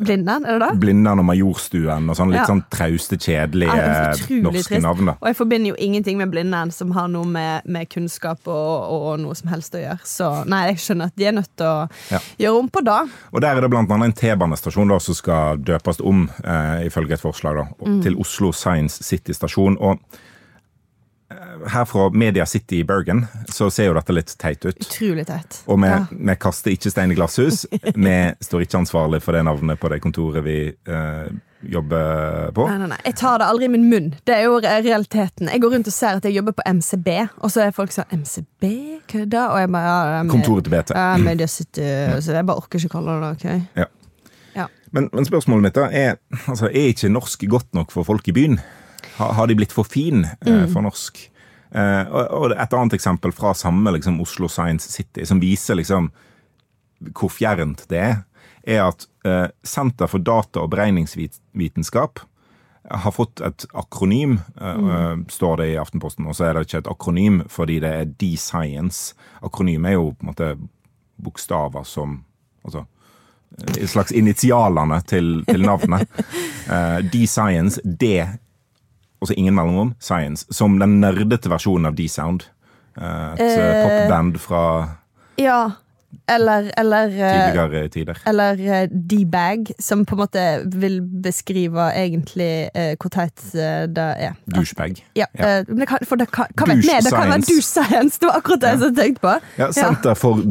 Blindern, 0.00 0.44
er 0.48 0.58
det 0.58 0.68
det? 0.70 0.80
Blindern 0.80 1.18
og 1.20 1.26
Majorstuen 1.28 2.08
og 2.08 2.16
sånn 2.16 2.30
litt 2.32 2.40
Ja. 2.40 2.46
sånn 2.48 2.62
trauste, 2.72 3.18
kjedelige 3.20 3.68
Ja, 3.76 4.12
er 4.12 4.40
norske 4.42 4.64
trist. 4.68 4.82
navn. 4.82 5.04
da. 5.06 5.12
Og 5.20 5.26
jeg 5.28 5.36
forbinder 5.36 5.68
jo 5.70 5.76
ingenting 5.78 6.16
med 6.18 6.30
Blindern 6.32 6.72
som 6.72 6.90
har 6.92 7.08
noe 7.08 7.24
med, 7.26 7.62
med 7.66 7.88
kunnskap 7.90 8.40
og, 8.48 8.90
og 8.90 9.20
noe 9.20 9.34
som 9.36 9.50
helst 9.50 9.74
å 9.74 9.78
gjøre. 9.82 10.00
Så 10.04 10.30
nei, 10.48 10.62
jeg 10.72 10.76
skjønner 10.78 11.04
at 11.12 11.16
de 11.16 11.24
er 11.26 11.32
nødt 11.32 11.50
til 11.56 11.66
å 11.66 11.88
Ja. 12.10 12.18
gjøre 12.38 12.58
om 12.58 12.68
på 12.70 12.82
det. 12.84 13.10
Og 13.32 13.40
der 13.40 13.56
er 13.56 13.60
det 13.60 13.70
blant 13.70 13.90
annet 13.90 14.04
en 14.06 14.12
T-banestasjon 14.12 14.88
da, 14.88 14.98
som 14.98 15.14
skal 15.14 15.58
døpes 15.58 16.00
om, 16.00 16.30
eh, 16.44 16.86
ifølge 16.88 17.12
et 17.12 17.20
forslag, 17.20 17.54
da, 17.56 17.66
Mm. 17.86 18.02
til 18.02 18.16
Oslo 18.16 18.52
Science 18.52 19.02
City 19.04 19.32
stasjon. 19.32 19.76
Og 19.80 19.98
her 21.68 21.84
fra 21.84 22.08
Media 22.10 22.46
City 22.46 22.80
i 22.80 22.84
Bergen 22.84 23.26
så 23.52 23.68
ser 23.70 23.90
jo 23.90 23.94
dette 23.94 24.14
litt 24.14 24.32
teit 24.40 24.64
ut. 24.64 24.78
Utrolig 24.80 25.26
teit. 25.28 25.60
Og 25.66 25.78
vi, 25.82 25.86
Ja. 25.90 26.06
vi 26.10 26.34
kaster 26.40 26.70
ikke 26.72 26.90
stein 26.90 27.10
i 27.12 27.14
glasshus. 27.18 27.66
Vi 27.94 28.16
står 28.40 28.62
ikke 28.66 28.78
ansvarlig 28.80 29.20
for 29.22 29.32
det 29.36 29.44
navnet 29.44 29.80
på 29.80 29.88
det 29.92 30.00
kontoret 30.00 30.44
vi 30.44 30.56
eh, 30.70 31.28
jobber 31.70 32.50
på. 32.56 32.64
Nei, 32.70 32.78
nei, 32.80 32.88
nei. 32.94 32.98
Jeg 33.04 33.14
tar 33.20 33.38
det 33.42 33.46
aldri 33.50 33.66
i 33.68 33.72
min 33.72 33.84
munn. 33.90 34.10
Det 34.24 34.34
er 34.38 34.46
jo 34.46 34.58
realiteten. 34.62 35.50
Jeg 35.52 35.60
går 35.60 35.74
rundt 35.76 35.90
og 35.90 35.94
ser 35.94 36.16
at 36.20 36.24
jeg 36.24 36.36
jobber 36.38 36.56
på 36.56 36.64
MCB, 36.66 37.08
og 37.44 37.52
så 37.52 37.66
er 37.66 37.74
folk 37.76 37.92
sånn 37.92 38.08
MCB? 38.22 38.66
Hva 39.12 39.24
da? 39.28 39.46
Og 39.54 39.60
jeg 39.60 39.72
bare 39.74 39.88
ja, 39.90 39.98
ja, 40.16 40.22
med- 40.22 40.32
Kontoret 40.34 40.64
til 40.68 40.74
BT. 40.76 40.94
Ja, 40.96 41.08
Media 41.20 41.46
City, 41.50 41.86
så 42.24 42.36
jeg 42.38 42.46
bare 42.48 42.62
orker 42.62 42.78
ikke 42.80 42.94
kalle 42.96 43.16
det 43.20 43.22
det. 43.22 43.32
ok? 43.36 43.66
Ja. 43.84 43.88
Ja. 44.56 44.66
Men, 44.92 45.10
men 45.14 45.24
spørsmålet 45.28 45.62
mitt 45.68 45.76
da 45.78 45.84
er 45.94 46.16
altså, 46.50 46.66
er 46.70 46.88
ikke 46.90 47.12
norsk 47.12 47.44
godt 47.52 47.68
nok 47.76 47.92
for 47.94 48.02
folk 48.08 48.26
i 48.28 48.32
byen? 48.34 48.58
Har, 49.20 49.34
har 49.36 49.46
de 49.50 49.54
blitt 49.60 49.72
for 49.76 49.84
fin 49.86 50.24
eh, 50.46 50.64
for 50.72 50.82
norsk? 50.82 51.26
Eh, 51.70 52.08
og, 52.10 52.50
et 52.50 52.74
annet 52.74 52.96
eksempel 52.96 53.32
fra 53.34 53.52
samme 53.54 53.92
liksom, 53.94 54.18
Oslo 54.22 54.48
Science 54.50 54.90
City, 54.90 55.24
som 55.26 55.42
viser 55.42 55.78
liksom 55.78 56.10
hvor 57.16 57.30
fjernt 57.32 57.86
det 57.88 58.00
er, 58.00 58.18
er 58.66 58.82
at 58.88 59.06
eh, 59.24 59.46
Senter 59.64 60.10
for 60.10 60.22
data- 60.24 60.64
og 60.64 60.72
beregningsvitenskap 60.74 62.20
har 62.90 63.12
fått 63.14 63.40
et 63.44 63.64
akronym, 63.76 64.38
mm. 64.58 64.90
eh, 64.90 65.16
står 65.30 65.62
det 65.62 65.68
i 65.70 65.78
Aftenposten, 65.80 66.26
og 66.26 66.36
så 66.36 66.48
er 66.48 66.56
det 66.56 66.66
ikke 66.66 66.82
et 66.82 66.90
akronym 66.90 67.42
fordi 67.48 67.78
det 67.84 67.92
er 68.00 68.12
D-Science. 68.20 69.14
Akronym 69.46 69.86
er 69.86 69.96
jo 69.96 70.10
på 70.10 70.26
en 70.26 70.32
måte 70.32 70.50
bokstaver 71.20 71.84
som 71.86 72.18
altså, 72.64 72.84
slags 73.86 74.12
initialene 74.16 75.00
til, 75.06 75.44
til 75.46 75.66
navnet. 75.68 76.08
D-Science, 77.12 77.80
D, 77.84 78.24
og 79.20 79.28
så 79.28 79.34
ingen 79.36 79.54
mellomrom, 79.54 79.94
Science, 80.00 80.46
som 80.50 80.78
den 80.80 80.98
nerdete 81.02 81.50
versjonen 81.52 81.86
av 81.90 81.94
D-Sound. 81.98 82.46
Eh, 82.96 83.32
et 83.34 83.40
eh, 83.40 83.58
Eh. 83.58 83.84
popband 83.84 84.38
fra 84.40 84.62
Ja, 85.38 85.72
eller 86.30 86.70
Eller, 86.78 87.06
eh, 87.08 87.46
tidligere 87.46 87.88
tider. 87.88 88.18
eller 88.26 88.60
eh, 88.60 88.86
D-bag, 88.90 89.72
som 89.78 90.04
på 90.06 90.14
en 90.14 90.20
måte 90.22 90.44
vil 90.80 91.00
beskrive 91.02 91.88
egentlig 91.96 92.70
eh, 92.74 92.94
hvor 93.00 93.10
teit 93.10 93.42
eh, 93.54 93.86
det 93.90 94.08
er. 94.28 94.34
Douchebag. 94.54 95.00
Ja, 95.18 95.26
Ja. 95.38 95.64
men 95.68 95.78
det 95.84 95.88
kan, 95.88 95.98
for 96.06 96.16
det 96.16 96.30
kan, 96.30 96.46
vet 96.46 96.66
Douche 96.66 96.82
vi? 96.82 97.04
Det 97.04 97.10
kan 97.12 97.30
være 97.30 97.42
science. 97.42 97.50
douche 97.50 97.66
science. 97.90 98.18
Det 98.20 98.26
var 98.30 98.36
akkurat 98.38 98.60
det 98.60 98.68
jeg 98.68 98.80
tenkte 98.80 99.02
tenkt 99.02 99.20
på. 99.20 99.34
Ja, 99.58 99.70
Senter 99.72 100.14
for 100.14 100.42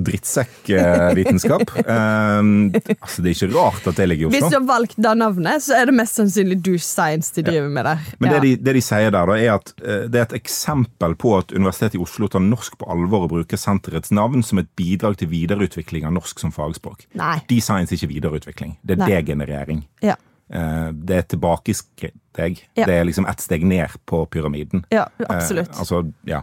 drittsekkvitenskap. 0.70 1.72
um, 2.40 2.72
altså, 3.02 3.22
det 3.24 3.32
er 3.32 3.36
ikke 3.36 3.50
rart 3.56 3.88
at 3.88 3.98
det 4.00 4.08
ligger 4.10 4.26
i 4.26 4.30
Oslo. 4.30 4.40
Hvis 4.40 4.54
du 4.54 4.58
har 4.60 4.68
valgt 4.70 4.96
det 4.98 5.14
navnet, 5.20 5.64
så 5.66 5.78
er 5.80 5.90
det 5.90 5.96
mest 5.98 6.20
sannsynlig 6.20 6.60
douche 6.66 6.86
science 6.86 7.34
de 7.36 7.44
driver 7.46 7.70
med 7.70 7.86
der. 7.90 7.98
Men 8.20 8.32
Ja. 8.32 8.40
det, 8.40 8.44
de, 8.60 8.64
det 8.66 8.76
de 8.80 8.82
sier 8.86 9.10
der, 9.12 9.26
da, 9.26 9.38
er 9.40 9.54
at 9.56 9.74
det 9.80 10.16
er 10.20 10.28
et 10.28 10.34
eksempel 10.42 11.16
på 11.20 11.38
at 11.38 11.52
Universitetet 11.56 11.96
i 12.00 12.04
Oslo 12.04 12.28
tar 12.32 12.44
norsk 12.44 12.78
på 12.80 12.90
alvor 12.92 13.26
og 13.28 13.30
bruker 13.34 13.58
senterets 13.60 14.12
navn 14.16 14.44
som 14.46 14.60
et 14.62 14.70
bidrag 14.78 15.18
til 15.18 15.30
videreutvikling 15.50 16.06
av 16.06 16.16
norsk 16.16 16.40
som 16.40 16.54
fagspråk. 16.56 17.08
Nei. 17.20 17.40
De-science 17.50 17.94
er 17.94 18.00
ikke 18.00 18.14
videreutvikling, 18.14 18.78
det 18.84 18.98
er 18.98 19.04
Nei. 19.04 19.10
degenerering. 19.16 19.84
Ja. 20.06 20.16
Eh, 20.50 20.92
det 20.94 21.18
er 21.18 21.28
tilbakesteg. 21.36 22.64
Ja. 22.76 22.86
Det 22.86 22.96
er 22.96 23.04
liksom 23.06 23.28
ett 23.30 23.42
steg 23.42 23.66
ned 23.66 24.00
på 24.10 24.26
pyramiden. 24.26 24.86
ja, 24.92 25.08
absolutt. 25.28 25.70
Eh, 25.70 25.80
altså, 25.80 26.12
ja. 26.26 26.42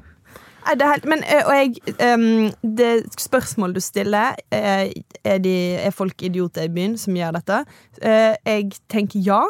Helt, 0.67 1.05
men, 1.07 1.23
og 1.47 1.53
jeg, 1.55 1.77
um, 2.03 2.51
det 2.77 3.07
spørsmålet 3.23 3.79
du 3.79 3.81
stiller, 3.81 4.35
er, 4.51 4.91
er, 5.25 5.39
de, 5.39 5.55
er 5.79 5.95
folk 5.95 6.23
idioter 6.27 6.67
i 6.67 6.73
byen 6.75 6.97
som 6.99 7.15
gjør 7.15 7.37
dette? 7.39 7.61
Uh, 8.03 8.35
jeg 8.43 8.73
tenker 8.91 9.23
ja, 9.23 9.45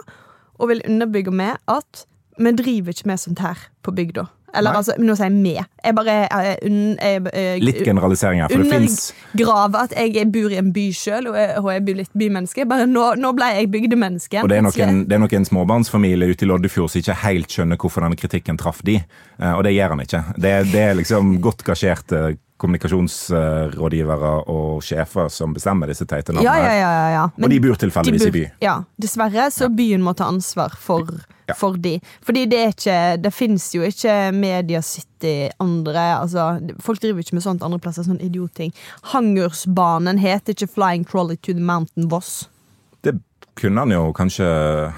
og 0.61 0.69
vil 0.69 0.85
underbygge 0.85 1.33
med 1.33 1.57
at 1.73 2.05
vi 2.37 2.53
driver 2.53 2.93
ikke 2.93 3.09
med 3.09 3.23
sånt 3.23 3.41
her 3.41 3.65
på 3.83 3.97
bygda. 3.97 4.27
Eller 4.55 4.73
Nei. 4.73 4.79
altså, 4.79 4.95
nå 5.03 5.17
sier 5.19 5.29
jeg 5.29 5.37
med. 5.37 5.67
Jeg 5.85 5.97
bare 5.97 6.15
jeg, 6.17 6.59
un- 6.69 6.97
jeg, 6.97 7.25
jeg, 7.33 7.65
Litt 7.65 7.81
generalisering 7.85 8.41
her, 8.43 8.53
for 8.53 8.63
det 8.63 8.71
fins 8.73 9.13
undergrave 9.35 9.83
at 9.83 9.97
jeg 9.97 10.31
bor 10.33 10.55
i 10.55 10.61
en 10.61 10.73
by 10.73 10.87
sjøl, 10.97 11.29
og, 11.33 11.37
og 11.65 11.69
jeg 11.73 11.85
blir 11.89 12.01
litt 12.01 12.15
bymenneske. 12.17 12.67
Bare 12.71 12.87
nå, 12.91 13.05
nå 13.21 13.33
ble 13.37 13.51
jeg 13.59 13.71
bygdemenneske. 13.75 14.41
Og 14.43 14.51
det 14.53 14.61
er, 14.61 14.65
nok 14.67 14.81
en, 14.87 15.05
det 15.09 15.19
er 15.19 15.23
nok 15.27 15.37
en 15.41 15.49
småbarnsfamilie 15.51 16.31
ute 16.33 16.47
i 16.47 16.51
Loddefjord 16.51 16.93
som 16.93 17.03
ikke 17.03 17.19
helt 17.27 17.53
skjønner 17.53 17.81
hvorfor 17.81 18.07
denne 18.07 18.19
kritikken 18.19 18.59
traff 18.61 18.83
de, 18.87 19.01
eh, 19.03 19.53
og 19.53 19.65
det 19.67 19.77
gjør 19.77 19.97
han 19.97 20.05
ikke. 20.07 20.25
Det, 20.37 20.57
det 20.73 20.83
er 20.89 20.99
liksom 21.03 21.37
godt 21.45 21.67
gasjerte 21.67 22.37
kommunikasjonsrådgivere 22.57 24.33
og 24.49 24.83
sjefer 24.85 25.29
som 25.33 25.53
bestemmer 25.53 25.91
disse 25.93 26.07
teite 26.09 26.33
navnene. 26.33 26.49
Ja, 26.49 26.57
ja, 26.57 26.75
ja, 26.81 26.91
ja, 26.97 27.09
ja. 27.13 27.25
og 27.37 27.53
de 27.53 27.59
bor 27.61 27.77
tilfeldigvis 27.81 28.29
i 28.31 28.35
by. 28.35 28.45
Ja, 28.65 28.77
dessverre, 29.01 29.51
så 29.53 29.69
byen 29.73 30.05
må 30.05 30.17
ta 30.17 30.31
ansvar 30.33 30.77
for 30.81 31.11
for 31.55 31.77
de. 31.79 32.01
Fordi 32.27 32.47
det 32.51 32.59
er 32.59 32.73
ikke 32.75 33.23
Det 33.23 33.33
fins 33.35 33.69
jo 33.75 33.83
ikke 33.87 34.33
Media 34.35 34.81
City 34.83 35.49
andre 35.63 36.05
Altså, 36.19 36.49
folk 36.83 37.01
driver 37.01 37.23
ikke 37.23 37.37
med 37.39 37.45
sånt 37.45 37.63
andre 37.63 37.79
plasser, 37.79 38.03
sånn 38.07 38.21
idiotting. 38.21 38.73
Hangersbanen 39.13 40.19
heter 40.19 40.57
ikke 40.57 40.69
Flying 40.75 41.07
Trolley 41.07 41.37
to 41.37 41.53
the 41.53 41.63
Mountain 41.63 42.09
Voss. 42.11 42.49
Det 43.05 43.15
kunne 43.57 43.81
han 43.85 43.95
jo 43.95 44.13
kanskje 44.17 44.47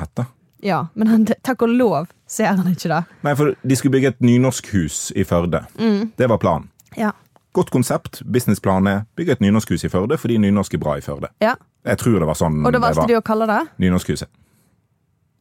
hette. 0.00 0.26
Ja, 0.64 0.86
men 0.94 1.06
han, 1.12 1.26
takk 1.46 1.62
og 1.62 1.70
lov 1.70 2.08
ser 2.26 2.56
han 2.58 2.66
ikke 2.72 2.90
det. 2.90 3.02
Nei, 3.22 3.34
for 3.38 3.54
de 3.62 3.76
skulle 3.78 3.94
bygge 3.94 4.14
et 4.16 4.20
nynorsk 4.24 4.72
hus 4.74 5.12
i 5.14 5.24
Førde. 5.24 5.62
Mm. 5.78 6.12
Det 6.18 6.28
var 6.30 6.40
planen. 6.42 6.70
Ja. 6.98 7.12
Godt 7.56 7.70
konsept. 7.70 8.22
Businessplanen 8.26 8.90
er 8.90 9.04
bygge 9.16 9.36
et 9.38 9.40
nynorskhus 9.42 9.86
i 9.86 9.90
Førde 9.92 10.18
fordi 10.18 10.38
nynorsk 10.42 10.74
er 10.74 10.82
bra 10.82 10.98
i 10.98 11.04
Førde. 11.04 11.30
ja. 11.42 11.54
Jeg 11.86 11.98
tror 12.02 12.18
det 12.20 12.26
var 12.26 12.36
sånn 12.36 12.56
Og 12.66 12.72
da 12.74 12.80
valgte 12.82 13.06
de 13.08 13.14
å 13.16 13.22
kalle 13.24 13.46
det? 13.48 13.60
Nynorskhuset. 13.80 14.28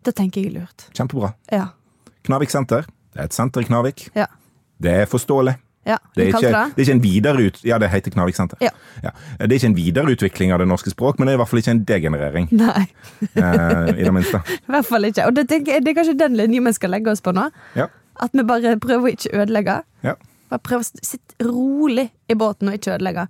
Det 0.07 0.15
tenker 0.15 0.41
jeg 0.45 0.53
er 0.53 0.59
lurt. 0.61 0.87
Kjempebra. 0.95 1.33
Ja. 1.51 1.65
Knavik 2.27 2.51
senter. 2.53 2.85
Det 3.13 3.19
er 3.23 3.27
et 3.29 3.35
senter 3.35 3.63
i 3.65 3.67
Knavik. 3.67 4.05
Ja. 4.15 4.27
Det 4.79 4.93
er 5.03 5.07
forståelig. 5.09 5.55
ja. 5.87 5.97
Det 6.15 6.23
er, 6.23 6.27
ikke, 6.31 6.49
det? 6.51 6.61
det 6.75 6.81
er 6.81 6.85
ikke 6.85 6.95
en 6.97 7.03
videreut... 7.03 7.59
Ja, 7.65 7.77
det 7.81 7.89
heter 7.91 8.11
Knavik 8.15 8.35
senter. 8.37 8.59
Ja. 8.63 8.69
Det 9.39 9.47
er 9.49 9.55
ikke 9.57 9.69
en 9.71 9.75
videreutvikling 9.77 10.51
av 10.55 10.59
det 10.63 10.67
norske 10.69 10.91
språk, 10.91 11.19
men 11.19 11.27
det 11.27 11.33
er 11.33 11.37
i 11.37 11.41
hvert 11.41 11.51
fall 11.51 11.61
ikke 11.61 11.73
en 11.75 11.83
degenerering. 11.87 12.47
Nei, 12.55 12.85
eh, 13.33 13.91
I 13.95 14.03
det 14.07 14.13
minste. 14.15 14.41
i 14.67 14.71
hvert 14.75 14.87
fall 14.89 15.07
ikke. 15.09 15.27
Og 15.29 15.35
det, 15.37 15.45
jeg, 15.51 15.83
det 15.85 15.91
er 15.93 15.97
kanskje 15.99 16.17
den 16.19 16.35
linjen 16.39 16.67
vi 16.67 16.73
skal 16.77 16.91
legge 16.95 17.11
oss 17.13 17.23
på 17.25 17.33
nå. 17.35 17.47
Ja. 17.79 17.87
At 18.23 18.35
vi 18.35 18.43
bare 18.49 18.75
prøver 18.83 19.07
å 19.09 19.13
ikke 19.15 19.31
ødelegge. 19.43 19.77
Ja. 20.07 20.15
Bare 20.51 20.63
prøv 20.63 20.83
å 20.83 20.87
sitte 20.87 21.43
rolig 21.47 22.07
i 22.31 22.35
båten 22.39 22.69
og 22.71 22.77
ikke 22.79 22.95
ødelegge. 22.97 23.27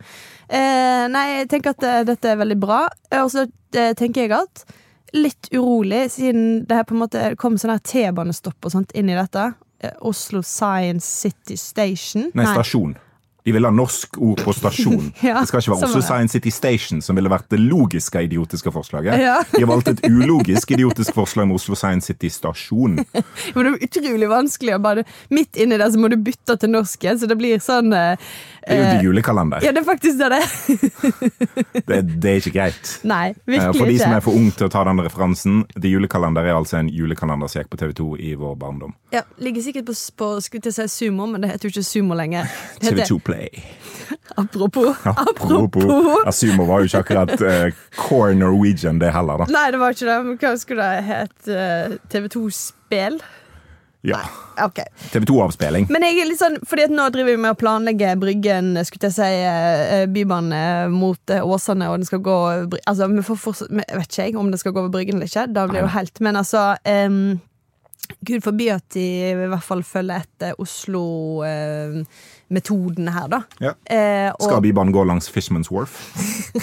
Eh, 0.49 1.05
nei, 1.13 1.25
jeg 1.39 1.49
tenker 1.53 1.73
at 1.78 1.86
eh, 1.88 2.01
dette 2.09 2.34
er 2.34 2.41
veldig 2.43 2.59
bra. 2.61 2.84
Eh, 3.11 3.21
Og 3.23 3.32
så 3.34 3.47
eh, 3.73 3.93
tenker 3.97 4.25
jeg 4.28 4.36
at 4.38 4.65
litt 5.16 5.49
urolig, 5.53 6.08
siden 6.12 6.66
det 6.68 6.82
her 6.82 6.88
på 6.88 6.95
en 6.95 7.03
måte 7.05 7.24
kom 7.39 7.58
sånn 7.60 7.76
her 7.76 7.84
T-banestopp 7.84 8.68
og 8.68 8.74
sånt 8.74 8.93
inn 8.97 9.12
i 9.12 9.18
dette. 9.18 9.51
Eh, 9.80 9.93
Oslo 10.01 10.41
Science 10.43 11.05
City 11.05 11.58
Station. 11.58 12.32
Nei, 12.38 12.47
stasjon. 12.51 12.95
De 13.48 13.54
ville 13.56 13.70
ha 13.70 13.72
norsk 13.72 14.18
ord 14.20 14.41
på 14.43 14.54
stasjon. 14.54 15.06
Ja, 15.28 15.39
det 15.39 15.48
skal 15.50 15.62
ikke 15.64 15.74
være 15.74 15.88
Oslo. 15.88 16.02
Science 16.04 16.36
City 16.36 16.52
Station, 16.52 17.00
som 17.04 17.16
ville 17.18 17.30
vært 17.32 17.48
det 17.52 17.60
logiske 17.64 18.20
idiotiske 18.28 18.72
forslaget. 18.76 19.16
Ja. 19.24 19.38
De 19.54 19.62
har 19.64 19.70
valgt 19.72 19.88
et 19.93 20.02
ulogisk 20.08 20.72
idiotisk 20.76 21.16
forslag 21.16 21.48
med 21.48 21.56
Oslo 21.56 21.76
Science 21.80 22.12
City 22.12 22.30
Stasjon. 22.32 23.00
Men 23.00 23.58
det 23.64 23.72
er 23.72 23.88
utrolig 23.88 24.30
vanskelig 24.32 24.76
å 24.76 24.82
bare 24.84 25.06
Midt 25.34 25.58
inni 25.60 25.80
der 25.80 25.89
så 25.93 26.00
må 26.00 26.12
du 26.12 26.18
bytte 26.20 26.58
til 26.60 26.72
norsk 26.74 27.04
igjen, 27.08 27.20
så 27.22 27.30
det 27.30 27.38
blir 27.39 27.62
sånn 27.64 27.91
eh, 27.95 28.20
Det 28.68 28.76
er 28.76 28.82
jo 28.82 28.86
eh, 28.86 28.91
til 28.98 29.10
julekalender. 29.10 29.64
Ja, 29.66 29.74
det 29.76 29.84
er 29.84 29.88
faktisk 29.88 30.20
det 30.20 30.30
det. 30.36 30.43
Det, 31.88 32.02
det 32.20 32.32
er 32.32 32.41
ikke 32.41 32.52
greit. 32.52 32.89
Nei, 33.08 33.32
virkelig 33.48 33.70
ikke. 33.70 33.78
For 33.80 33.91
de 33.91 33.98
som 34.02 34.16
er 34.18 34.24
for 34.26 34.36
ung 34.36 34.50
til 34.52 34.68
å 34.68 34.72
ta 34.74 34.82
den 34.88 35.00
referansen, 35.06 35.62
The 35.78 35.91
Julekalender 35.91 36.48
er 36.50 36.58
altså 36.58 36.82
en 36.82 36.89
julekalender 36.91 37.48
som 37.52 37.62
gikk 37.62 37.70
på 37.72 37.80
TV2 37.80 38.08
i 38.28 38.34
vår 38.39 38.58
barndom. 38.60 38.95
Ja, 39.16 39.24
Ligger 39.39 39.64
sikkert 39.64 39.88
på, 39.88 39.95
på 40.20 40.30
skulle 40.43 40.66
til 40.66 40.74
å 40.74 40.76
si 40.76 41.06
sumo, 41.08 41.30
men 41.32 41.45
det 41.45 41.54
heter 41.54 41.70
jo 41.70 41.76
ikke 41.76 41.86
sumo 41.88 42.18
lenger. 42.18 42.50
Det 42.82 42.89
heter, 42.89 43.04
TV2 43.06 43.20
Play. 43.30 43.36
Apropos. 44.35 44.93
Apropos. 45.03 45.88
Ja, 46.25 46.31
Sumo 46.31 46.67
var 46.69 46.83
jo 46.83 46.91
ikke 46.91 47.03
akkurat 47.05 47.33
uh, 47.41 47.81
core 47.97 48.35
Norwegian, 48.38 49.01
det 49.01 49.11
heller, 49.15 49.43
da. 49.43 49.49
Nei, 49.53 49.65
det 49.73 49.81
var 49.81 49.95
ikke 49.95 50.07
det. 50.09 50.19
Men 50.27 50.39
hva 50.41 50.53
skulle 50.61 50.88
det 50.93 51.09
hett? 51.09 51.38
Uh, 51.49 51.97
TV2 52.13 52.47
Spel? 52.55 53.21
Ja. 54.07 54.19
Ok. 54.65 54.79
TV2-avspilling. 55.11 55.88
Men 55.89 56.05
jeg 56.05 56.21
er 56.21 56.29
litt 56.29 56.39
sånn, 56.39 56.57
fordi 56.67 56.85
at 56.88 56.93
nå 56.93 57.09
driver 57.13 57.33
vi 57.33 57.41
med 57.43 57.55
å 57.55 57.59
planlegge 57.59 58.13
Bryggen, 58.21 58.71
skulle 58.88 59.09
jeg 59.09 59.17
si, 59.17 59.41
eh, 59.49 60.05
bybane 60.13 60.61
mot 60.93 61.33
eh, 61.33 61.43
Åsane, 61.43 61.89
og 61.91 61.99
den 61.99 62.09
skal 62.09 62.21
gå 62.25 62.38
Altså, 62.88 63.09
vi 63.11 63.25
får 63.25 63.41
fortsatt, 63.41 63.73
vet 63.73 64.07
ikke 64.07 64.29
jeg 64.29 64.38
om 64.39 64.51
den 64.53 64.61
skal 64.61 64.73
gå 64.73 64.83
over 64.83 64.93
Bryggen 64.93 65.19
eller 65.19 65.29
ikke, 65.29 65.47
da 65.51 65.65
blir 65.67 65.81
det 65.81 65.85
jo 65.88 65.93
helt 65.97 66.23
Men 66.23 66.39
altså 66.39 66.63
um, 66.88 67.19
Gud 68.23 68.45
forby 68.45 68.69
at 68.71 68.85
de 68.95 69.05
i 69.33 69.35
hvert 69.35 69.65
fall 69.65 69.83
følger 69.83 70.23
etter 70.23 70.55
Oslo-metodene 72.48 73.12
her, 73.12 73.28
da. 73.28 73.41
Ja. 73.60 73.74
Eh, 73.86 74.32
og 74.32 74.41
Skal 74.48 74.62
Bybanen 74.62 74.93
gå 74.93 75.04
langs 75.04 75.30
Fishman's 75.30 75.72
Wharf? 75.72 76.16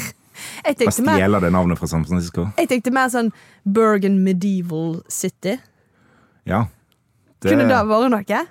jeg 0.66 0.76
tenkte 0.76 1.02
mer 1.02 1.18
stjeler 1.18 1.40
det 1.40 1.52
navnet 1.52 1.78
fra 1.78 1.86
San 1.86 2.04
Francisco. 2.04 2.48
Jeg 2.58 2.68
tenkte 2.68 2.90
mer 2.90 3.08
sånn 3.12 3.30
Bergen 3.64 4.22
Medieval 4.24 5.02
City. 5.08 5.58
Ja. 6.46 6.66
Kunne 7.44 7.68
det 7.68 7.80
vært 7.88 8.10
noe? 8.10 8.44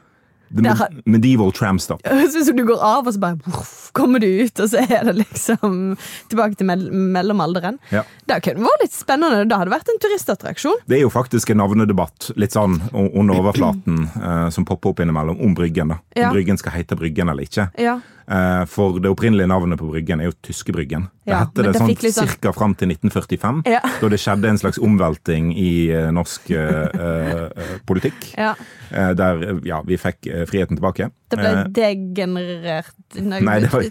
Med- 0.53 1.01
Medieval 1.05 1.51
Tram 1.51 1.79
Stop. 1.79 2.01
Så 2.05 2.13
høres 2.13 2.35
ut 2.35 2.45
som 2.45 2.55
du 2.59 2.63
går 2.67 2.81
av, 2.83 3.07
og 3.07 3.13
så 3.15 3.19
bare 3.19 3.39
uff, 3.49 3.89
kommer 3.97 4.19
du 4.21 4.27
ut, 4.27 4.59
og 4.59 4.69
så 4.69 4.83
er 4.85 5.03
det 5.09 5.15
liksom 5.19 5.97
tilbake 6.29 6.57
til 6.59 6.67
mell 6.69 6.85
mellomalderen. 6.91 7.79
Ja. 7.91 8.03
Det 8.29 8.39
kunne 8.45 8.65
vært 8.67 8.83
litt 8.85 8.95
spennende. 8.95 9.43
Det 9.49 9.57
hadde 9.57 9.73
vært 9.73 9.89
en 9.93 9.99
turistattraksjon. 10.03 10.81
Det 10.87 10.97
er 10.99 11.03
jo 11.05 11.11
faktisk 11.13 11.49
en 11.53 11.61
navnedebatt 11.63 12.31
litt 12.39 12.53
sånn 12.55 12.79
under 12.93 13.39
overflaten 13.41 14.07
uh, 14.17 14.49
som 14.53 14.65
popper 14.65 14.93
opp 14.93 14.99
innimellom 15.03 15.41
om 15.41 15.53
Bryggen. 15.57 15.93
da. 15.95 15.99
Ja. 16.15 16.29
Om 16.29 16.37
Bryggen 16.37 16.57
skal 16.61 16.77
hete 16.77 16.95
Bryggen 16.99 17.29
eller 17.33 17.43
ikke. 17.49 17.69
Ja. 17.81 17.99
Eh, 18.27 18.65
for 18.71 18.99
det 19.03 19.09
opprinnelige 19.11 19.47
navnet 19.51 19.79
på 19.79 19.89
Bryggen 19.91 20.21
er 20.21 20.29
jo 20.29 20.35
Tyskebryggen. 20.43 21.09
Det 21.25 21.31
Ja, 21.33 21.39
hette 21.43 21.53
det 21.63 21.73
det 21.73 21.79
sånn 21.81 21.87
litt 21.87 21.99
sånn- 21.99 22.27
cirka 22.27 22.53
fram 22.53 22.75
til 22.75 22.87
1945, 22.89 23.63
Ja. 23.65 23.79
da 24.01 24.09
det 24.09 24.19
skjedde 24.19 24.49
en 24.49 24.57
slags 24.57 24.77
omvelting 24.79 25.51
i 25.55 25.89
eh, 25.91 26.11
norsk 26.11 26.51
uh, 26.51 26.87
uh, 26.95 27.49
politikk. 27.85 28.33
ja. 28.37 28.55
der 28.91 29.59
ja, 29.65 29.81
vi 29.81 29.97
fikk 29.97 30.27
friheten 30.47 30.77
tilbake. 30.77 31.09
Det 31.33 31.39
ble 31.41 31.51
Eh, 31.53 31.69
degenerert 31.73 33.17
Nei, 33.19 33.59
det 33.61 33.69
var- 33.73 33.87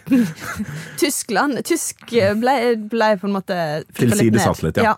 Tyskland 1.03 1.61
Tysk 1.66 2.05
ble, 2.38 2.55
ble 2.90 3.09
på 3.20 3.28
en 3.28 3.34
måte 3.36 3.57
Tilsidesatt 3.99 4.62
litt, 4.64 4.80
ja. 4.82 4.95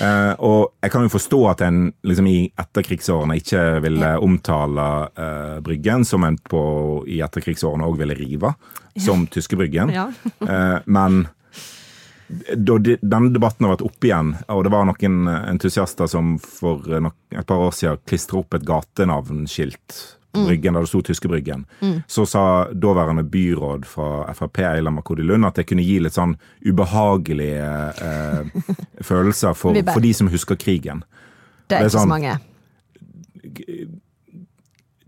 Eh, 0.00 0.32
og 0.44 0.72
jeg 0.82 0.92
kan 0.92 1.06
jo 1.06 1.12
forstå 1.12 1.40
at 1.50 1.64
en 1.66 1.82
liksom, 2.04 2.28
i 2.28 2.52
etterkrigsårene 2.60 3.38
ikke 3.40 3.62
ville 3.84 4.14
omtale 4.22 4.88
uh, 5.18 5.60
Bryggen, 5.64 6.04
som 6.08 6.24
en 6.26 6.38
på, 6.38 6.62
i 7.08 7.20
etterkrigsårene 7.24 7.86
òg 7.88 8.00
ville 8.02 8.16
rive, 8.18 8.54
som 9.00 9.26
Tyskebryggen. 9.26 9.92
Ja. 9.94 10.08
uh, 10.42 10.80
men 10.96 11.26
da 12.56 12.78
de, 12.78 12.96
denne 13.02 13.32
debatten 13.34 13.66
har 13.66 13.74
vært 13.76 13.84
oppe 13.86 14.08
igjen, 14.08 14.32
og 14.52 14.64
det 14.64 14.72
var 14.72 14.86
noen 14.88 15.28
entusiaster 15.28 16.08
som 16.10 16.34
for 16.40 16.86
eh, 16.88 17.02
nok, 17.04 17.18
et 17.34 17.48
par 17.48 17.66
år 17.68 17.74
siden 17.76 18.00
klistra 18.08 18.40
opp 18.40 18.56
et 18.56 18.64
gatenavnskilt 18.68 19.98
Bryggen, 20.32 20.72
da 20.74 20.80
det 20.80 20.88
sto 20.88 21.02
Tyskebryggen, 21.04 21.66
så 22.08 22.24
sa 22.26 22.42
daværende 22.72 23.24
byråd 23.28 23.84
fra 23.84 24.32
Frp, 24.32 24.58
Eila 24.64 24.90
Makodi 24.90 25.22
Lund, 25.28 25.44
at 25.44 25.54
det 25.60 25.66
kunne 25.68 25.84
gi 25.84 25.98
litt 26.00 26.16
sånn 26.16 26.32
ubehagelige 26.64 27.66
eh, 28.00 28.62
følelser 29.10 29.52
for, 29.52 29.76
for 29.92 30.00
de 30.00 30.12
som 30.16 30.30
husker 30.32 30.56
krigen. 30.56 31.04
Det 31.68 31.76
er 31.76 31.78
Det 31.78 31.78
er 31.78 31.84
ikke 31.84 31.92
så 31.92 31.98
sånn- 32.00 32.08
mange. 32.14 32.38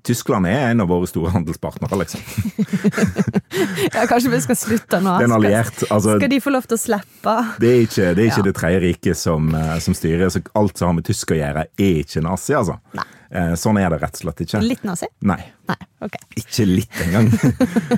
Tyskland 0.05 0.47
er 0.47 0.71
en 0.73 0.83
av 0.85 0.89
våre 0.91 1.07
store 1.09 1.31
handelspartnere, 1.33 1.97
liksom. 2.03 2.21
Ja, 3.95 4.05
kanskje 4.11 4.31
vi 4.33 4.41
skal 4.45 4.57
slutte 4.59 4.99
nå? 5.01 5.15
Det 5.19 5.25
en 5.25 5.31
Skal- 5.31 5.37
alliert. 5.39 5.83
Altså, 5.91 6.17
Skal 6.19 6.31
de 6.31 6.41
få 6.45 6.51
lov 6.53 6.67
til 6.69 6.77
å 6.77 6.81
slippe? 6.81 7.35
Det 7.63 7.71
er 7.71 7.83
ikke 7.87 8.09
det, 8.15 8.23
er 8.25 8.29
ikke 8.31 8.43
Ja. 8.43 8.47
det 8.49 8.55
tredje 8.59 8.81
riket 8.85 9.17
som, 9.17 9.55
eh, 9.55 9.79
som 9.81 9.95
styrer. 9.95 10.29
Så 10.31 10.43
alt 10.55 10.77
som 10.79 10.89
har 10.89 10.95
med 10.99 11.05
tysk 11.07 11.31
å 11.33 11.39
gjøre, 11.39 11.65
er 11.79 11.95
ikke 12.03 12.23
nazi, 12.23 12.53
altså. 12.55 12.79
Nei. 12.95 13.05
Eh, 13.35 13.55
Sånn 13.59 13.79
er 13.81 13.91
det 13.91 14.01
rett 14.03 14.15
og 14.15 14.21
slett 14.27 14.41
ikke. 14.45 14.61
Litt 14.63 14.85
nazi? 14.85 15.07
Nei. 15.23 15.41
Nei. 15.69 15.77
Ok. 16.05 16.17
Ikke 16.37 16.67
litt 16.69 17.01
engang. 17.07 17.31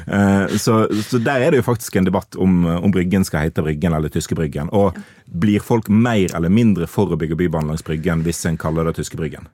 Eh, 0.07 0.47
så, 0.63 0.87
så 1.03 1.19
der 1.19 1.43
er 1.43 1.51
det 1.51 1.59
jo 1.59 1.67
faktisk 1.67 1.97
en 1.99 2.05
debatt 2.07 2.37
om, 2.39 2.65
om 2.65 2.93
Bryggen 2.95 3.25
skal 3.27 3.43
hete 3.49 3.63
Bryggen 3.67 3.93
eller 3.97 4.09
Tyske 4.09 4.37
Bryggen. 4.39 4.71
Og 4.73 4.95
blir 5.27 5.59
folk 5.61 5.89
mer 5.91 6.31
eller 6.37 6.49
mindre 6.49 6.87
for 6.87 7.11
å 7.11 7.19
bygge 7.19 7.37
bybane 7.37 7.67
langs 7.73 7.83
Bryggen 7.85 8.23
hvis 8.23 8.45
en 8.47 8.57
kaller 8.57 8.85
det 8.87 8.95
Tyske 9.01 9.19
Bryggen? 9.19 9.49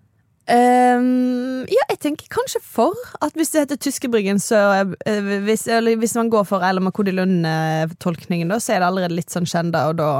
Ehm, 0.51 1.62
ja, 1.70 1.84
jeg 1.93 1.99
tenker 2.03 2.26
kanskje 2.32 2.59
for 2.66 2.99
at 3.22 3.36
hvis 3.38 3.53
det 3.55 3.62
heter 3.62 3.78
Tyskebryggen, 3.78 4.40
så 4.43 4.59
uh, 4.82 5.28
hvis, 5.47 5.68
eller 5.70 6.01
hvis 6.01 6.16
man 6.18 6.32
går 6.32 6.47
for 6.49 6.66
Eila 6.66 6.82
Makodi 6.82 7.14
Lund-tolkningen, 7.14 8.51
da, 8.51 8.59
så 8.59 8.74
er 8.74 8.82
det 8.82 8.88
allerede 8.88 9.18
litt 9.20 9.30
sånn 9.30 9.47
kjenda, 9.47 9.86
og 9.93 10.01
da 10.03 10.11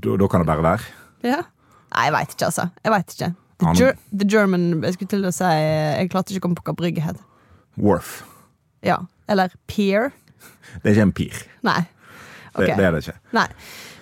Da, 0.00 0.14
da 0.16 0.28
kan 0.30 0.44
det 0.44 0.48
bare 0.48 0.62
være. 0.64 0.92
Ja. 1.26 1.40
Nei, 1.90 2.04
jeg 2.06 2.14
veit 2.14 2.34
ikke, 2.36 2.46
altså. 2.46 2.68
Jeg 2.86 2.92
vet 2.94 3.16
ikke. 3.16 3.32
The, 3.60 3.72
Ger 3.76 3.96
the 4.16 4.24
German 4.24 4.62
Jeg 4.86 4.94
skulle 4.94 5.10
til 5.12 5.26
å 5.28 5.32
si 5.36 5.44
Jeg 5.44 6.08
klarte 6.08 6.32
ikke 6.32 6.40
å 6.40 6.44
komme 6.46 6.56
på 6.56 6.64
hva 6.70 6.76
brygget 6.78 7.04
het. 7.10 7.18
Wharf. 7.76 8.22
Ja. 8.86 9.02
Eller 9.28 9.52
Pier. 9.68 10.14
Det 10.80 10.88
er 10.88 10.94
ikke 10.94 11.08
en 11.08 11.12
pier. 11.18 11.42
Nei. 11.66 11.82
Det, 12.56 12.70
det 12.78 12.86
er 12.86 12.94
det 12.94 13.02
ikke. 13.04 13.18
Nei. 13.36 13.44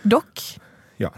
Dokk. 0.07 0.45
Ja. 1.03 1.11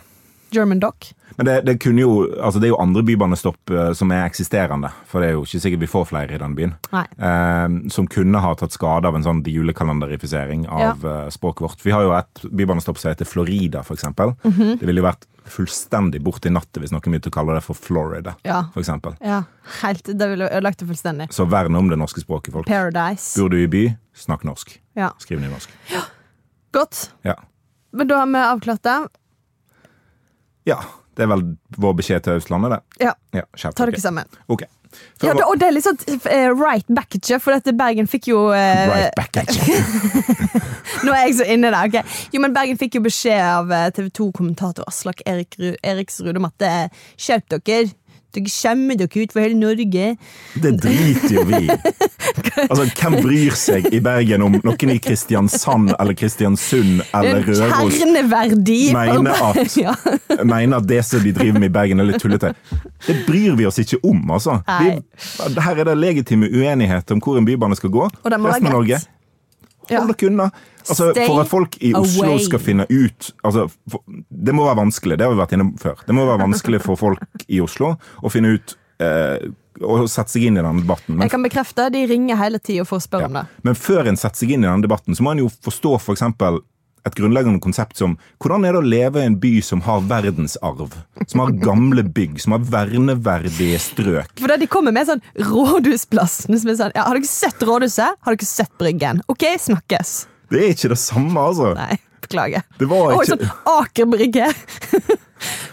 German 0.52 0.80
Dock. 0.80 1.12
Men 1.36 1.46
det, 1.46 1.54
det 1.64 1.76
jo 2.02 2.26
Altså 2.42 2.60
det 2.60 2.68
er 2.68 2.74
jo 2.74 2.80
andre 2.82 3.02
bybanestopp 3.06 3.70
eh, 3.70 3.92
som 3.96 4.10
er 4.12 4.26
eksisterende, 4.26 4.90
for 5.08 5.22
det 5.22 5.30
er 5.30 5.36
jo 5.38 5.44
ikke 5.46 5.62
sikkert 5.62 5.84
vi 5.84 5.90
får 5.90 6.08
flere 6.10 6.36
i 6.36 6.40
den 6.42 6.56
byen. 6.58 6.74
Eh, 6.92 7.90
som 7.94 8.08
kunne 8.10 8.42
ha 8.42 8.54
tatt 8.58 8.74
skade 8.76 9.08
av 9.08 9.16
en 9.16 9.24
sånn 9.24 9.42
julekalenderifisering 9.46 10.66
av 10.68 11.04
ja. 11.06 11.18
språket 11.32 11.66
vårt. 11.66 11.84
Vi 11.86 11.94
har 11.94 12.04
jo 12.06 12.14
et 12.18 12.44
bybanestopp 12.50 12.98
som 13.00 13.12
heter 13.12 13.28
Florida, 13.28 13.82
for 13.82 13.94
eksempel. 13.94 14.34
-hmm. 14.42 14.78
Det 14.80 14.86
ville 14.86 15.00
jo 15.00 15.06
vært 15.06 15.26
fullstendig 15.50 16.22
borte 16.22 16.48
i 16.48 16.52
natta 16.54 16.80
hvis 16.80 16.92
noen 16.92 17.02
begynte 17.02 17.30
å 17.30 17.34
kalle 17.34 17.54
det 17.54 17.64
for 17.64 17.74
Florida, 17.74 18.34
Ja. 18.42 18.64
eksempel. 18.76 19.16
ja. 19.20 19.42
Helt 19.82 20.04
Det 20.04 20.28
ville 20.28 20.48
ødelagt 20.50 20.78
det 20.78 20.86
fullstendig. 20.86 21.32
Så 21.32 21.44
vern 21.44 21.76
om 21.76 21.88
det 21.88 21.98
norske 21.98 22.20
språket, 22.20 22.52
folk. 22.52 22.66
Paradise. 22.66 23.40
Bor 23.40 23.48
du 23.48 23.62
i 23.62 23.66
by, 23.66 23.96
snakk 24.14 24.44
norsk. 24.44 24.80
Ja. 24.96 25.12
Skriv 25.18 25.40
nynorsk. 25.40 25.70
Godt. 26.72 27.10
Ja. 27.22 27.34
Men 27.92 28.06
da 28.06 28.18
har 28.18 28.26
vi 28.26 28.38
avklart 28.38 28.82
det. 28.82 29.08
Ja. 30.68 30.80
Det 31.16 31.24
er 31.26 31.30
vel 31.32 31.42
vår 31.82 31.96
beskjed 31.98 32.22
til 32.24 32.38
Østlandet, 32.38 32.70
det. 32.76 33.04
Ja, 33.04 33.14
Ja, 33.34 33.42
kjæft, 33.52 33.76
ta 33.76 33.84
dere. 33.84 33.96
okay. 33.96 34.00
sammen. 34.00 34.24
Ok. 34.48 34.62
Ja, 35.22 35.34
det, 35.34 35.44
og 35.44 35.58
det 35.60 35.66
er 35.68 35.74
litt 35.74 35.84
sånn 35.84 35.98
uh, 36.00 36.50
right 36.58 36.86
back 36.90 37.14
ikke, 37.14 37.38
for 37.42 37.54
dette 37.54 37.74
Bergen 37.78 38.08
fikk 38.10 38.30
jo 38.32 38.40
uh, 38.50 38.88
Right 38.90 39.14
back 39.14 39.36
at 39.38 39.52
you. 39.54 39.76
Nå 41.04 41.12
er 41.14 41.28
jeg 41.28 41.36
så 41.38 41.46
inne 41.52 41.70
der. 41.70 41.86
ok 41.86 42.34
Jo, 42.34 42.40
men 42.42 42.54
Bergen 42.56 42.80
fikk 42.80 42.98
jo 42.98 43.04
beskjed 43.04 43.38
av 43.38 43.70
eh, 43.70 43.86
TV 43.94 44.08
2-kommentator 44.18 44.88
Aslak 44.90 45.22
Erik 45.30 45.54
Ru 45.60 45.68
Eriksrud 45.86 46.40
om 46.40 46.48
at 46.48 46.66
skjerp 47.20 47.46
dere. 47.54 47.92
Dere 48.30 48.50
skjemmer 48.52 48.98
dere 49.00 49.24
ut 49.24 49.32
for 49.34 49.42
hele 49.42 49.58
Norge. 49.58 50.14
Det 50.62 50.72
driter 50.82 51.34
jo 51.34 51.44
vi 51.48 51.64
i. 51.66 51.78
Altså, 52.60 52.84
hvem 52.94 53.16
bryr 53.24 53.56
seg 53.58 53.88
i 53.94 54.00
Bergen 54.04 54.44
om 54.46 54.56
noen 54.62 54.92
i 54.94 54.98
Kristiansand 55.02 55.94
eller 55.96 56.16
Kristiansund 56.18 57.02
er 57.02 57.30
eller 57.30 57.46
Røros 57.48 57.96
kjerneverdi. 57.96 58.78
mener 58.94 59.44
at, 59.50 59.76
ja. 59.78 59.94
mener 60.52 60.78
at 60.78 60.88
det 60.88 61.02
som 61.08 61.24
de 61.24 61.32
driver 61.36 61.58
med 61.62 61.70
i 61.70 61.74
Bergen 61.74 62.02
er 62.02 62.10
litt 62.10 62.22
tullete. 62.22 62.52
Det 63.06 63.16
bryr 63.26 63.56
vi 63.58 63.66
oss 63.68 63.80
ikke 63.82 64.00
om, 64.06 64.22
altså. 64.30 64.60
Vi, 64.80 64.94
her 65.60 65.80
er 65.82 65.90
det 65.90 65.96
legitime 65.98 66.50
uenighet 66.50 67.10
om 67.14 67.22
hvor 67.24 67.40
en 67.40 67.48
bybane 67.48 67.78
skal 67.78 67.92
gå. 67.94 68.06
Og 68.06 68.30
det 68.30 68.38
må 68.38 68.50
være 68.50 68.60
Resten 68.60 68.70
av 68.70 68.78
Norge. 68.78 69.00
Hold 69.98 70.12
dere 70.14 70.30
unna. 70.30 70.50
Altså, 70.80 71.10
for 71.14 71.40
at 71.42 71.50
folk 71.50 71.76
i 71.84 71.92
Oslo 71.94 72.28
away. 72.30 72.44
skal 72.44 72.62
finne 72.62 72.86
ut 72.88 73.30
altså, 73.44 73.66
for, 73.90 74.00
Det 74.28 74.54
må 74.56 74.64
være 74.64 74.78
vanskelig, 74.80 75.18
det 75.20 75.26
har 75.26 75.34
vi 75.34 75.40
vært 75.42 75.56
inne 75.56 75.66
på 75.74 75.82
før. 75.84 76.04
Det 76.06 76.16
må 76.16 76.24
være 76.28 76.44
vanskelig 76.46 76.80
for 76.84 77.00
folk 77.00 77.44
i 77.48 77.60
Oslo 77.64 77.92
å 78.22 78.32
finne 78.32 78.54
ut 78.56 78.76
eh, 79.04 79.50
å 79.80 80.00
sette 80.10 80.34
seg 80.34 80.48
inn 80.48 80.58
i 80.60 80.64
den 80.64 80.82
debatten. 80.82 81.16
Men 81.16 81.28
Jeg 81.28 81.34
kan 81.34 81.44
bekrefte, 81.44 81.88
de 81.92 82.04
ringer 82.10 82.40
hele 82.40 82.60
tida 82.62 82.86
for 82.88 83.00
å 83.00 83.04
spørre 83.04 83.30
om 83.30 83.38
det. 83.40 83.44
Men 83.66 83.78
før 83.78 84.10
en 84.10 84.18
setter 84.20 84.42
seg 84.42 84.56
inn 84.56 84.66
i 84.66 84.70
den 84.70 84.84
debatten, 84.84 85.16
så 85.16 85.24
må 85.24 85.34
en 85.34 85.44
jo 85.44 85.52
forstå 85.64 85.94
for 86.00 86.16
eksempel 86.16 86.60
et 87.06 87.16
grunnleggende 87.16 87.62
konsept 87.64 88.00
som 88.00 88.16
hvordan 88.42 88.66
er 88.68 88.76
det 88.76 88.82
å 88.82 88.90
leve 88.92 89.22
i 89.22 89.28
en 89.28 89.38
by 89.40 89.52
som 89.64 89.82
har 89.86 90.02
verdensarv? 90.10 90.96
Som 91.26 91.44
har 91.44 91.54
gamle 91.62 92.04
bygg, 92.04 92.40
som 92.42 92.56
har 92.56 92.66
verneverdige 92.72 93.80
strøk. 93.82 94.34
For 94.40 94.52
da 94.52 94.58
De 94.60 94.68
kommer 94.70 94.94
med 94.96 95.08
sånn 95.08 95.22
Rådhusplassen. 95.40 96.58
Som 96.60 96.72
er 96.72 96.78
sånn, 96.80 96.94
ja, 96.96 97.06
har 97.08 97.16
dere 97.16 97.30
sett 97.30 97.64
Rådhuset? 97.64 98.20
Har 98.20 98.36
dere 98.36 98.50
sett 98.50 98.72
Bryggen? 98.80 99.24
OK, 99.32 99.46
snakkes. 99.70 100.14
Det 100.50 100.60
er 100.60 100.74
ikke 100.74 100.92
det 100.92 101.00
samme, 101.00 101.40
altså. 101.40 101.72
Nei, 101.78 101.96
beklager. 102.24 102.66
Det 102.80 102.88
var 102.90 103.14
ikke... 103.14 103.20
Og 103.20 103.30
sånn 103.32 103.74
Aker 103.78 104.10
Brygge. 104.10 104.50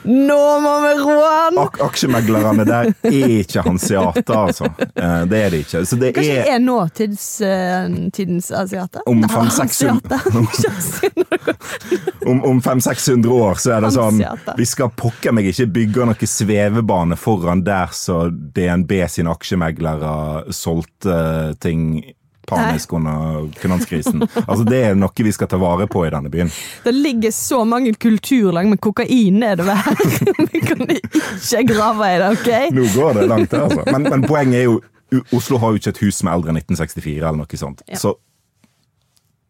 Nå 0.07 0.39
må 0.63 0.73
vi 0.85 0.91
roe 1.01 1.29
an! 1.47 1.57
Ak 1.61 1.79
Aksjemeglerne 1.83 2.65
der 2.67 2.91
er 3.07 3.33
ikke 3.41 3.63
hanseater, 3.65 4.37
altså. 4.47 4.69
Eh, 4.79 5.23
Det 5.27 5.41
er 5.43 5.49
det 5.53 5.59
ikke. 5.65 5.83
Så 5.85 5.99
det 5.99 6.13
Kanskje 6.15 6.37
er 6.43 6.53
er 6.55 6.63
nåtids, 6.63 7.25
uh, 7.41 7.97
tidens 8.13 8.51
asiater? 8.51 9.01
Om 9.09 9.23
500-600 9.23 10.13
asiater. 10.15 11.27
om, 12.29 12.43
om 12.43 12.61
500-600 12.61 13.27
år 13.27 13.59
så 13.61 13.75
er 13.77 13.85
det 13.85 13.91
sånn 13.95 14.21
Vi 14.57 14.67
skal 14.67 14.91
pokker 14.97 15.35
meg 15.35 15.49
ikke 15.51 15.67
bygge 15.77 16.07
noe 16.09 16.29
svevebane 16.29 17.17
foran 17.19 17.63
der 17.67 17.91
så 17.95 18.27
DNB 18.31 18.93
sine 19.11 19.33
aksjemeglere 19.33 20.53
solgte 20.55 21.55
ting 21.63 21.99
panisk 22.47 22.93
under 22.93 23.47
finanskrisen. 23.59 24.23
Altså 24.45 24.63
Det 24.67 24.81
er 24.89 24.97
noe 24.97 25.25
vi 25.27 25.33
skal 25.35 25.49
ta 25.51 25.59
vare 25.61 25.87
på 25.91 26.05
i 26.07 26.11
denne 26.13 26.31
byen. 26.31 26.51
Det 26.83 26.93
ligger 26.95 27.33
så 27.35 27.63
mange 27.67 27.93
kulturlag 27.93 28.69
med 28.71 28.81
kokain 28.81 29.39
nedover 29.41 29.75
her. 29.75 29.97
Vi 30.53 30.61
kan 30.63 30.85
ikke 30.87 31.63
grave 31.73 32.11
i 32.13 32.19
det, 32.21 32.29
OK? 32.37 32.51
Nå 32.75 32.85
går 32.95 33.19
det 33.19 33.25
langt, 33.27 33.53
altså. 33.53 33.83
Men, 33.91 34.07
men 34.07 34.23
poenget 34.27 34.61
er 34.61 34.69
jo 34.69 34.79
Oslo 35.31 35.55
har 35.61 35.71
jo 35.71 35.79
ikke 35.79 35.91
et 35.93 35.99
hus 36.03 36.17
som 36.19 36.27
er 36.27 36.35
eldre 36.35 36.51
enn 36.51 36.57
1964, 36.59 37.21
eller 37.21 37.37
noe 37.39 37.59
sånt. 37.59 37.83
Ja. 37.87 37.99
Så 37.99 38.17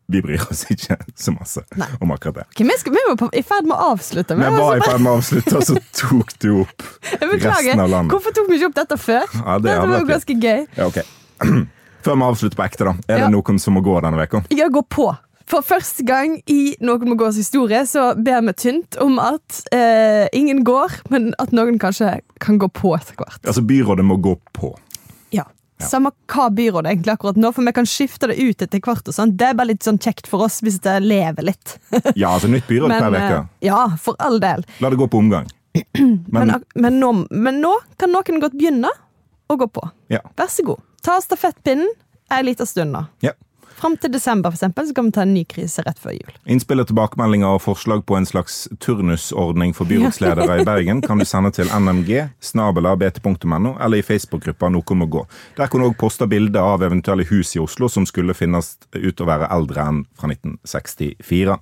vi 0.07 0.21
bryr 0.21 0.43
oss 0.51 0.61
ikke 0.71 0.95
så 1.19 1.33
masse 1.35 1.63
Nei. 1.75 1.87
om 1.99 2.11
akkurat 2.13 2.35
det. 2.35 2.45
Okay, 2.53 2.67
vi, 2.67 2.75
skal, 2.79 2.93
vi 2.95 3.01
var 3.09 3.33
i 3.35 3.41
ferd 3.43 3.65
med 3.67 3.75
å 3.75 3.89
avslutte. 3.95 4.37
Vi, 4.37 4.43
vi 4.45 4.61
var 4.61 4.77
i 4.77 4.77
altså, 4.77 4.91
ferd 4.91 5.03
med 5.03 5.11
å 5.11 5.15
avslutte, 5.19 5.55
og 5.57 5.65
så 5.67 5.79
tok 5.99 6.35
du 6.43 6.51
opp 6.61 6.85
resten 7.33 7.81
av 7.83 7.89
landet. 7.91 8.13
Hvorfor 8.13 8.37
tok 8.37 8.51
vi 8.51 8.59
ikke 8.59 8.69
opp 8.69 8.77
dette 8.77 8.99
før? 9.01 9.25
Ja, 9.33 9.57
det 9.57 9.73
dette 9.73 9.89
var 9.91 10.05
jo 10.05 10.11
ganske 10.13 10.37
gøy. 10.37 10.61
Ja, 10.77 10.87
ok. 10.87 11.01
Før 12.07 12.15
vi 12.21 12.27
avslutter 12.31 12.57
på 12.59 12.65
ekte, 12.65 12.87
da. 12.87 12.95
Er 13.11 13.19
Ja. 13.19 13.27
det 13.27 13.33
noen 13.35 13.59
som 13.59 13.75
må 13.75 13.81
gå 13.83 13.97
denne 14.01 14.23
uka? 14.23 14.43
Ja, 14.55 14.69
gå 14.71 14.81
på. 14.87 15.09
For 15.47 15.63
første 15.63 16.03
gang 16.03 16.41
i 16.51 16.75
Noen 16.83 17.07
må 17.07 17.15
gås 17.15 17.37
historie 17.39 17.79
så 17.87 18.09
ber 18.19 18.41
vi 18.49 18.53
tynt 18.59 18.97
om 18.99 19.15
at 19.23 19.61
eh, 19.71 20.27
ingen 20.35 20.63
går, 20.67 20.91
men 21.09 21.29
at 21.39 21.53
noen 21.55 21.77
kanskje 21.79 22.17
kan 22.43 22.57
gå 22.59 22.67
på 22.75 22.91
etter 22.97 23.15
hvert. 23.15 23.39
Altså, 23.47 23.63
byrådet 23.63 24.03
må 24.03 24.17
gå 24.19 24.33
på. 24.53 24.73
Ja. 25.31 25.45
Samme 25.79 26.11
hva 26.27 26.49
byrådet 26.51 26.89
egentlig 26.91 27.13
akkurat 27.15 27.37
nå, 27.39 27.53
for 27.55 27.63
vi 27.63 27.71
kan 27.77 27.85
skifte 27.87 28.27
det 28.27 28.35
ut 28.41 28.61
etter 28.65 28.81
hvert. 28.83 29.07
og 29.07 29.13
sånn. 29.15 29.37
Det 29.37 29.47
er 29.47 29.53
bare 29.53 29.67
litt 29.71 29.83
sånn 29.87 29.99
kjekt 30.03 30.27
for 30.27 30.43
oss 30.43 30.59
hvis 30.65 30.81
det 30.83 30.97
lever 31.05 31.43
litt. 31.53 31.77
Ja, 32.17 32.33
altså 32.35 32.49
nytt 32.51 32.67
byråd 32.67 32.89
Men, 32.89 33.03
hver 33.03 33.15
uke. 33.15 33.37
eh, 33.39 33.67
ja, 33.69 33.87
for 34.01 34.15
all 34.19 34.39
del. 34.43 34.65
La 34.81 34.89
det 34.91 34.97
gå 34.99 35.07
på 35.07 35.19
omgang. 35.23 35.47
Men, 35.95 36.25
Men 36.33 36.63
men, 36.75 36.99
nå, 36.99 37.27
men 37.31 37.61
nå 37.61 37.71
kan 38.01 38.11
noen 38.11 38.41
godt 38.41 38.55
begynne 38.57 38.89
å 39.47 39.55
gå 39.55 39.67
på. 39.71 39.85
ja. 40.11 40.19
Vær 40.35 40.49
så 40.51 40.65
god. 40.65 40.81
Ta 41.01 41.21
stafettpinnen 41.21 41.87
ei 42.31 42.45
lita 42.45 42.65
stund 42.65 42.91
nå. 42.91 43.03
ja. 43.21 43.33
Fram 43.77 43.93
til 44.01 44.09
desember, 44.09 44.49
for 44.49 44.57
eksempel, 44.57 44.87
så 44.87 44.93
kan 44.97 45.05
vi 45.05 45.11
ta 45.13 45.21
en 45.21 45.33
ny 45.35 45.43
krise 45.45 45.83
rett 45.85 45.99
før 46.01 46.15
jul. 46.15 46.31
Innspill 46.49 46.81
og 46.81 46.87
tilbakemeldinger 46.89 47.59
og 47.59 47.61
forslag 47.61 48.01
på 48.09 48.15
en 48.17 48.25
slags 48.25 48.63
turnusordning 48.81 49.75
for 49.77 49.85
byrådsledere 49.85 50.55
i 50.61 50.65
Bergen 50.65 51.03
kan 51.05 51.21
du 51.21 51.25
sende 51.29 51.51
til 51.53 51.69
nmg 51.69 52.09
snabela 52.41 52.95
bt.no 52.97 53.75
eller 53.75 53.99
i 53.99 54.05
Facebook-gruppa 54.05 54.71
Noe 54.73 54.97
må 54.97 55.05
gå. 55.13 55.21
Der 55.59 55.69
kan 55.69 55.83
du 55.83 55.91
òg 55.91 55.97
poste 56.01 56.25
bilder 56.25 56.73
av 56.73 56.85
eventuelle 56.87 57.27
hus 57.29 57.53
i 57.53 57.61
Oslo 57.61 57.89
som 57.89 58.07
skulle 58.09 58.33
finnes 58.37 58.73
ut 58.97 59.21
å 59.21 59.29
være 59.29 59.51
eldre 59.53 59.85
enn 59.85 60.01
fra 60.17 60.31
1964. 60.33 61.57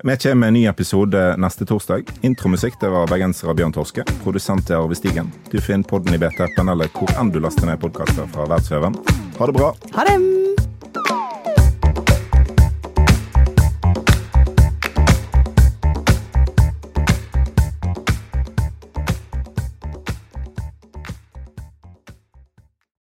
Vi 0.00 0.16
kommer 0.16 0.40
med 0.40 0.48
en 0.48 0.56
ny 0.56 0.66
episode 0.68 1.24
neste 1.40 1.64
torsdag. 1.68 2.08
Intromusikk 2.24 2.76
det 2.80 2.92
var 2.92 3.08
bergenser 3.08 3.52
av 3.52 3.56
Bjørn 3.56 3.74
Torske. 3.76 4.04
Produsent 4.24 4.68
er 4.72 4.80
Arve 4.80 4.96
Stigen. 4.96 5.32
Du 5.52 5.56
finner 5.60 5.88
podden 5.88 6.16
i 6.16 6.20
BT-appen 6.20 6.72
eller 6.72 6.92
hvor 6.96 7.12
enn 7.20 7.32
du 7.32 7.40
laster 7.40 7.68
ned 7.68 7.80
podkaster 7.80 8.28
fra 8.32 8.48
verdensveven. 8.48 8.96
Ha 9.40 9.48
det 9.48 9.56
bra. 9.56 9.72
Ha 9.96 10.08
det! 10.08 10.69